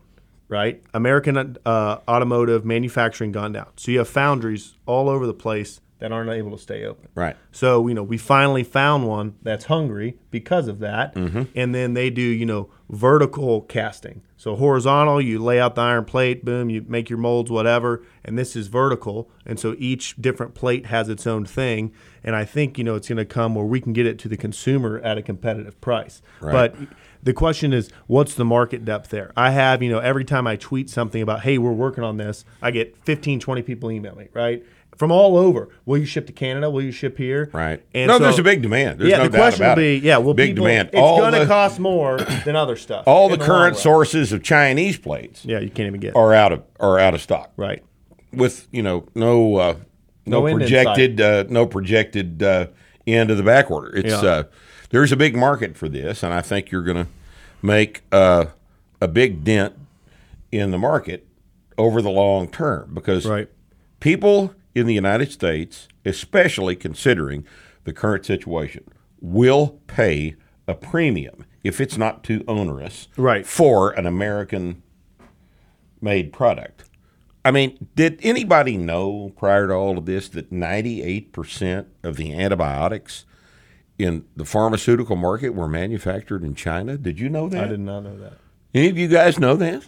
right? 0.47 0.81
American 0.93 1.57
uh, 1.65 1.97
automotive 2.07 2.65
manufacturing 2.65 3.31
gone 3.31 3.51
down. 3.51 3.67
So 3.77 3.91
you 3.91 3.99
have 3.99 4.09
foundries 4.09 4.75
all 4.85 5.09
over 5.09 5.25
the 5.25 5.33
place 5.33 5.81
that 5.99 6.11
aren't 6.11 6.29
able 6.29 6.51
to 6.51 6.57
stay 6.57 6.83
open. 6.83 7.07
Right. 7.15 7.35
So, 7.51 7.87
you 7.87 7.93
know, 7.93 8.03
we 8.03 8.17
finally 8.17 8.63
found 8.63 9.07
one 9.07 9.35
that's 9.41 9.65
hungry 9.65 10.17
because 10.29 10.67
of 10.67 10.79
that. 10.79 11.15
Mm-hmm. 11.15 11.43
And 11.55 11.73
then 11.73 11.93
they 11.93 12.09
do, 12.09 12.21
you 12.21 12.45
know, 12.45 12.69
vertical 12.89 13.61
casting. 13.61 14.21
So 14.45 14.55
horizontal, 14.55 15.19
you 15.19 15.39
lay 15.39 15.59
out 15.59 15.73
the 15.73 15.81
iron 15.81 16.05
plate, 16.05 16.45
boom, 16.45 16.69
you 16.69 16.85
make 16.87 17.09
your 17.09 17.17
molds, 17.17 17.49
whatever. 17.49 18.03
And 18.23 18.37
this 18.37 18.55
is 18.55 18.67
vertical. 18.67 19.27
And 19.43 19.59
so 19.59 19.75
each 19.79 20.17
different 20.17 20.53
plate 20.53 20.85
has 20.85 21.09
its 21.09 21.25
own 21.25 21.45
thing. 21.45 21.91
And 22.23 22.35
I 22.35 22.45
think, 22.45 22.77
you 22.77 22.83
know, 22.83 22.93
it's 22.93 23.07
going 23.07 23.17
to 23.17 23.25
come 23.25 23.55
where 23.55 23.65
we 23.65 23.81
can 23.81 23.91
get 23.91 24.05
it 24.05 24.19
to 24.19 24.27
the 24.27 24.37
consumer 24.37 24.99
at 24.99 25.17
a 25.17 25.23
competitive 25.23 25.81
price. 25.81 26.21
Right. 26.41 26.51
But 26.51 26.75
the 27.23 27.33
question 27.33 27.73
is, 27.73 27.89
what's 28.05 28.35
the 28.35 28.45
market 28.45 28.85
depth 28.85 29.09
there? 29.09 29.31
I 29.35 29.49
have, 29.49 29.81
you 29.81 29.89
know, 29.89 29.97
every 29.97 30.23
time 30.23 30.45
I 30.45 30.57
tweet 30.57 30.91
something 30.91 31.23
about, 31.23 31.41
hey, 31.41 31.57
we're 31.57 31.71
working 31.71 32.03
on 32.03 32.17
this, 32.17 32.45
I 32.61 32.69
get 32.69 32.95
15, 32.97 33.39
20 33.39 33.63
people 33.63 33.91
email 33.91 34.13
me, 34.13 34.27
right? 34.31 34.63
From 34.95 35.11
all 35.11 35.35
over. 35.35 35.67
Will 35.85 35.97
you 35.97 36.05
ship 36.05 36.25
to 36.27 36.31
Canada? 36.31 36.69
Will 36.69 36.81
you 36.81 36.91
ship 36.91 37.17
here? 37.17 37.49
Right. 37.51 37.83
And 37.93 38.07
no, 38.07 38.17
so- 38.17 38.23
there's 38.23 38.39
a 38.39 38.43
big 38.43 38.61
demand. 38.61 38.99
There's 38.99 39.09
yeah, 39.09 39.17
no 39.17 39.27
the 39.27 39.37
question 39.37 39.67
will 39.67 39.75
be, 39.75 39.97
it. 39.97 40.03
yeah, 40.03 40.17
will 40.17 40.33
big 40.33 40.51
people, 40.51 40.65
demand. 40.65 40.89
It's 40.93 41.01
going 41.01 41.33
to 41.33 41.45
cost 41.45 41.79
more 41.79 42.17
than 42.17 42.55
other 42.55 42.77
stuff. 42.77 43.03
all 43.05 43.31
in 43.31 43.37
the 43.37 43.45
current 43.45 43.75
sources 43.75 44.31
of 44.35 44.43
Chinese 44.43 44.97
plates 44.97 45.43
Yeah, 45.45 45.59
you 45.59 45.69
can't 45.69 45.87
even 45.87 45.99
get. 45.99 46.15
are 46.15 46.33
out 46.33 46.51
of 46.51 46.63
are 46.79 46.99
out 46.99 47.13
of 47.15 47.21
stock. 47.21 47.51
right. 47.57 47.83
with 48.33 48.67
you 48.71 48.83
know 48.83 49.07
no 49.15 49.55
uh, 49.55 49.75
no, 50.25 50.45
No 50.45 50.53
projected 50.55 51.21
uh, 51.21 51.45
no 51.49 51.65
projected 51.65 52.43
uh, 52.43 52.67
end 53.07 53.31
of 53.31 53.37
the 53.37 53.43
back 53.43 53.71
order. 53.71 53.95
It's 53.95 54.09
Yeah. 54.23 54.29
uh, 54.29 54.43
there's 54.89 55.11
a 55.11 55.15
big 55.17 55.35
market 55.35 55.75
for 55.77 55.87
this, 55.89 56.21
and 56.23 56.33
I 56.33 56.41
think 56.41 56.71
you're 56.71 56.83
going 56.83 57.05
to 57.05 57.07
make 57.61 58.01
uh, 58.11 58.45
a 59.01 59.07
big 59.07 59.43
dent 59.43 59.73
in 60.51 60.71
the 60.71 60.77
market 60.77 61.25
over 61.77 62.01
the 62.01 62.09
long 62.11 62.47
term 62.47 62.91
because 62.93 63.25
Right. 63.25 63.49
people 63.99 64.53
in 64.73 64.85
the 64.87 64.93
United 64.93 65.31
States, 65.31 65.87
especially 66.05 66.75
considering 66.75 67.45
the 67.83 67.93
current 67.93 68.25
situation, 68.25 68.83
will 69.21 69.79
pay 69.87 70.35
a 70.67 70.73
premium 70.73 71.45
if 71.65 71.81
it's 71.81 71.97
not 71.97 72.23
too 72.23 72.43
onerous 72.47 73.07
Right. 73.17 73.45
for 73.45 73.89
an 73.91 74.05
American 74.05 74.83
made 75.99 76.31
product. 76.31 76.83
I 77.43 77.51
mean, 77.51 77.87
did 77.95 78.19
anybody 78.23 78.77
know 78.77 79.31
prior 79.35 79.67
to 79.67 79.73
all 79.73 79.97
of 79.97 80.05
this 80.05 80.29
that 80.29 80.51
98% 80.51 81.85
of 82.03 82.17
the 82.17 82.33
antibiotics 82.33 83.25
in 83.97 84.25
the 84.35 84.45
pharmaceutical 84.45 85.15
market 85.15 85.49
were 85.49 85.67
manufactured 85.67 86.43
in 86.43 86.53
China? 86.55 86.97
Did 86.97 87.19
you 87.19 87.29
know 87.29 87.49
that? 87.49 87.63
I 87.65 87.67
did 87.67 87.79
not 87.79 88.01
know 88.01 88.17
that. 88.19 88.33
Any 88.73 88.89
of 88.89 88.97
you 88.97 89.07
guys 89.07 89.39
know 89.39 89.55
that? 89.55 89.85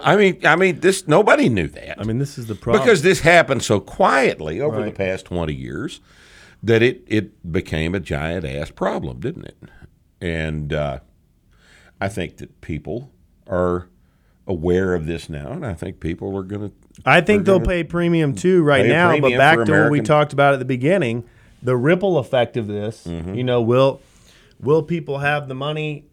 I 0.00 0.16
mean, 0.16 0.40
I 0.44 0.56
mean, 0.56 0.80
this 0.80 1.06
nobody 1.06 1.48
knew 1.48 1.68
that 1.68 2.00
I 2.00 2.04
mean, 2.04 2.18
this 2.18 2.36
is 2.38 2.46
the 2.46 2.54
problem. 2.54 2.82
because 2.82 3.02
this 3.02 3.20
happened 3.20 3.62
so 3.62 3.78
quietly 3.80 4.60
over 4.60 4.82
the 4.82 4.90
past 4.90 5.26
20 5.26 5.54
years 5.54 6.00
that 6.62 6.82
it, 6.82 7.04
it 7.06 7.52
became 7.52 7.94
a 7.94 8.00
giant 8.00 8.44
ass 8.44 8.70
problem, 8.70 9.20
didn't 9.20 9.44
it? 9.46 9.56
And 10.24 10.72
uh, 10.72 11.00
I 12.00 12.08
think 12.08 12.38
that 12.38 12.62
people 12.62 13.12
are 13.46 13.88
aware 14.46 14.94
of 14.94 15.04
this 15.04 15.28
now, 15.28 15.52
and 15.52 15.66
I 15.66 15.74
think 15.74 16.00
people 16.00 16.34
are 16.38 16.42
going 16.42 16.70
to. 16.70 16.74
I 17.04 17.20
think 17.20 17.44
they'll 17.44 17.60
pay 17.60 17.84
premium 17.84 18.34
too 18.34 18.62
right 18.62 18.86
now. 18.86 19.20
But 19.20 19.36
back 19.36 19.66
to 19.66 19.82
what 19.82 19.90
we 19.90 20.00
talked 20.00 20.32
about 20.32 20.54
at 20.54 20.60
the 20.60 20.64
beginning, 20.64 21.24
the 21.62 21.76
ripple 21.76 22.16
effect 22.16 22.56
of 22.56 22.68
this. 22.68 23.06
Mm-hmm. 23.06 23.34
You 23.34 23.44
know, 23.44 23.60
will 23.60 24.00
will 24.58 24.82
people 24.82 25.18
have 25.18 25.46
the 25.46 25.54
money 25.54 26.06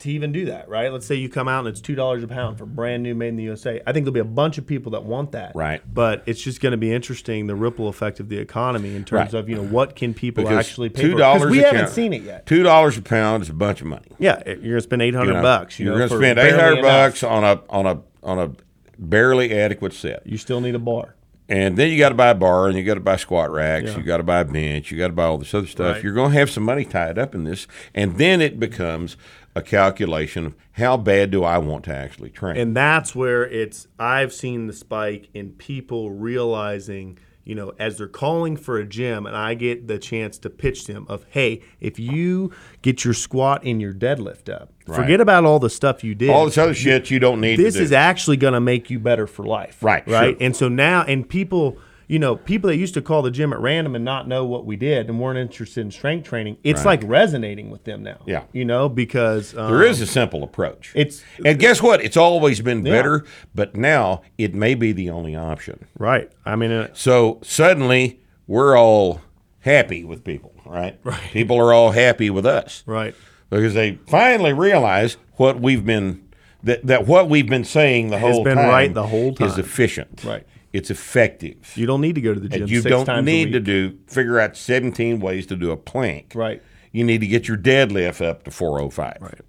to 0.00 0.10
even 0.10 0.32
do 0.32 0.46
that? 0.46 0.68
Right? 0.68 0.92
Let's 0.92 1.06
say 1.06 1.14
you 1.14 1.28
come 1.28 1.48
out 1.48 1.60
and 1.60 1.68
it's 1.68 1.80
two 1.80 1.94
dollars 1.94 2.22
a 2.22 2.28
pound 2.28 2.58
for 2.58 2.66
brand 2.66 3.02
new, 3.02 3.14
made 3.14 3.28
in 3.28 3.36
the 3.36 3.44
USA. 3.44 3.80
I 3.86 3.92
think 3.92 4.04
there'll 4.04 4.12
be 4.14 4.20
a 4.20 4.24
bunch 4.24 4.58
of 4.58 4.66
people 4.66 4.92
that 4.92 5.04
want 5.04 5.32
that. 5.32 5.52
Right. 5.54 5.80
But 5.92 6.22
it's 6.26 6.42
just 6.42 6.60
going 6.60 6.72
to 6.72 6.76
be 6.76 6.92
interesting 6.92 7.46
the 7.46 7.54
ripple 7.54 7.88
effect 7.88 8.20
of 8.20 8.28
the 8.28 8.38
economy 8.38 8.94
in 8.96 9.04
terms 9.04 9.32
Right. 9.32 9.40
of 9.40 9.48
you 9.48 9.56
know 9.56 9.64
what 9.64 9.96
can 9.96 10.12
people 10.14 10.44
Because 10.44 10.58
actually 10.66 10.88
pay 10.90 11.02
two 11.02 11.12
for? 11.12 11.18
dollars. 11.18 11.50
we 11.50 11.58
haven't 11.58 11.80
count- 11.82 11.90
seen 11.92 12.12
it 12.12 12.22
yet. 12.22 12.44
Two 12.46 12.62
dollars 12.62 12.98
a 12.98 13.02
pound 13.02 13.42
is 13.42 13.48
a 13.50 13.54
bunch 13.54 13.80
of 13.80 13.86
money. 13.86 14.06
Yeah, 14.18 14.42
you're 14.46 14.56
going 14.56 14.72
to 14.74 14.80
spend 14.80 15.02
eight 15.02 15.14
hundred 15.14 15.28
You 15.28 15.36
know, 15.36 15.42
bucks. 15.42 15.78
You 15.78 15.86
you're 15.86 15.96
going 15.98 16.08
to 16.10 16.16
spend 16.16 16.38
eight 16.38 16.54
hundred 16.58 16.82
bucks 16.82 17.22
on 17.22 17.44
a 17.44 17.60
on 17.70 17.86
a 17.86 18.00
on 18.22 18.38
a 18.38 18.50
barely 18.98 19.52
adequate 19.58 19.92
set. 19.92 20.26
You 20.26 20.36
still 20.38 20.60
need 20.60 20.74
a 20.74 20.78
bar. 20.78 21.14
And 21.46 21.76
then 21.76 21.90
you 21.90 21.98
got 21.98 22.08
to 22.08 22.14
buy 22.14 22.28
a 22.28 22.34
bar, 22.34 22.68
and 22.68 22.78
you 22.78 22.84
got 22.84 22.94
to 22.94 23.00
buy 23.00 23.16
squat 23.16 23.50
racks, 23.50 23.90
Yeah. 23.90 23.96
you 23.98 24.02
got 24.02 24.16
to 24.16 24.22
buy 24.22 24.40
a 24.40 24.44
bench, 24.46 24.90
you 24.90 24.96
got 24.96 25.08
to 25.08 25.12
buy 25.12 25.24
all 25.24 25.36
this 25.36 25.52
other 25.52 25.66
stuff. 25.66 25.96
Right. 25.96 26.02
You're 26.02 26.14
going 26.14 26.32
to 26.32 26.38
have 26.38 26.48
some 26.48 26.62
money 26.62 26.86
tied 26.86 27.18
up 27.18 27.34
in 27.34 27.44
this, 27.44 27.66
and 27.94 28.16
then 28.16 28.40
it 28.40 28.58
becomes 28.58 29.18
a 29.56 29.62
calculation 29.62 30.46
of 30.46 30.54
how 30.72 30.96
bad 30.96 31.30
do 31.30 31.44
I 31.44 31.58
want 31.58 31.84
to 31.84 31.94
actually 31.94 32.30
train. 32.30 32.56
And 32.56 32.76
that's 32.76 33.14
where 33.14 33.44
it's 33.46 33.86
I've 33.98 34.32
seen 34.32 34.66
the 34.66 34.72
spike 34.72 35.28
in 35.34 35.50
people 35.50 36.10
realizing, 36.10 37.18
you 37.44 37.54
know, 37.54 37.72
as 37.78 37.98
they're 37.98 38.08
calling 38.08 38.56
for 38.56 38.78
a 38.78 38.84
gym 38.86 39.26
and 39.26 39.36
I 39.36 39.54
get 39.54 39.86
the 39.86 39.98
chance 39.98 40.38
to 40.38 40.50
pitch 40.50 40.86
them 40.86 41.06
of, 41.08 41.24
hey, 41.30 41.62
if 41.80 41.98
you 41.98 42.52
get 42.82 43.04
your 43.04 43.14
squat 43.14 43.62
and 43.64 43.80
your 43.80 43.92
deadlift 43.94 44.52
up, 44.52 44.72
Right. 44.86 44.96
forget 44.96 45.20
about 45.20 45.44
all 45.44 45.58
the 45.58 45.70
stuff 45.70 46.02
you 46.04 46.14
did. 46.14 46.30
all 46.30 46.44
this 46.46 46.58
other 46.58 46.74
shit 46.74 47.10
you 47.10 47.18
don't 47.18 47.40
need. 47.40 47.58
this 47.58 47.74
to 47.74 47.80
do. 47.80 47.84
is 47.84 47.92
actually 47.92 48.36
going 48.36 48.54
to 48.54 48.60
make 48.60 48.90
you 48.90 48.98
better 48.98 49.26
for 49.26 49.44
life. 49.44 49.82
Right, 49.82 50.06
Right. 50.08 50.30
sure. 50.32 50.36
And 50.40 50.54
so 50.56 50.68
now, 50.68 51.04
and 51.04 51.26
people, 51.28 51.78
you 52.08 52.18
know, 52.18 52.36
people 52.36 52.68
that 52.68 52.76
used 52.76 52.94
to 52.94 53.02
call 53.02 53.22
the 53.22 53.30
gym 53.30 53.52
at 53.52 53.60
random 53.60 53.94
and 53.94 54.04
not 54.04 54.28
know 54.28 54.44
what 54.44 54.66
we 54.66 54.76
did 54.76 55.08
and 55.08 55.18
weren't 55.20 55.38
interested 55.38 55.80
in 55.80 55.90
strength 55.90 56.28
training, 56.28 56.56
it's 56.62 56.84
Right. 56.84 57.00
like 57.02 57.08
resonating 57.10 57.70
with 57.70 57.84
them 57.84 58.02
now. 58.02 58.18
Yeah. 58.26 58.42
You 58.52 58.64
know, 58.64 58.88
because 58.88 59.56
um, 59.56 59.70
There 59.70 59.82
is 59.84 60.00
a 60.00 60.06
simple 60.06 60.42
approach. 60.42 60.92
It's 60.94 61.22
and 61.44 61.58
guess 61.58 61.82
what? 61.82 62.02
It's 62.02 62.16
always 62.16 62.60
been 62.60 62.84
Yeah. 62.84 62.92
better, 62.92 63.24
but 63.54 63.76
now 63.76 64.22
it 64.38 64.54
may 64.54 64.74
be 64.74 64.92
the 64.92 65.10
only 65.10 65.34
option. 65.34 65.86
right. 65.98 66.30
I 66.44 66.56
mean, 66.56 66.70
uh, 66.72 66.88
So 66.92 67.40
suddenly 67.42 68.20
we're 68.46 68.76
all 68.78 69.20
happy 69.60 70.04
with 70.04 70.24
people, 70.24 70.52
right? 70.66 70.98
Right. 71.04 71.20
People 71.32 71.58
are 71.58 71.72
all 71.72 71.92
happy 71.92 72.28
with 72.30 72.44
us. 72.46 72.82
right. 72.86 73.14
because 73.50 73.74
they 73.74 73.98
finally 74.08 74.52
realize 74.52 75.16
what 75.36 75.60
we've 75.60 75.84
been 75.86 76.20
that, 76.64 76.84
that 76.86 77.06
what 77.06 77.28
we've 77.28 77.48
been 77.48 77.62
saying 77.64 78.08
the 78.10 78.18
Has 78.18 78.34
whole 78.34 78.42
been 78.44 78.56
time 78.56 78.68
right 78.68 78.92
the 78.94 79.06
whole 79.06 79.36
is 79.38 79.58
efficient. 79.58 80.24
Right. 80.24 80.44
It's 80.74 80.90
effective. 80.90 81.72
You 81.76 81.86
don't 81.86 82.00
need 82.00 82.16
to 82.16 82.20
go 82.20 82.34
to 82.34 82.40
the 82.40 82.48
gym. 82.48 82.62
and 82.62 82.70
you 82.70 82.80
six 82.80 82.90
don't 82.90 83.24
need 83.24 83.52
to 83.52 83.60
do 83.60 83.96
figure 84.08 84.40
out 84.40 84.56
17 84.56 85.20
ways 85.20 85.46
to 85.46 85.56
do 85.56 85.70
a 85.70 85.76
plank. 85.76 86.32
Right. 86.34 86.60
You 86.90 87.04
need 87.04 87.20
to 87.20 87.28
get 87.28 87.46
your 87.46 87.56
deadlift 87.56 88.20
up 88.26 88.42
to 88.42 88.50
405. 88.50 89.16
Right. 89.20 89.40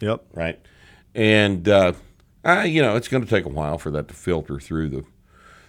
Yep. 0.00 0.24
Right. 0.34 0.60
And 1.14 1.66
uh, 1.68 1.94
I, 2.44 2.64
you 2.64 2.82
know, 2.82 2.96
it's 2.96 3.08
going 3.08 3.24
to 3.24 3.28
take 3.30 3.46
a 3.46 3.48
while 3.48 3.78
for 3.78 3.90
that 3.92 4.08
to 4.08 4.14
filter 4.14 4.60
through 4.60 4.90
the 4.90 5.04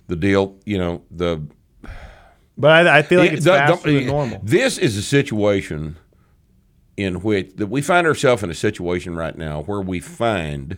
the 0.08 0.18
deal. 0.18 0.58
You 0.66 0.78
know, 0.80 1.02
the 1.10 1.42
But 2.58 2.72
I, 2.72 2.98
I 2.98 3.02
feel 3.02 3.22
like 3.22 3.32
it's 3.32 3.46
the- 3.46 3.52
the- 3.52 3.58
faster 3.58 3.94
than 3.94 4.08
normal. 4.08 4.42
This 4.44 4.78
is 4.78 4.98
a 4.98 5.02
situation 5.02 5.96
in 6.98 7.22
which 7.22 7.54
that 7.56 7.68
we 7.68 7.82
find 7.82 8.06
ourselves 8.06 8.44
in 8.44 8.50
a 8.50 8.54
situation 8.54 9.16
right 9.16 9.38
now 9.38 9.62
where 9.64 9.80
we 9.82 10.02
find 10.02 10.78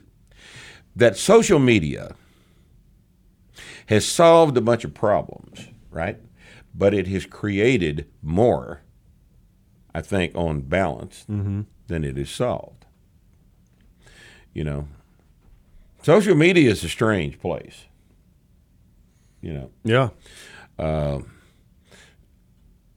that 0.95 1.17
social 1.17 1.57
media 1.59 2.15
has 3.88 4.05
solved 4.05 4.55
a 4.57 4.61
bunch 4.61 4.83
of 4.83 4.93
problems, 4.93 5.67
right? 5.89 6.17
But 6.75 6.93
it 6.93 7.07
has 7.07 7.25
created 7.25 8.07
more, 8.21 8.81
I 9.93 10.01
think, 10.01 10.35
on 10.35 10.61
balance 10.61 11.25
mm-hmm. 11.29 11.61
than 11.88 12.03
it 12.03 12.17
has 12.17 12.29
solved. 12.29 12.85
You 14.53 14.63
know, 14.63 14.88
social 16.03 16.35
media 16.35 16.69
is 16.69 16.83
a 16.83 16.89
strange 16.89 17.39
place. 17.39 17.85
You 19.41 19.53
know, 19.53 19.71
Yeah. 19.83 20.09
Um, 20.79 21.31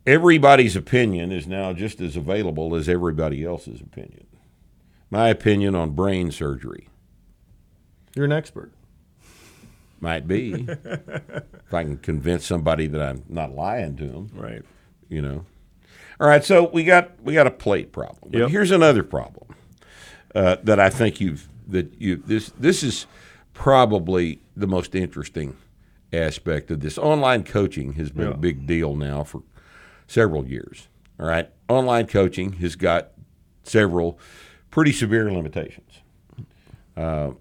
everybody's 0.07 0.76
opinion 0.76 1.32
is 1.32 1.47
now 1.47 1.72
just 1.72 2.01
as 2.01 2.16
available 2.16 2.74
as 2.74 2.88
everybody 2.88 3.45
else's 3.45 3.80
opinion. 3.80 4.26
My 5.11 5.28
opinion 5.28 5.74
on 5.74 5.91
brain 5.91 6.30
surgery 6.30 6.88
You're 8.14 8.26
an 8.26 8.32
expert. 8.32 8.72
Might 10.01 10.27
be 10.27 10.53
if 10.69 11.73
I 11.75 11.83
can 11.85 11.97
convince 11.99 12.47
somebody 12.47 12.87
that 12.89 13.01
I'm 13.03 13.25
not 13.29 13.53
lying 13.55 13.97
to 13.97 14.07
them, 14.09 14.31
Right. 14.35 14.63
you 15.09 15.21
know. 15.23 15.45
All 16.21 16.29
right, 16.29 16.45
so 16.45 16.69
we 16.73 16.85
got 16.85 17.21
we 17.23 17.33
got 17.35 17.47
a 17.47 17.51
plate 17.51 17.93
problem. 17.93 18.31
But 18.33 18.39
Yep. 18.39 18.51
here's 18.51 18.71
another 18.71 19.03
problem 19.03 19.55
uh, 20.35 20.57
that 20.65 20.79
I 20.79 20.91
think 20.91 21.21
you've 21.21 21.49
that 21.69 22.01
you 22.01 22.17
this 22.17 22.51
this 22.59 22.83
is 22.83 23.07
probably 23.55 24.41
the 24.57 24.67
most 24.67 24.95
interesting 24.95 25.57
aspect 26.13 26.71
of 26.71 26.81
this. 26.81 26.99
Online 26.99 27.43
coaching 27.45 27.95
has 27.95 28.11
been 28.11 28.29
a 28.29 28.37
big 28.37 28.67
deal 28.67 28.95
now 28.97 29.23
for 29.25 29.43
several 30.07 30.47
years. 30.47 30.89
All 31.19 31.27
right, 31.27 31.49
online 31.69 32.07
coaching 32.07 32.53
has 32.55 32.77
got 32.77 33.13
several 33.63 34.19
pretty 34.71 34.93
severe 34.93 35.31
limitations. 35.33 36.01
Uh, 36.97 37.33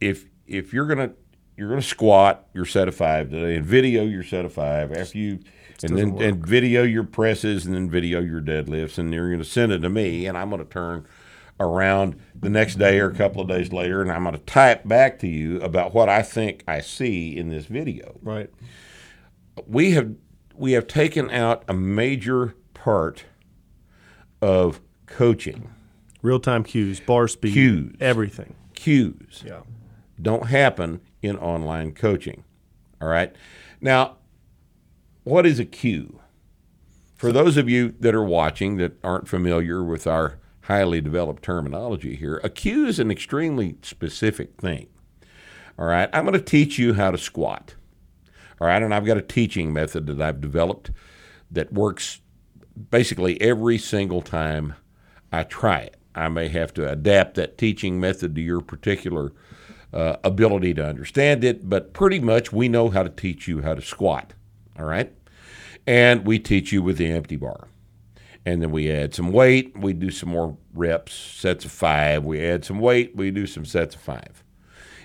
if 0.00 0.26
if 0.46 0.72
you're 0.72 0.86
gonna 0.86 1.12
you're 1.56 1.68
gonna 1.68 1.82
squat 1.82 2.46
your 2.52 2.64
set 2.64 2.88
of 2.88 2.94
five 2.94 3.30
today 3.30 3.56
and 3.56 3.64
video 3.64 4.04
your 4.04 4.22
set 4.22 4.44
of 4.44 4.52
five 4.52 4.92
after 4.92 5.18
you 5.18 5.38
and 5.82 5.96
then 5.96 6.20
and 6.22 6.46
video 6.46 6.82
your 6.82 7.04
presses 7.04 7.66
and 7.66 7.74
then 7.74 7.88
video 7.90 8.20
your 8.20 8.40
deadlifts 8.40 8.98
and 8.98 9.12
you're 9.12 9.30
gonna 9.30 9.44
send 9.44 9.72
it 9.72 9.78
to 9.80 9.88
me 9.88 10.26
and 10.26 10.36
I'm 10.36 10.50
gonna 10.50 10.64
turn 10.64 11.06
around 11.60 12.16
the 12.40 12.50
next 12.50 12.76
day 12.76 12.98
or 12.98 13.08
a 13.10 13.14
couple 13.14 13.40
of 13.40 13.48
days 13.48 13.72
later 13.72 14.02
and 14.02 14.10
I'm 14.10 14.24
gonna 14.24 14.38
type 14.38 14.86
back 14.86 15.18
to 15.20 15.28
you 15.28 15.60
about 15.60 15.94
what 15.94 16.08
I 16.08 16.22
think 16.22 16.64
I 16.66 16.80
see 16.80 17.36
in 17.36 17.48
this 17.48 17.66
video 17.66 18.18
Right. 18.22 18.50
we 19.66 19.92
have 19.92 20.14
we 20.56 20.72
have 20.72 20.86
taken 20.86 21.30
out 21.30 21.64
a 21.68 21.74
major 21.74 22.54
part 22.74 23.24
of 24.40 24.80
coaching. 25.06 25.68
Real 26.22 26.38
time 26.40 26.62
cues, 26.64 27.00
bar 27.00 27.26
speed, 27.28 27.52
Cues. 27.52 27.96
everything. 28.00 28.54
Cues 28.74 29.42
Yeah. 29.46 29.60
don't 30.20 30.46
happen 30.46 31.00
in 31.24 31.36
online 31.38 31.92
coaching. 31.92 32.44
All 33.00 33.08
right. 33.08 33.34
Now, 33.80 34.16
what 35.24 35.46
is 35.46 35.58
a 35.58 35.64
cue? 35.64 36.20
For 37.16 37.32
those 37.32 37.56
of 37.56 37.68
you 37.68 37.94
that 38.00 38.14
are 38.14 38.24
watching 38.24 38.76
that 38.76 38.98
aren't 39.02 39.28
familiar 39.28 39.82
with 39.82 40.06
our 40.06 40.38
highly 40.62 41.00
developed 41.00 41.42
terminology 41.42 42.16
here, 42.16 42.40
a 42.44 42.50
cue 42.50 42.86
is 42.86 42.98
an 42.98 43.10
extremely 43.10 43.76
specific 43.82 44.60
thing. 44.60 44.88
All 45.78 45.86
right. 45.86 46.08
I'm 46.12 46.24
going 46.24 46.34
to 46.34 46.40
teach 46.40 46.78
you 46.78 46.94
how 46.94 47.10
to 47.10 47.18
squat. 47.18 47.74
All 48.60 48.66
right. 48.68 48.82
And 48.82 48.94
I've 48.94 49.06
got 49.06 49.16
a 49.16 49.22
teaching 49.22 49.72
method 49.72 50.06
that 50.06 50.20
I've 50.20 50.40
developed 50.40 50.90
that 51.50 51.72
works 51.72 52.20
basically 52.90 53.40
every 53.40 53.78
single 53.78 54.22
time 54.22 54.74
I 55.32 55.44
try 55.44 55.80
it. 55.80 55.96
I 56.14 56.28
may 56.28 56.48
have 56.48 56.72
to 56.74 56.88
adapt 56.88 57.34
that 57.34 57.58
teaching 57.58 57.98
method 57.98 58.34
to 58.36 58.40
your 58.40 58.60
particular 58.60 59.32
uh, 59.94 60.16
ability 60.24 60.74
to 60.74 60.84
understand 60.84 61.44
it, 61.44 61.68
but 61.68 61.92
pretty 61.92 62.18
much 62.18 62.52
we 62.52 62.68
know 62.68 62.90
how 62.90 63.04
to 63.04 63.08
teach 63.08 63.46
you 63.46 63.62
how 63.62 63.74
to 63.74 63.80
squat. 63.80 64.34
All 64.78 64.84
right. 64.84 65.12
And 65.86 66.26
we 66.26 66.38
teach 66.38 66.72
you 66.72 66.82
with 66.82 66.98
the 66.98 67.10
empty 67.10 67.36
bar. 67.36 67.68
And 68.44 68.60
then 68.60 68.72
we 68.72 68.90
add 68.90 69.14
some 69.14 69.30
weight. 69.30 69.78
We 69.78 69.92
do 69.92 70.10
some 70.10 70.30
more 70.30 70.56
reps, 70.74 71.14
sets 71.14 71.64
of 71.64 71.70
five. 71.70 72.24
We 72.24 72.44
add 72.44 72.64
some 72.64 72.80
weight. 72.80 73.14
We 73.14 73.30
do 73.30 73.46
some 73.46 73.64
sets 73.64 73.94
of 73.94 74.00
five. 74.00 74.42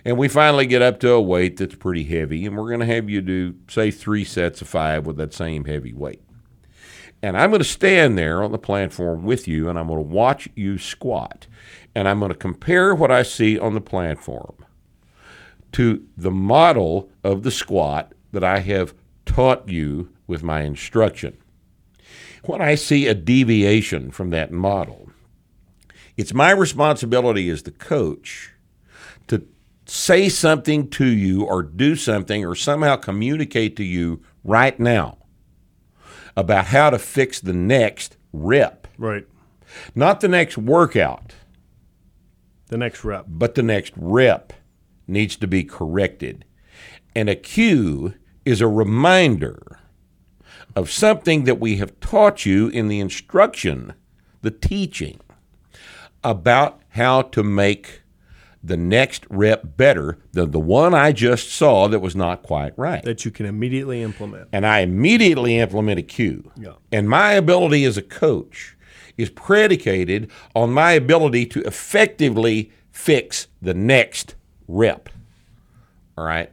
And 0.04 0.18
we 0.18 0.28
finally 0.28 0.66
get 0.66 0.82
up 0.82 1.00
to 1.02 1.12
a 1.12 1.22
weight 1.22 1.58
that's 1.58 1.76
pretty 1.76 2.06
heavy, 2.06 2.46
and 2.46 2.58
we're 2.58 2.70
going 2.70 2.80
to 2.80 2.86
have 2.86 3.10
you 3.10 3.22
do, 3.22 3.56
say, 3.68 3.92
three 3.92 4.24
sets 4.24 4.62
of 4.62 4.70
five 4.70 5.06
with 5.06 5.18
that 5.18 5.34
same 5.34 5.66
heavy 5.66 5.94
weight. 5.94 6.22
And 7.22 7.38
I'm 7.38 7.50
going 7.50 7.60
to 7.60 7.66
stand 7.66 8.18
there 8.18 8.42
on 8.42 8.54
the 8.54 8.58
platform 8.58 9.24
with 9.24 9.46
you, 9.46 9.68
and 9.68 9.78
I'm 9.78 9.88
going 9.88 10.00
to 10.00 10.10
watch 10.10 10.48
you 10.56 10.78
squat. 10.78 11.48
And 11.94 12.08
I'm 12.08 12.20
going 12.20 12.32
to 12.32 12.38
compare 12.38 12.96
what 12.96 13.12
I 13.12 13.24
see 13.24 13.60
on 13.60 13.74
the 13.74 13.82
platform 13.82 14.56
to 15.74 16.06
the 16.18 16.32
model 16.32 17.10
of 17.24 17.44
the 17.44 17.52
squat 17.52 18.14
that 18.32 18.44
I 18.44 18.60
have 18.60 18.94
taught 19.26 19.68
you 19.70 20.10
with 20.28 20.44
my 20.44 20.62
instruction. 20.62 21.38
When 22.46 22.62
I 22.62 22.76
see 22.76 23.08
a 23.08 23.14
deviation 23.14 24.12
from 24.12 24.30
that 24.32 24.52
model, 24.52 25.10
it's 26.18 26.34
my 26.34 26.52
responsibility 26.52 27.50
as 27.50 27.64
the 27.64 27.72
coach 27.72 28.54
to 29.28 29.46
say 29.86 30.30
something 30.30 30.90
to 30.92 31.06
you 31.06 31.44
or 31.44 31.64
do 31.64 31.96
something 31.96 32.46
or 32.46 32.56
somehow 32.56 32.96
communicate 32.96 33.76
to 33.78 33.84
you 33.84 34.22
right 34.44 34.80
now 34.80 35.18
about 36.36 36.66
how 36.68 36.90
to 36.90 37.00
fix 37.00 37.40
the 37.40 37.54
next 37.54 38.16
rep, 38.32 38.88
Right. 38.98 39.26
not 39.96 40.22
the 40.22 40.28
next 40.28 40.58
workout, 40.58 41.34
The 42.68 42.78
next 42.78 43.04
rep. 43.04 43.26
but 43.28 43.56
the 43.56 43.64
next 43.64 43.94
rep 43.98 44.54
needs 45.10 45.36
to 45.38 45.48
be 45.48 45.64
corrected. 45.64 46.46
And 47.16 47.30
a 47.30 47.36
cue 47.36 48.14
is 48.46 48.62
a 48.62 48.68
reminder 48.68 49.80
of 50.76 50.92
something 50.92 51.44
that 51.46 51.60
we 51.60 51.78
have 51.78 52.00
taught 52.00 52.46
you 52.46 52.68
in 52.70 52.88
the 52.88 53.00
instruction, 53.00 53.94
the 54.42 54.52
teaching, 54.52 55.20
about 56.24 56.82
how 56.90 57.22
to 57.22 57.44
make 57.44 58.02
the 58.64 58.78
next 58.78 59.26
rep 59.30 59.78
better 59.78 60.18
than 60.34 60.52
the 60.52 60.60
one 60.60 60.94
I 60.94 61.12
just 61.12 61.50
saw 61.52 61.88
that 61.88 62.00
was 62.00 62.16
not 62.16 62.44
quite 62.44 62.78
right. 62.78 63.04
That 63.04 63.24
you 63.24 63.32
can 63.32 63.46
immediately 63.46 64.02
implement. 64.02 64.50
And 64.52 64.66
I 64.66 64.80
immediately 64.80 65.58
implement 65.58 66.00
a 66.00 66.04
cue. 66.04 66.52
Yeah. 66.58 66.74
And 66.92 67.10
my 67.10 67.34
ability 67.34 67.86
as 67.86 67.98
a 67.98 68.02
coach 68.02 68.76
is 69.18 69.30
predicated 69.30 70.30
on 70.56 70.72
my 70.72 70.92
ability 70.92 71.46
to 71.48 71.62
effectively 71.62 72.72
fix 72.92 73.48
the 73.62 73.74
next 73.74 74.36
rep. 74.70 75.10
All 76.18 76.24
right? 76.24 76.52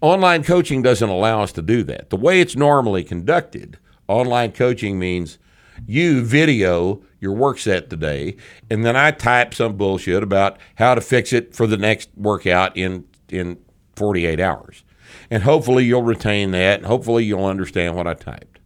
Online 0.00 0.42
coaching 0.42 0.80
doesn't 0.80 1.08
allow 1.08 1.42
us 1.42 1.52
to 1.52 1.62
do 1.62 1.82
that. 1.84 2.10
The 2.10 2.16
way 2.16 2.40
it's 2.40 2.56
normally 2.56 3.04
conducted, 3.04 3.78
online 4.08 4.52
coaching 4.52 4.98
means 4.98 5.38
you 5.86 6.24
video 6.24 7.02
your 7.20 7.32
work 7.32 7.58
set 7.58 7.90
today, 7.90 8.36
and 8.70 8.84
then 8.84 8.96
I 8.96 9.10
type 9.10 9.54
some 9.54 9.76
bullshit 9.76 10.22
about 10.22 10.58
how 10.76 10.94
to 10.94 11.00
fix 11.00 11.32
it 11.32 11.54
for 11.54 11.66
the 11.66 11.76
next 11.76 12.10
workout 12.16 12.76
in 12.76 13.04
in 13.28 13.58
48 13.96 14.40
hours. 14.40 14.84
And 15.30 15.42
hopefully 15.42 15.84
you'll 15.84 16.02
retain 16.02 16.50
that, 16.50 16.78
and 16.78 16.86
hopefully 16.86 17.24
you'll 17.24 17.46
understand 17.46 17.96
what 17.96 18.06
I 18.06 18.14
typed. 18.14 18.58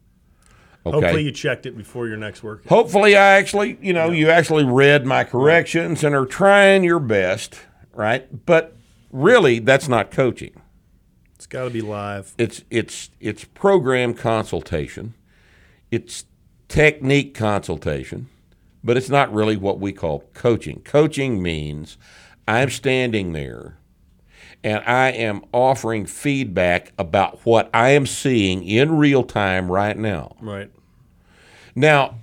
Okay. 0.85 1.01
Hopefully 1.01 1.25
you 1.25 1.33
checked 1.33 1.67
it 1.67 1.77
before 1.77 2.07
your 2.07 2.17
next 2.17 2.43
workout. 2.43 2.69
Hopefully, 2.69 3.17
I 3.17 3.37
actually, 3.37 3.77
you 3.81 3.93
know, 3.93 4.11
you 4.11 4.31
actually 4.31 4.65
read 4.65 5.05
my 5.05 5.25
corrections 5.25 6.05
and 6.05 6.15
are 6.15 6.27
trying 6.27 6.85
your 6.85 7.01
best, 7.01 7.61
right? 7.97 8.47
But 8.47 8.77
really, 9.11 9.59
that's 9.59 9.89
not 9.89 10.11
coaching. 10.11 10.61
It's 11.35 11.47
got 11.47 11.65
to 11.65 11.71
be 11.71 11.81
live. 11.81 12.35
It's 12.39 12.63
it's 12.71 13.11
it's 13.21 13.45
program 13.45 14.15
consultation, 14.15 15.15
it's 15.91 16.25
technique 16.69 17.35
consultation, 17.35 18.29
but 18.83 18.97
it's 18.97 19.11
not 19.11 19.33
really 19.33 19.57
what 19.57 19.79
we 19.79 19.93
call 19.93 20.25
coaching. 20.33 20.81
Coaching 20.81 21.43
means 21.43 21.99
I'm 22.49 22.71
standing 22.71 23.33
there 23.33 23.77
and 24.65 24.83
I 24.87 25.11
am 25.11 25.45
offering 25.53 26.07
feedback 26.07 26.93
about 26.99 27.41
what 27.45 27.71
I 27.73 27.91
am 27.91 28.07
seeing 28.07 28.65
in 28.65 28.97
real 28.97 29.23
time 29.23 29.71
right 29.71 29.97
now. 29.97 30.37
Right. 30.41 30.71
Now, 31.75 32.17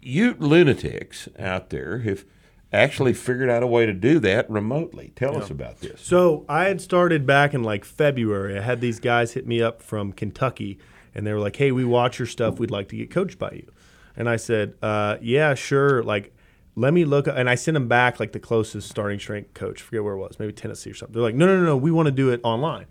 you 0.00 0.36
lunatics 0.38 1.28
out 1.38 1.70
there 1.70 1.98
have 2.00 2.24
actually 2.72 3.14
figured 3.14 3.48
out 3.48 3.62
a 3.62 3.66
way 3.66 3.86
to 3.86 3.92
do 3.92 4.18
that 4.20 4.48
remotely. 4.50 5.12
Tell 5.16 5.36
us 5.36 5.50
about 5.50 5.80
this. 5.80 6.00
So 6.00 6.44
I 6.48 6.64
had 6.64 6.80
started 6.80 7.26
back 7.26 7.54
in 7.54 7.62
like 7.62 7.84
February. 7.84 8.58
I 8.58 8.62
had 8.62 8.80
these 8.80 9.00
guys 9.00 9.32
hit 9.32 9.46
me 9.46 9.62
up 9.62 9.82
from 9.82 10.12
Kentucky, 10.12 10.78
and 11.14 11.26
they 11.26 11.32
were 11.32 11.40
like, 11.40 11.56
"Hey, 11.56 11.72
we 11.72 11.84
watch 11.84 12.18
your 12.18 12.26
stuff. 12.26 12.58
We'd 12.58 12.70
like 12.70 12.88
to 12.88 12.96
get 12.96 13.10
coached 13.10 13.38
by 13.38 13.52
you." 13.52 13.70
And 14.16 14.28
I 14.28 14.36
said, 14.36 14.74
uh, 14.82 15.16
"Yeah, 15.22 15.54
sure." 15.54 16.02
Like, 16.02 16.34
let 16.76 16.92
me 16.92 17.04
look. 17.04 17.26
And 17.26 17.48
I 17.48 17.54
sent 17.54 17.74
them 17.74 17.88
back 17.88 18.20
like 18.20 18.32
the 18.32 18.40
closest 18.40 18.88
starting 18.88 19.18
strength 19.18 19.54
coach. 19.54 19.80
Forget 19.80 20.04
where 20.04 20.14
it 20.14 20.18
was, 20.18 20.38
maybe 20.38 20.52
Tennessee 20.52 20.90
or 20.90 20.94
something. 20.94 21.14
They're 21.14 21.22
like, 21.22 21.34
"No, 21.34 21.46
no, 21.46 21.58
no, 21.58 21.64
no. 21.64 21.76
We 21.76 21.90
want 21.90 22.06
to 22.06 22.12
do 22.12 22.30
it 22.30 22.40
online." 22.44 22.86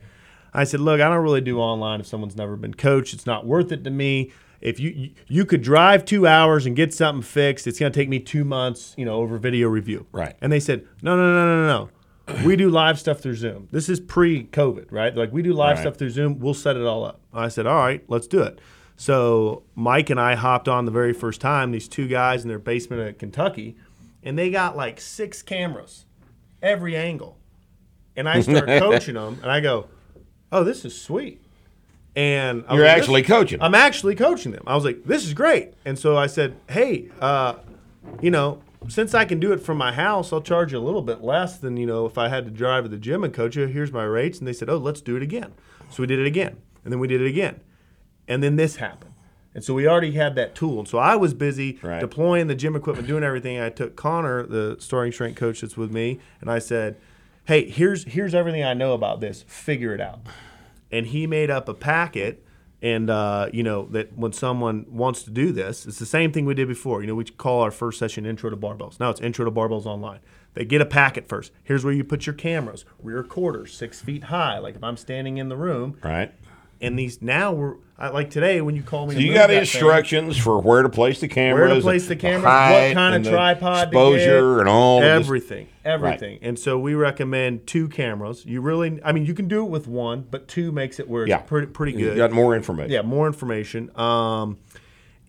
I 0.54 0.64
said, 0.64 0.80
"Look, 0.80 1.00
I 1.00 1.08
don't 1.08 1.22
really 1.24 1.42
do 1.42 1.60
online 1.60 2.00
if 2.00 2.08
someone's 2.08 2.36
never 2.36 2.56
been 2.56 2.74
coached. 2.74 3.14
It's 3.14 3.28
not 3.28 3.46
worth 3.46 3.72
it 3.72 3.84
to 3.84 3.92
me." 3.92 4.32
If 4.62 4.80
you 4.80 5.12
you- 5.28 5.46
could 5.46 5.62
drive 5.62 6.04
two 6.06 6.26
hours 6.28 6.66
and 6.66 6.76
get 6.76 6.94
something 6.94 7.22
fixed, 7.22 7.68
it's 7.68 7.80
going 7.80 7.92
to 7.92 8.00
take 8.00 8.10
me 8.10 8.20
two 8.20 8.44
months, 8.44 8.94
you 8.98 9.06
know, 9.06 9.16
over 9.16 9.38
video 9.38 9.68
review. 9.68 10.08
Right. 10.12 10.36
And 10.42 10.52
they 10.52 10.60
said, 10.60 10.86
no, 11.02 11.16
no, 11.16 11.32
no, 11.34 11.46
no, 11.46 11.62
no, 11.62 11.68
no. 11.68 11.90
We 12.46 12.56
do 12.58 12.70
live 12.70 13.00
stuff 13.00 13.20
through 13.20 13.36
Zoom. 13.36 13.70
This 13.72 13.88
is 13.88 14.00
pre-COVID, 14.02 14.92
right? 14.92 15.16
They're 15.16 15.26
like 15.26 15.34
we 15.34 15.42
do 15.42 15.54
live 15.54 15.78
Right. 15.78 15.82
stuff 15.84 15.96
through 15.96 16.10
Zoom. 16.10 16.40
We'll 16.40 16.54
set 16.54 16.76
it 16.76 16.84
all 16.84 17.06
up. 17.06 17.22
I 17.34 17.48
said, 17.48 17.66
all 17.68 17.78
right, 17.78 18.04
let's 18.10 18.28
do 18.28 18.42
it. 18.42 18.60
So 18.98 19.64
Mike 19.76 20.10
and 20.10 20.20
I 20.20 20.36
hopped 20.36 20.68
on 20.68 20.86
the 20.86 20.92
very 20.92 21.14
first 21.14 21.40
time. 21.40 21.72
These 21.72 21.88
two 21.88 22.08
guys 22.08 22.42
in 22.44 22.50
their 22.50 22.60
basement 22.60 23.02
at 23.02 23.20
Kentucky, 23.20 23.78
and 24.24 24.38
they 24.38 24.50
got 24.50 24.76
like 24.76 25.00
six 25.00 25.42
cameras, 25.42 26.06
every 26.62 26.98
angle. 26.98 27.38
And 28.16 28.28
I 28.28 28.42
start 28.42 28.66
coaching 28.68 29.14
them, 29.14 29.38
and 29.44 29.52
I 29.52 29.60
go, 29.62 29.88
oh, 30.52 30.64
this 30.64 30.84
is 30.84 31.00
sweet. 31.00 31.42
And 32.18 32.66
I 32.68 32.74
You're 32.74 32.86
like, 32.86 32.98
actually 32.98 33.22
coaching. 33.22 33.62
I'm 33.62 33.76
actually 33.76 34.16
coaching 34.16 34.52
them. 34.52 34.64
I 34.66 34.74
was 34.74 34.84
like, 34.84 35.04
this 35.04 35.24
is 35.24 35.36
great. 35.36 35.76
And 35.86 36.00
so 36.00 36.18
I 36.18 36.26
said, 36.26 36.58
hey, 36.68 37.10
uh, 37.22 37.58
you 38.22 38.32
know, 38.32 38.64
since 38.88 39.14
I 39.14 39.24
can 39.24 39.40
do 39.40 39.54
it 39.54 39.58
from 39.62 39.78
my 39.78 39.94
house, 39.94 40.34
I'll 40.34 40.42
charge 40.42 40.72
you 40.72 40.80
a 40.80 40.82
little 40.82 41.04
bit 41.04 41.22
less 41.22 41.60
than, 41.60 41.78
you 41.78 41.86
know, 41.86 42.08
if 42.08 42.18
I 42.18 42.30
had 42.30 42.46
to 42.46 42.50
drive 42.52 42.86
to 42.86 42.90
the 42.90 42.98
gym 42.98 43.24
and 43.24 43.32
coach 43.32 43.56
you. 43.56 43.68
Here's 43.68 43.92
my 43.92 44.04
rates. 44.04 44.40
And 44.40 44.48
they 44.48 44.54
said, 44.54 44.68
oh, 44.68 44.78
let's 44.78 45.00
do 45.00 45.16
it 45.16 45.22
again. 45.22 45.54
So 45.92 46.02
we 46.02 46.08
did 46.08 46.18
it 46.18 46.26
again. 46.26 46.58
And 46.84 46.92
then 46.92 47.00
we 47.00 47.08
did 47.08 47.22
it 47.22 47.28
again. 47.28 47.60
And 48.28 48.42
then 48.42 48.56
this 48.56 48.78
happened. 48.78 49.14
And 49.54 49.64
so 49.64 49.76
we 49.76 49.88
already 49.88 50.14
had 50.14 50.34
that 50.36 50.56
tool. 50.56 50.80
And 50.80 50.88
so 50.88 50.98
I 50.98 51.16
was 51.16 51.36
busy 51.36 51.78
Right. 51.84 52.00
deploying 52.00 52.48
the 52.48 52.56
gym 52.56 52.76
equipment, 52.76 53.08
doing 53.08 53.24
everything. 53.24 53.60
I 53.60 53.70
took 53.70 53.96
Connor, 53.96 54.44
the 54.48 54.78
starting 54.80 55.12
strength 55.12 55.38
coach 55.38 55.62
that's 55.62 55.78
with 55.78 55.92
me, 55.92 56.20
and 56.42 56.50
I 56.50 56.58
said, 56.58 56.98
hey, 57.46 57.70
here's 57.70 58.06
here's 58.06 58.34
everything 58.36 58.64
I 58.64 58.74
know 58.74 58.94
about 58.94 59.20
this. 59.20 59.44
Figure 59.44 59.94
it 59.94 60.02
out 60.02 60.20
and 60.92 61.08
he 61.08 61.28
made 61.28 61.50
up 61.50 61.68
a 61.68 61.74
packet 61.74 62.44
and 62.82 63.10
uh, 63.10 63.50
you 63.52 63.64
know 63.64 63.88
that 63.88 64.16
when 64.18 64.32
someone 64.32 64.86
wants 64.90 65.24
to 65.24 65.32
do 65.32 65.52
this 65.52 65.86
it's 65.86 66.00
the 66.00 66.06
same 66.06 66.32
thing 66.32 66.46
we 66.46 66.54
did 66.54 66.68
before. 66.68 67.02
You 67.02 67.08
know 67.08 67.16
we 67.16 67.26
call 67.26 67.62
our 67.62 67.72
first 67.72 68.00
session 68.00 68.26
intro 68.26 68.50
to 68.50 68.58
barbells. 68.58 69.00
Now 69.00 69.10
it's 69.10 69.22
intro 69.22 69.46
to 69.46 69.52
barbells 69.52 69.86
online. 69.86 70.20
They 70.54 70.66
get 70.66 70.82
a 70.82 70.86
packet 70.86 71.28
first. 71.28 71.52
Here's 71.64 71.84
where 71.84 71.94
you 71.94 72.04
put 72.04 72.26
your 72.26 72.34
cameras. 72.34 72.86
Rear 73.02 73.24
quarters 73.24 73.74
six 73.74 74.02
feet 74.02 74.26
high. 74.26 74.60
Like 74.60 74.76
if 74.76 74.84
i'm 74.84 74.98
standing 74.98 75.38
in 75.38 75.50
the 75.50 75.58
room 75.58 75.98
right? 76.04 76.34
And 76.82 76.98
these 76.98 77.22
now 77.22 77.52
we're 77.52 77.76
I, 78.00 78.10
like 78.10 78.30
today 78.30 78.62
when 78.62 78.76
you 78.76 78.84
call 78.84 79.08
me 79.08 79.16
So 79.16 79.20
you 79.20 79.34
got 79.34 79.48
that 79.48 79.54
thing, 79.54 79.60
instructions 79.60 80.38
for 80.38 80.60
where 80.62 80.84
to 80.84 80.90
place 80.90 81.20
the 81.20 81.28
cameras, 81.28 81.70
where 81.70 81.76
to 81.76 81.82
place 81.82 82.08
the 82.08 82.16
cameras, 82.16 82.44
what 82.44 82.94
kind 82.94 83.16
of 83.16 83.32
tripod 83.32 83.88
exposure, 83.88 84.54
get, 84.56 84.60
and 84.60 84.70
all 84.70 85.02
everything, 85.02 85.68
everything. 85.84 86.38
And 86.44 86.60
so 86.60 86.78
we 86.78 86.94
recommend 86.94 87.66
two 87.66 87.88
cameras. 87.88 88.46
You 88.46 88.62
really, 88.62 89.00
I 89.04 89.14
mean, 89.14 89.26
you 89.26 89.34
can 89.34 89.48
do 89.48 89.66
it 89.66 89.70
with 89.70 89.88
one, 89.88 90.28
but 90.30 90.48
two 90.48 90.72
makes 90.72 91.00
it 91.00 91.10
where 91.10 91.24
it's 91.24 91.30
Yeah, 91.30 91.38
pretty 91.40 91.68
pretty 91.68 91.94
You 91.94 92.10
good. 92.10 92.18
got 92.18 92.32
more 92.32 92.56
information. 92.56 92.92
Yeah, 92.92 93.02
more 93.02 93.26
information. 93.26 93.90
Um, 94.00 94.58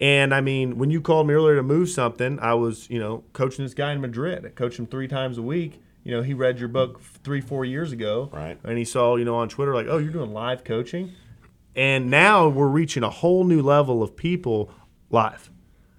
and 0.00 0.34
I 0.34 0.40
mean, 0.42 0.78
when 0.78 0.90
you 0.90 1.00
called 1.00 1.26
me 1.26 1.34
earlier 1.34 1.56
to 1.56 1.62
move 1.62 1.88
something, 1.88 2.38
I 2.38 2.54
was, 2.54 2.88
you 2.90 2.98
know, 3.00 3.24
coaching 3.32 3.64
this 3.64 3.74
guy 3.74 3.92
in 3.92 4.00
Madrid. 4.00 4.44
I 4.44 4.50
coach 4.50 4.78
him 4.78 4.86
three 4.86 5.08
times 5.08 5.38
a 5.38 5.42
week. 5.42 5.80
You 6.04 6.12
know, 6.12 6.22
he 6.22 6.34
read 6.34 6.58
your 6.58 6.68
book 6.68 7.00
three, 7.24 7.40
four 7.40 7.64
years 7.64 7.92
ago. 7.92 8.30
Right. 8.32 8.58
And 8.62 8.78
he 8.78 8.84
saw, 8.84 9.16
you 9.16 9.24
know, 9.24 9.34
on 9.36 9.48
Twitter, 9.48 9.74
like, 9.74 9.86
oh, 9.88 9.98
you're 9.98 10.12
doing 10.12 10.32
live 10.32 10.64
coaching. 10.64 11.12
And 11.78 12.10
now 12.10 12.48
we're 12.48 12.66
reaching 12.66 13.04
a 13.04 13.10
whole 13.10 13.44
new 13.44 13.62
level 13.62 14.02
of 14.02 14.16
people 14.16 14.70
live. 15.10 15.48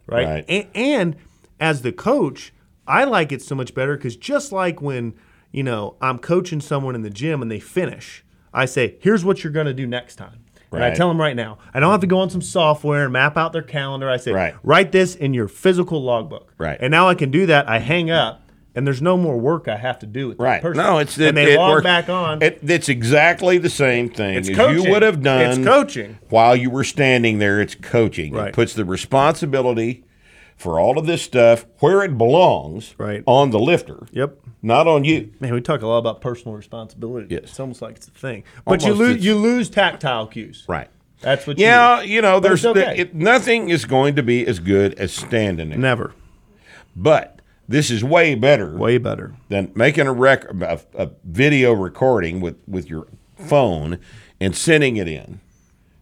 Right. 0.08 0.26
Right. 0.28 0.46
And, 0.50 0.68
and 0.76 1.16
as 1.60 1.84
the 1.84 1.94
coach, 1.94 2.54
I 2.86 3.06
like 3.06 3.32
it 3.32 3.42
so 3.42 3.56
much 3.56 3.74
better 3.74 3.96
because 3.96 4.18
just 4.18 4.52
like 4.52 4.82
when, 4.82 5.14
you 5.54 5.64
know, 5.64 5.96
I'm 6.02 6.20
coaching 6.20 6.60
someone 6.60 6.96
in 6.96 7.02
the 7.04 7.10
gym 7.10 7.42
and 7.42 7.50
they 7.50 7.62
finish, 7.62 8.26
I 8.54 8.66
say, 8.66 8.98
here's 9.00 9.24
what 9.24 9.42
you're 9.44 9.54
going 9.54 9.68
to 9.68 9.74
do 9.74 9.88
next 9.88 10.18
time. 10.18 10.44
And 10.72 10.84
I 10.84 10.94
tell 10.94 11.08
them 11.08 11.20
right 11.20 11.36
now. 11.36 11.58
I 11.74 11.80
don't 11.80 11.90
have 11.92 12.02
to 12.02 12.08
go 12.08 12.20
on 12.20 12.30
some 12.30 12.42
software 12.42 13.06
and 13.06 13.14
map 13.14 13.38
out 13.38 13.54
their 13.54 13.64
calendar. 13.64 14.08
I 14.10 14.18
say, 14.18 14.34
Right. 14.34 14.56
write 14.64 14.92
this 14.92 15.16
in 15.16 15.34
your 15.34 15.48
physical 15.48 16.04
logbook. 16.04 16.54
Right. 16.58 16.78
And 16.80 16.92
now 16.92 17.08
I 17.08 17.16
can 17.16 17.32
do 17.32 17.46
that. 17.48 17.68
I 17.70 17.80
hang 17.80 18.12
up, 18.12 18.49
and 18.80 18.88
there's 18.88 19.02
no 19.02 19.18
more 19.18 19.38
work 19.38 19.68
I 19.68 19.76
have 19.78 20.00
to 20.00 20.06
do 20.08 20.30
with 20.30 20.38
that 20.38 20.44
Right. 20.44 20.62
person. 20.62 20.82
No, 20.82 20.98
it's 20.98 21.18
and 21.18 21.26
it, 21.28 21.36
they 21.36 21.54
it 21.54 21.58
log 21.58 21.72
works- 21.72 21.84
back 21.84 22.10
on. 22.10 22.42
It, 22.42 22.60
it's 22.64 22.90
exactly 22.90 23.58
the 23.60 23.70
same 23.70 24.10
thing 24.10 24.36
It's 24.36 24.50
as 24.50 24.56
coaching. 24.56 24.84
you 24.86 24.90
would 24.92 25.02
have 25.04 25.22
done. 25.22 25.42
It's 25.42 25.58
coaching. 25.68 26.18
while 26.30 26.56
you 26.56 26.70
were 26.70 26.84
standing 26.86 27.40
there. 27.40 27.60
It's 27.62 27.76
coaching. 27.76 28.34
Right. 28.34 28.48
It 28.48 28.54
puts 28.56 28.74
the 28.74 28.86
responsibility 28.86 30.04
for 30.56 30.80
all 30.80 30.98
of 30.98 31.06
this 31.06 31.22
stuff 31.22 31.66
where 31.80 32.04
it 32.04 32.18
belongs, 32.18 32.96
Right. 32.98 33.22
on 33.26 33.52
the 33.52 33.60
lifter, 33.60 34.08
Yep. 34.12 34.38
not 34.62 34.88
on 34.88 35.04
you. 35.06 35.30
Man, 35.40 35.54
we 35.54 35.62
talk 35.62 35.82
a 35.82 35.88
lot 35.88 35.98
about 36.00 36.20
personal 36.22 36.56
responsibility. 36.58 37.28
Yes. 37.30 37.42
It's 37.44 37.60
almost 37.60 37.82
like 37.82 37.98
it's 37.98 38.08
a 38.08 38.12
thing. 38.12 38.44
But 38.66 38.86
you 38.86 38.94
lose 38.94 39.24
you 39.24 39.36
lose 39.36 39.70
tactile 39.70 40.28
cues. 40.28 40.64
Right. 40.68 40.88
That's 41.22 41.46
what 41.46 41.60
you 41.60 41.66
Yeah, 41.66 42.02
you 42.02 42.22
know, 42.22 42.40
But 42.40 42.48
there's 42.48 42.66
okay. 42.66 42.96
it, 42.98 43.14
nothing 43.14 43.70
is 43.70 43.84
going 43.84 44.16
to 44.16 44.24
be 44.24 44.48
as 44.48 44.60
good 44.60 44.94
as 45.00 45.12
standing 45.12 45.68
there. 45.70 45.78
Never. 45.78 46.14
But 46.96 47.39
this 47.70 47.90
is 47.92 48.04
way 48.04 48.36
better 48.36 48.76
Way 48.76 48.98
better. 48.98 49.36
than 49.48 49.72
making 49.76 50.08
a 50.08 50.14
rec 50.14 50.44
a, 50.46 50.80
a 50.96 51.10
video 51.24 51.72
recording 51.74 52.42
with 52.42 52.58
with 52.68 52.90
your 52.90 53.08
phone 53.38 54.00
and 54.42 54.56
sending 54.56 54.98
it 54.98 55.08
in 55.08 55.40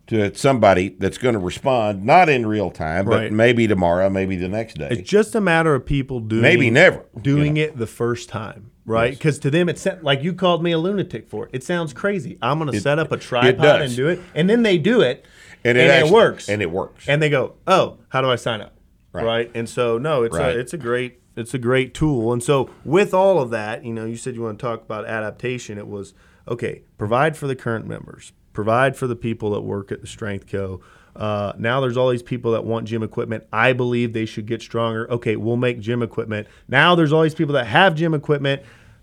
to 0.08 0.34
somebody 0.36 0.90
that's 0.98 1.18
going 1.18 1.34
to 1.34 1.40
respond 1.40 2.06
not 2.06 2.30
in 2.30 2.46
real 2.46 2.72
time, 2.72 3.04
but 3.06 3.12
Right. 3.24 3.32
maybe 3.32 3.68
tomorrow, 3.68 4.10
maybe 4.10 4.38
the 4.38 4.48
next 4.48 4.76
day. 4.78 4.88
It's 4.90 5.10
just 5.10 5.36
a 5.36 5.42
matter 5.42 5.76
of 5.76 5.86
people 5.86 6.22
doing 6.22 6.42
Maybe 6.42 6.70
never, 6.70 7.04
doing 7.22 7.58
you 7.58 7.66
it 7.66 7.78
the 7.78 7.88
first 7.88 8.30
time, 8.30 8.72
right? 8.86 9.12
Because 9.12 9.38
to 9.40 9.50
them, 9.52 9.68
it's 9.68 9.86
like 10.02 10.24
you 10.24 10.32
called 10.34 10.64
me 10.64 10.72
a 10.72 10.78
lunatic 10.78 11.28
for 11.28 11.46
it. 11.46 11.50
It 11.54 11.64
sounds 11.66 11.92
crazy. 11.92 12.38
I'm 12.42 12.58
going 12.58 12.72
to 12.72 12.80
set 12.80 13.00
up 13.00 13.12
a 13.12 13.18
tripod 13.18 13.82
and 13.82 13.94
do 13.96 14.08
it, 14.08 14.22
and 14.34 14.50
then 14.50 14.64
they 14.64 14.78
do 14.78 15.02
it, 15.02 15.26
And 15.66 15.78
and, 15.78 15.92
it 15.92 16.08
it, 16.08 16.14
works, 16.14 16.48
and 16.48 16.62
it 16.62 16.72
works. 16.72 17.10
and 17.10 17.22
they 17.22 17.30
go, 17.30 17.56
"Oh, 17.68 17.98
how 18.08 18.22
do 18.22 18.30
I 18.30 18.38
sign 18.38 18.62
up?" 18.62 18.76
Right. 19.12 19.26
Right? 19.26 19.52
And 19.56 19.68
so, 19.68 19.98
no, 19.98 20.24
it's 20.24 20.38
Right. 20.38 20.56
a 20.56 20.60
it's 20.60 20.74
a 20.74 20.78
great 20.78 21.20
it's 21.38 21.54
a 21.54 21.60
great 21.60 21.94
tool. 21.94 22.34
And 22.34 22.44
so, 22.44 22.70
with 22.84 23.14
all 23.14 23.40
of 23.40 23.50
that, 23.52 23.86
you 23.86 23.94
know, 23.94 24.06
you 24.06 24.18
said 24.18 24.36
you 24.36 24.42
want 24.42 24.60
to 24.60 24.66
talk 24.66 24.82
about 24.82 25.06
adaptation. 25.06 25.78
It 25.78 25.88
was 25.88 26.14
okay. 26.48 26.82
Provide 26.98 27.38
for 27.38 27.48
the 27.48 27.56
current 27.56 27.86
members. 27.86 28.34
Provide 28.54 28.98
for 28.98 29.08
the 29.08 29.16
people 29.16 29.52
that 29.52 29.62
work 29.62 29.92
at 29.92 30.02
the 30.02 30.08
Strength 30.08 30.48
Co. 30.48 30.82
Uh, 31.16 31.54
now 31.58 31.80
there's 31.82 31.98
all 31.98 32.10
these 32.10 32.24
people 32.24 32.52
that 32.52 32.64
want 32.64 32.88
gym 32.88 33.04
equipment. 33.04 33.44
I 33.52 33.74
believe 33.74 34.14
they 34.14 34.26
should 34.26 34.46
get 34.46 34.62
stronger. 34.62 35.10
Okay, 35.12 35.36
we'll 35.36 35.58
make 35.58 35.80
gym 35.80 36.04
equipment. 36.04 36.48
Now 36.68 36.96
there's 36.96 37.12
all 37.12 37.24
these 37.24 37.36
people 37.36 37.54
that 37.54 37.66
have 37.66 37.96
gym 37.96 38.14
equipment 38.14 38.62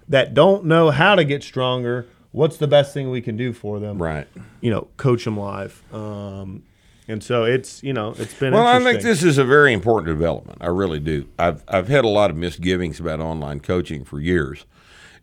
that 0.09 0.35
don't 0.35 0.65
know 0.65 0.91
how 0.91 1.15
to 1.15 1.25
get 1.25 1.43
stronger. 1.43 2.07
What's 2.31 2.57
the 2.57 2.67
best 2.67 2.95
thing 2.95 3.11
we 3.11 3.21
can 3.21 3.37
do 3.37 3.53
for 3.53 3.81
them? 3.81 4.01
right. 4.01 4.27
You 4.61 4.71
know, 4.71 4.89
coach 4.97 5.25
them 5.25 5.37
live. 5.39 5.83
Um, 5.95 6.65
and 7.09 7.23
so 7.23 7.45
it's 7.45 7.83
you 7.83 7.93
know 7.93 8.15
it's 8.19 8.35
been 8.35 8.53
Well, 8.55 8.67
I 8.67 8.81
think 8.81 9.03
this 9.03 9.23
is 9.23 9.39
a 9.39 9.45
very 9.45 9.73
important 9.73 10.07
development. 10.07 10.59
I 10.61 10.69
really 10.69 11.01
do. 11.01 11.27
I've 11.39 11.63
I've 11.69 11.89
had 11.89 12.05
a 12.05 12.09
lot 12.09 12.31
of 12.31 12.37
misgivings 12.37 13.01
about 13.01 13.21
online 13.21 13.61
coaching 13.61 14.05
for 14.05 14.21
years, 14.21 14.65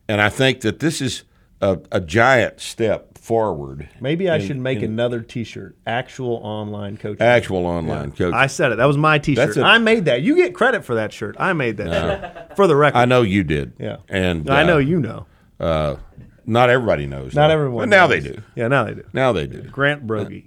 and 0.08 0.22
I 0.22 0.30
think 0.30 0.62
that 0.62 0.80
this 0.80 1.02
is 1.02 1.24
a, 1.62 1.80
a 1.92 2.02
giant 2.02 2.60
step 2.60 3.18
forward. 3.18 3.88
Maybe 4.00 4.30
I 4.30 4.38
in- 4.38 4.48
should 4.48 4.58
make 4.58 4.80
in 4.80 4.86
another 4.86 5.22
T-shirt. 5.22 5.76
Actual 5.86 6.40
online 6.44 6.98
coaching. 6.98 7.22
actual 7.22 7.66
online 7.68 8.12
coaching. 8.12 8.34
I 8.34 8.48
said 8.48 8.72
it. 8.72 8.78
That 8.78 8.86
was 8.86 8.98
my 8.98 9.20
T-shirt. 9.20 9.48
That's 9.48 9.58
a- 9.58 9.64
I 9.64 9.78
made 9.78 10.06
that. 10.06 10.22
You 10.24 10.36
get 10.36 10.56
credit 10.56 10.84
for 10.84 10.96
that 10.96 11.14
shirt. 11.14 11.36
I 11.40 11.54
made 11.54 11.78
that 11.78 11.92
shirt. 11.92 12.56
For 12.56 12.68
the 12.68 12.76
record. 12.76 12.98
I 12.98 13.06
know 13.06 13.22
you 13.22 13.44
did. 13.44 13.74
Yeah. 13.80 13.98
and 14.10 14.50
I 14.50 14.64
know 14.64 14.76
uh, 14.76 14.80
you 14.80 15.00
know. 15.00 15.26
Uh, 15.60 15.98
not 16.46 16.70
everybody 16.72 17.06
knows. 17.06 17.36
Not 17.36 17.48
that. 17.48 17.54
everyone. 17.54 17.84
But 17.84 17.90
now 17.90 18.08
knows. 18.08 18.24
they 18.24 18.30
do. 18.32 18.42
Yeah, 18.56 18.68
now 18.68 18.86
they 18.86 18.96
do. 18.96 19.04
Now 19.14 19.32
they 19.32 19.48
do. 19.48 19.62
Grant 19.62 20.08
Broggi. 20.08 20.46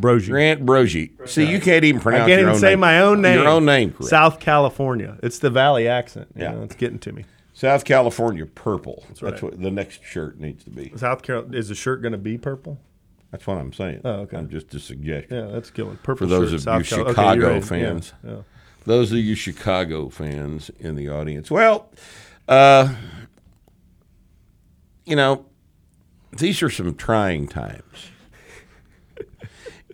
Broggi. 0.00 0.28
Grant 0.28 0.64
Broggi. 0.66 1.28
See, 1.28 1.44
you 1.50 1.60
can't 1.60 1.84
even 1.84 2.00
pronounce 2.00 2.22
it. 2.22 2.24
I 2.24 2.26
can't 2.28 2.40
your 2.40 2.40
even 2.40 2.54
own 2.54 2.60
say 2.60 2.70
name. 2.70 2.80
my 2.80 3.00
own 3.00 3.22
name. 3.22 3.38
Your 3.38 3.48
own 3.48 3.64
name, 3.64 3.92
correct. 3.92 4.10
South 4.10 4.40
California. 4.40 5.18
It's 5.22 5.38
the 5.38 5.50
Valley 5.50 5.88
accent. 5.88 6.28
You 6.36 6.42
Yeah. 6.42 6.52
know, 6.52 6.62
it's 6.62 6.74
getting 6.76 6.98
to 7.00 7.12
me. 7.12 7.24
South 7.54 7.84
California 7.84 8.46
purple. 8.46 9.04
That's, 9.08 9.22
right. 9.22 9.42
what 9.42 9.60
the 9.60 9.70
next 9.70 10.02
shirt 10.04 10.40
needs 10.40 10.64
to 10.64 10.70
be. 10.70 10.92
South 10.96 11.22
Carolina. 11.22 11.56
Is 11.56 11.68
the 11.68 11.74
shirt 11.74 12.00
going 12.02 12.12
to 12.12 12.18
be 12.18 12.38
purple? 12.38 12.80
That's 13.30 13.46
what 13.46 13.58
I'm 13.58 13.72
saying. 13.72 14.00
Oh, 14.04 14.10
okay. 14.20 14.36
I'm 14.36 14.48
just 14.48 14.74
a 14.74 14.80
suggestion. 14.80 15.34
Yeah, 15.34 15.52
that's 15.52 15.70
killing. 15.70 15.96
Purple 16.02 16.26
For 16.26 16.30
those 16.30 16.48
shirt, 16.50 16.54
of 16.56 16.62
South 16.62 16.90
you 16.90 16.96
Cal- 16.96 17.08
Chicago 17.08 17.40
you're 17.40 17.48
right. 17.50 17.54
Yeah, 17.56 17.60
fans. 17.68 18.12
yeah. 18.24 18.36
Those 18.84 19.12
of 19.12 19.18
you 19.18 19.34
Chicago 19.34 20.08
fans 20.08 20.70
in 20.80 20.96
the 20.96 21.08
audience. 21.08 21.50
Well, 21.50 21.88
uh, 22.48 22.94
you 25.04 25.16
know, 25.16 25.46
these 26.36 26.62
are 26.62 26.70
some 26.70 26.94
trying 26.94 27.48
times. 27.48 28.10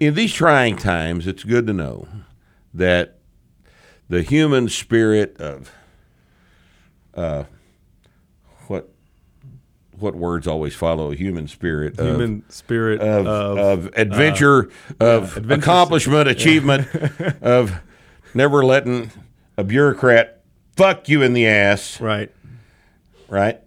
In 0.01 0.15
these 0.15 0.33
trying 0.33 0.77
times, 0.77 1.27
it's 1.27 1.45
good 1.45 1.67
to 1.67 1.73
know 1.73 2.07
that 2.73 3.19
the 4.09 4.23
human 4.23 4.69
spirit 4.69 5.37
of 5.41 5.73
uh, 7.15 7.45
what 8.69 8.89
what 9.99 10.15
words 10.15 10.47
always 10.47 10.75
follow 10.75 11.11
a 11.11 11.17
human 11.17 11.49
spirit 11.49 11.99
of 11.99 12.07
Human 12.07 12.49
spirit 12.49 13.01
of, 13.01 13.27
of, 13.27 13.59
of 13.59 13.87
adventure, 13.97 14.71
of 15.01 15.37
adventure- 15.37 15.61
accomplishment, 15.61 16.29
achievement, 16.29 16.89
of 17.43 17.81
never 18.35 18.65
letting 18.65 19.11
a 19.57 19.65
bureaucrat 19.65 20.43
fuck 20.77 21.09
you 21.09 21.23
in 21.23 21.33
the 21.33 21.47
ass, 21.47 22.01
right. 22.01 22.33
right? 23.29 23.61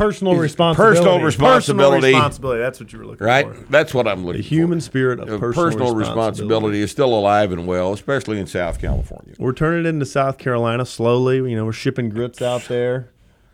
Personal 0.00 0.34
responsibility. 0.36 0.96
personal 0.98 1.20
responsibility. 1.20 2.00
Personal 2.00 2.12
responsibility. 2.20 2.60
That's 2.62 2.80
what 2.80 2.92
you 2.92 2.98
were 3.00 3.04
looking 3.06 3.26
Right? 3.26 3.44
for. 3.46 3.52
Right. 3.52 3.70
That's 3.70 3.92
what 3.92 4.08
I'm 4.08 4.24
looking 4.24 4.40
for. 4.42 4.48
The 4.48 4.48
human 4.48 4.78
for. 4.80 4.84
spirit 4.84 5.20
of 5.20 5.28
Uh, 5.28 5.38
personal, 5.52 5.94
responsibility 5.94 6.80
is 6.80 6.90
still 6.90 7.12
alive 7.12 7.52
and 7.52 7.66
well, 7.66 7.92
especially 7.92 8.38
in 8.40 8.46
South 8.46 8.80
California. 8.80 9.34
We're 9.38 9.52
turning 9.52 9.84
into 9.84 10.06
South 10.06 10.38
Carolina 10.38 10.86
slowly. 10.86 11.36
You 11.36 11.54
know, 11.56 11.66
we're 11.66 11.72
shipping 11.72 12.08
grits 12.08 12.40
out 12.40 12.62
there. 12.68 13.10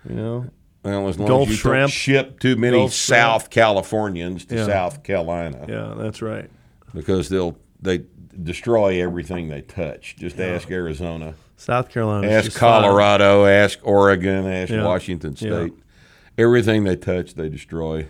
You 0.09 0.15
know, 0.15 0.47
Well, 0.85 1.09
as 1.09 1.19
long 1.19 1.27
Gulf 1.29 1.49
as 1.49 1.51
you 1.51 1.57
shrimp. 1.57 1.81
don't 1.81 1.91
ship 1.91 2.39
too 2.39 2.55
many 2.55 2.77
Gulf 2.79 2.93
shrimp. 2.93 3.19
South 3.19 3.51
Californians 3.51 4.45
to 4.45 4.55
Yeah. 4.55 4.67
South 4.67 5.03
Carolina 5.03 5.67
yeah, 5.69 5.95
that's 5.99 6.23
right. 6.23 6.49
because 6.95 7.29
they'll 7.29 7.57
they 7.83 8.03
destroy 8.41 9.03
everything 9.03 9.49
they 9.49 9.63
touch. 9.63 10.15
Just 10.17 10.39
ask 10.39 10.71
Arizona. 10.71 11.35
South 11.57 11.89
Carolina. 11.89 12.29
Ask 12.29 12.55
Colorado, 12.57 13.47
ask 13.47 13.79
Oregon, 13.83 14.47
ask 14.47 14.71
Yeah. 14.73 14.85
Washington 14.85 15.35
Yeah. 15.39 15.49
State. 15.67 15.73
Everything 16.39 16.85
they 16.85 16.97
touch, 16.97 17.35
they 17.35 17.49
destroy. 17.49 18.09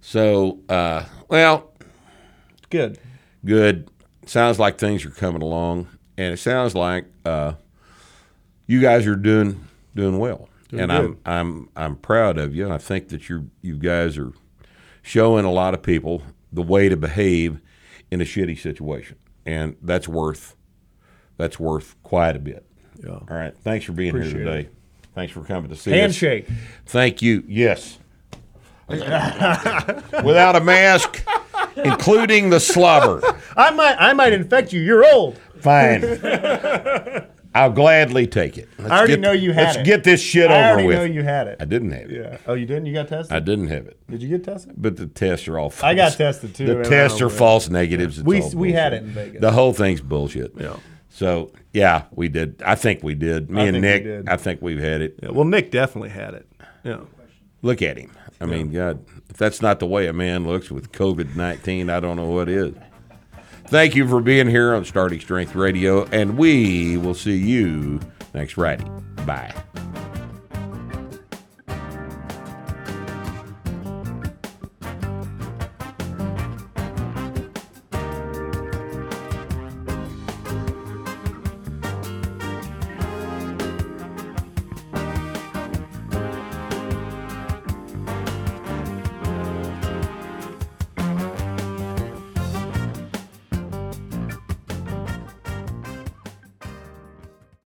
So, 0.00 0.60
uh, 0.68 1.04
well, 1.28 1.72
Good. 2.70 2.98
good. 3.44 3.90
Sounds 4.26 4.58
like 4.58 4.78
things 4.78 5.04
are 5.04 5.10
coming 5.10 5.42
along, 5.42 5.88
and 6.16 6.34
it 6.34 6.38
sounds 6.38 6.74
like 6.74 7.06
uh, 7.24 7.54
you 8.66 8.80
guys 8.80 9.06
are 9.06 9.16
doing 9.16 9.64
doing 9.94 10.18
well. 10.18 10.48
Doing 10.68 10.82
and 10.82 10.92
I'm 10.92 11.18
I'm 11.24 11.68
I'm 11.74 11.96
proud 11.96 12.36
of 12.36 12.54
you. 12.54 12.70
I 12.70 12.76
think 12.78 13.08
that 13.08 13.28
you 13.30 13.50
you 13.62 13.76
guys 13.76 14.18
are 14.18 14.32
showing 15.02 15.46
a 15.46 15.50
lot 15.50 15.72
of 15.72 15.82
people 15.82 16.22
the 16.52 16.60
way 16.62 16.90
to 16.90 16.96
behave 16.96 17.58
in 18.10 18.20
a 18.20 18.24
shitty 18.24 18.58
situation, 18.58 19.16
and 19.46 19.76
that's 19.80 20.06
worth 20.06 20.54
that's 21.38 21.58
worth 21.58 21.96
quite 22.02 22.36
a 22.36 22.40
bit. 22.40 22.66
Yeah. 23.02 23.12
All 23.12 23.26
right. 23.30 23.56
Thanks 23.56 23.86
for 23.86 23.92
being 23.92 24.10
Appreciate 24.10 24.36
here 24.36 24.44
today. 24.44 24.68
Thanks 25.18 25.32
for 25.32 25.42
coming 25.42 25.68
to 25.68 25.74
see 25.74 25.90
us. 25.90 25.96
Handshake. 25.98 26.46
Thank 26.86 27.22
you. 27.22 27.42
Yes. 27.48 27.98
Without 28.88 30.54
a 30.54 30.60
mask, 30.62 31.26
including 31.76 32.50
the 32.50 32.60
slobber. 32.60 33.20
I 33.56 33.72
might. 33.72 33.96
I 33.98 34.12
might 34.12 34.32
infect 34.32 34.72
you. 34.72 34.80
You're 34.80 35.04
old. 35.12 35.36
Fine. 35.60 36.04
I'll 37.52 37.72
gladly 37.72 38.28
take 38.28 38.58
it. 38.58 38.68
Let's 38.78 38.92
I 38.92 38.98
already 38.98 39.14
get- 39.14 39.20
know 39.20 39.32
you 39.32 39.52
had 39.52 39.64
Let's 39.64 39.76
it. 39.78 39.84
get 39.86 40.04
this 40.04 40.20
shit 40.22 40.52
I 40.52 40.70
over 40.70 40.84
with. 40.86 40.94
I 40.94 40.98
already 41.00 41.12
know 41.14 41.20
you 41.20 41.22
had 41.24 41.48
it. 41.48 41.56
I 41.58 41.64
didn't 41.64 41.90
have 41.90 42.10
it. 42.12 42.16
Yeah. 42.16 42.38
Oh, 42.46 42.54
you 42.54 42.66
didn't? 42.66 42.86
You 42.86 42.94
got 42.94 43.08
tested? 43.08 43.34
I 43.34 43.40
didn't 43.40 43.66
have 43.68 43.86
it. 43.88 43.98
Did 44.08 44.22
you 44.22 44.28
get 44.28 44.44
tested? 44.44 44.74
But 44.76 44.96
the 44.98 45.08
tests 45.08 45.48
are 45.48 45.58
all 45.58 45.70
false. 45.70 45.82
I 45.82 45.94
got 45.96 46.12
tested, 46.12 46.54
too, 46.54 46.66
The 46.66 46.84
tests 46.84 47.20
are 47.20 47.24
believe- 47.26 47.38
false 47.38 47.68
negatives. 47.68 48.18
It's 48.18 48.26
We- 48.26 48.40
all 48.42 48.50
we 48.50 48.70
had 48.72 48.92
it 48.92 49.02
in 49.02 49.08
Vegas. 49.08 49.40
The 49.40 49.50
whole 49.50 49.72
thing's 49.72 50.00
bullshit. 50.00 50.52
Yeah. 50.56 50.76
So, 51.18 51.50
yeah, 51.72 52.04
we 52.12 52.28
did. 52.28 52.62
I 52.64 52.76
think 52.76 53.02
we 53.02 53.16
did. 53.16 53.50
Me 53.50 53.62
I 53.62 53.64
and 53.64 53.80
Nick. 53.80 54.28
I 54.28 54.36
think 54.36 54.62
we've 54.62 54.78
had 54.78 55.00
it. 55.00 55.18
Yeah. 55.20 55.30
Well, 55.30 55.46
Nick 55.46 55.72
definitely 55.72 56.10
had 56.10 56.34
it. 56.34 56.48
Yeah. 56.84 57.00
Look 57.60 57.82
at 57.82 57.96
him. 57.96 58.12
I 58.40 58.46
mean, 58.46 58.70
God, 58.70 59.04
if 59.28 59.36
that's 59.36 59.60
not 59.60 59.80
the 59.80 59.86
way 59.86 60.06
a 60.06 60.12
man 60.12 60.46
looks 60.46 60.70
with 60.70 60.92
COVID 60.92 61.34
19, 61.34 61.90
I 61.90 61.98
don't 61.98 62.14
know 62.14 62.26
what 62.26 62.48
is. 62.48 62.72
Thank 63.66 63.96
you 63.96 64.06
for 64.06 64.20
being 64.20 64.46
here 64.46 64.72
on 64.76 64.84
Starting 64.84 65.18
Strength 65.18 65.56
Radio, 65.56 66.04
and 66.04 66.38
we 66.38 66.96
will 66.96 67.14
see 67.14 67.36
you 67.36 67.98
next 68.32 68.52
Friday. 68.52 68.88
Bye. 69.26 69.52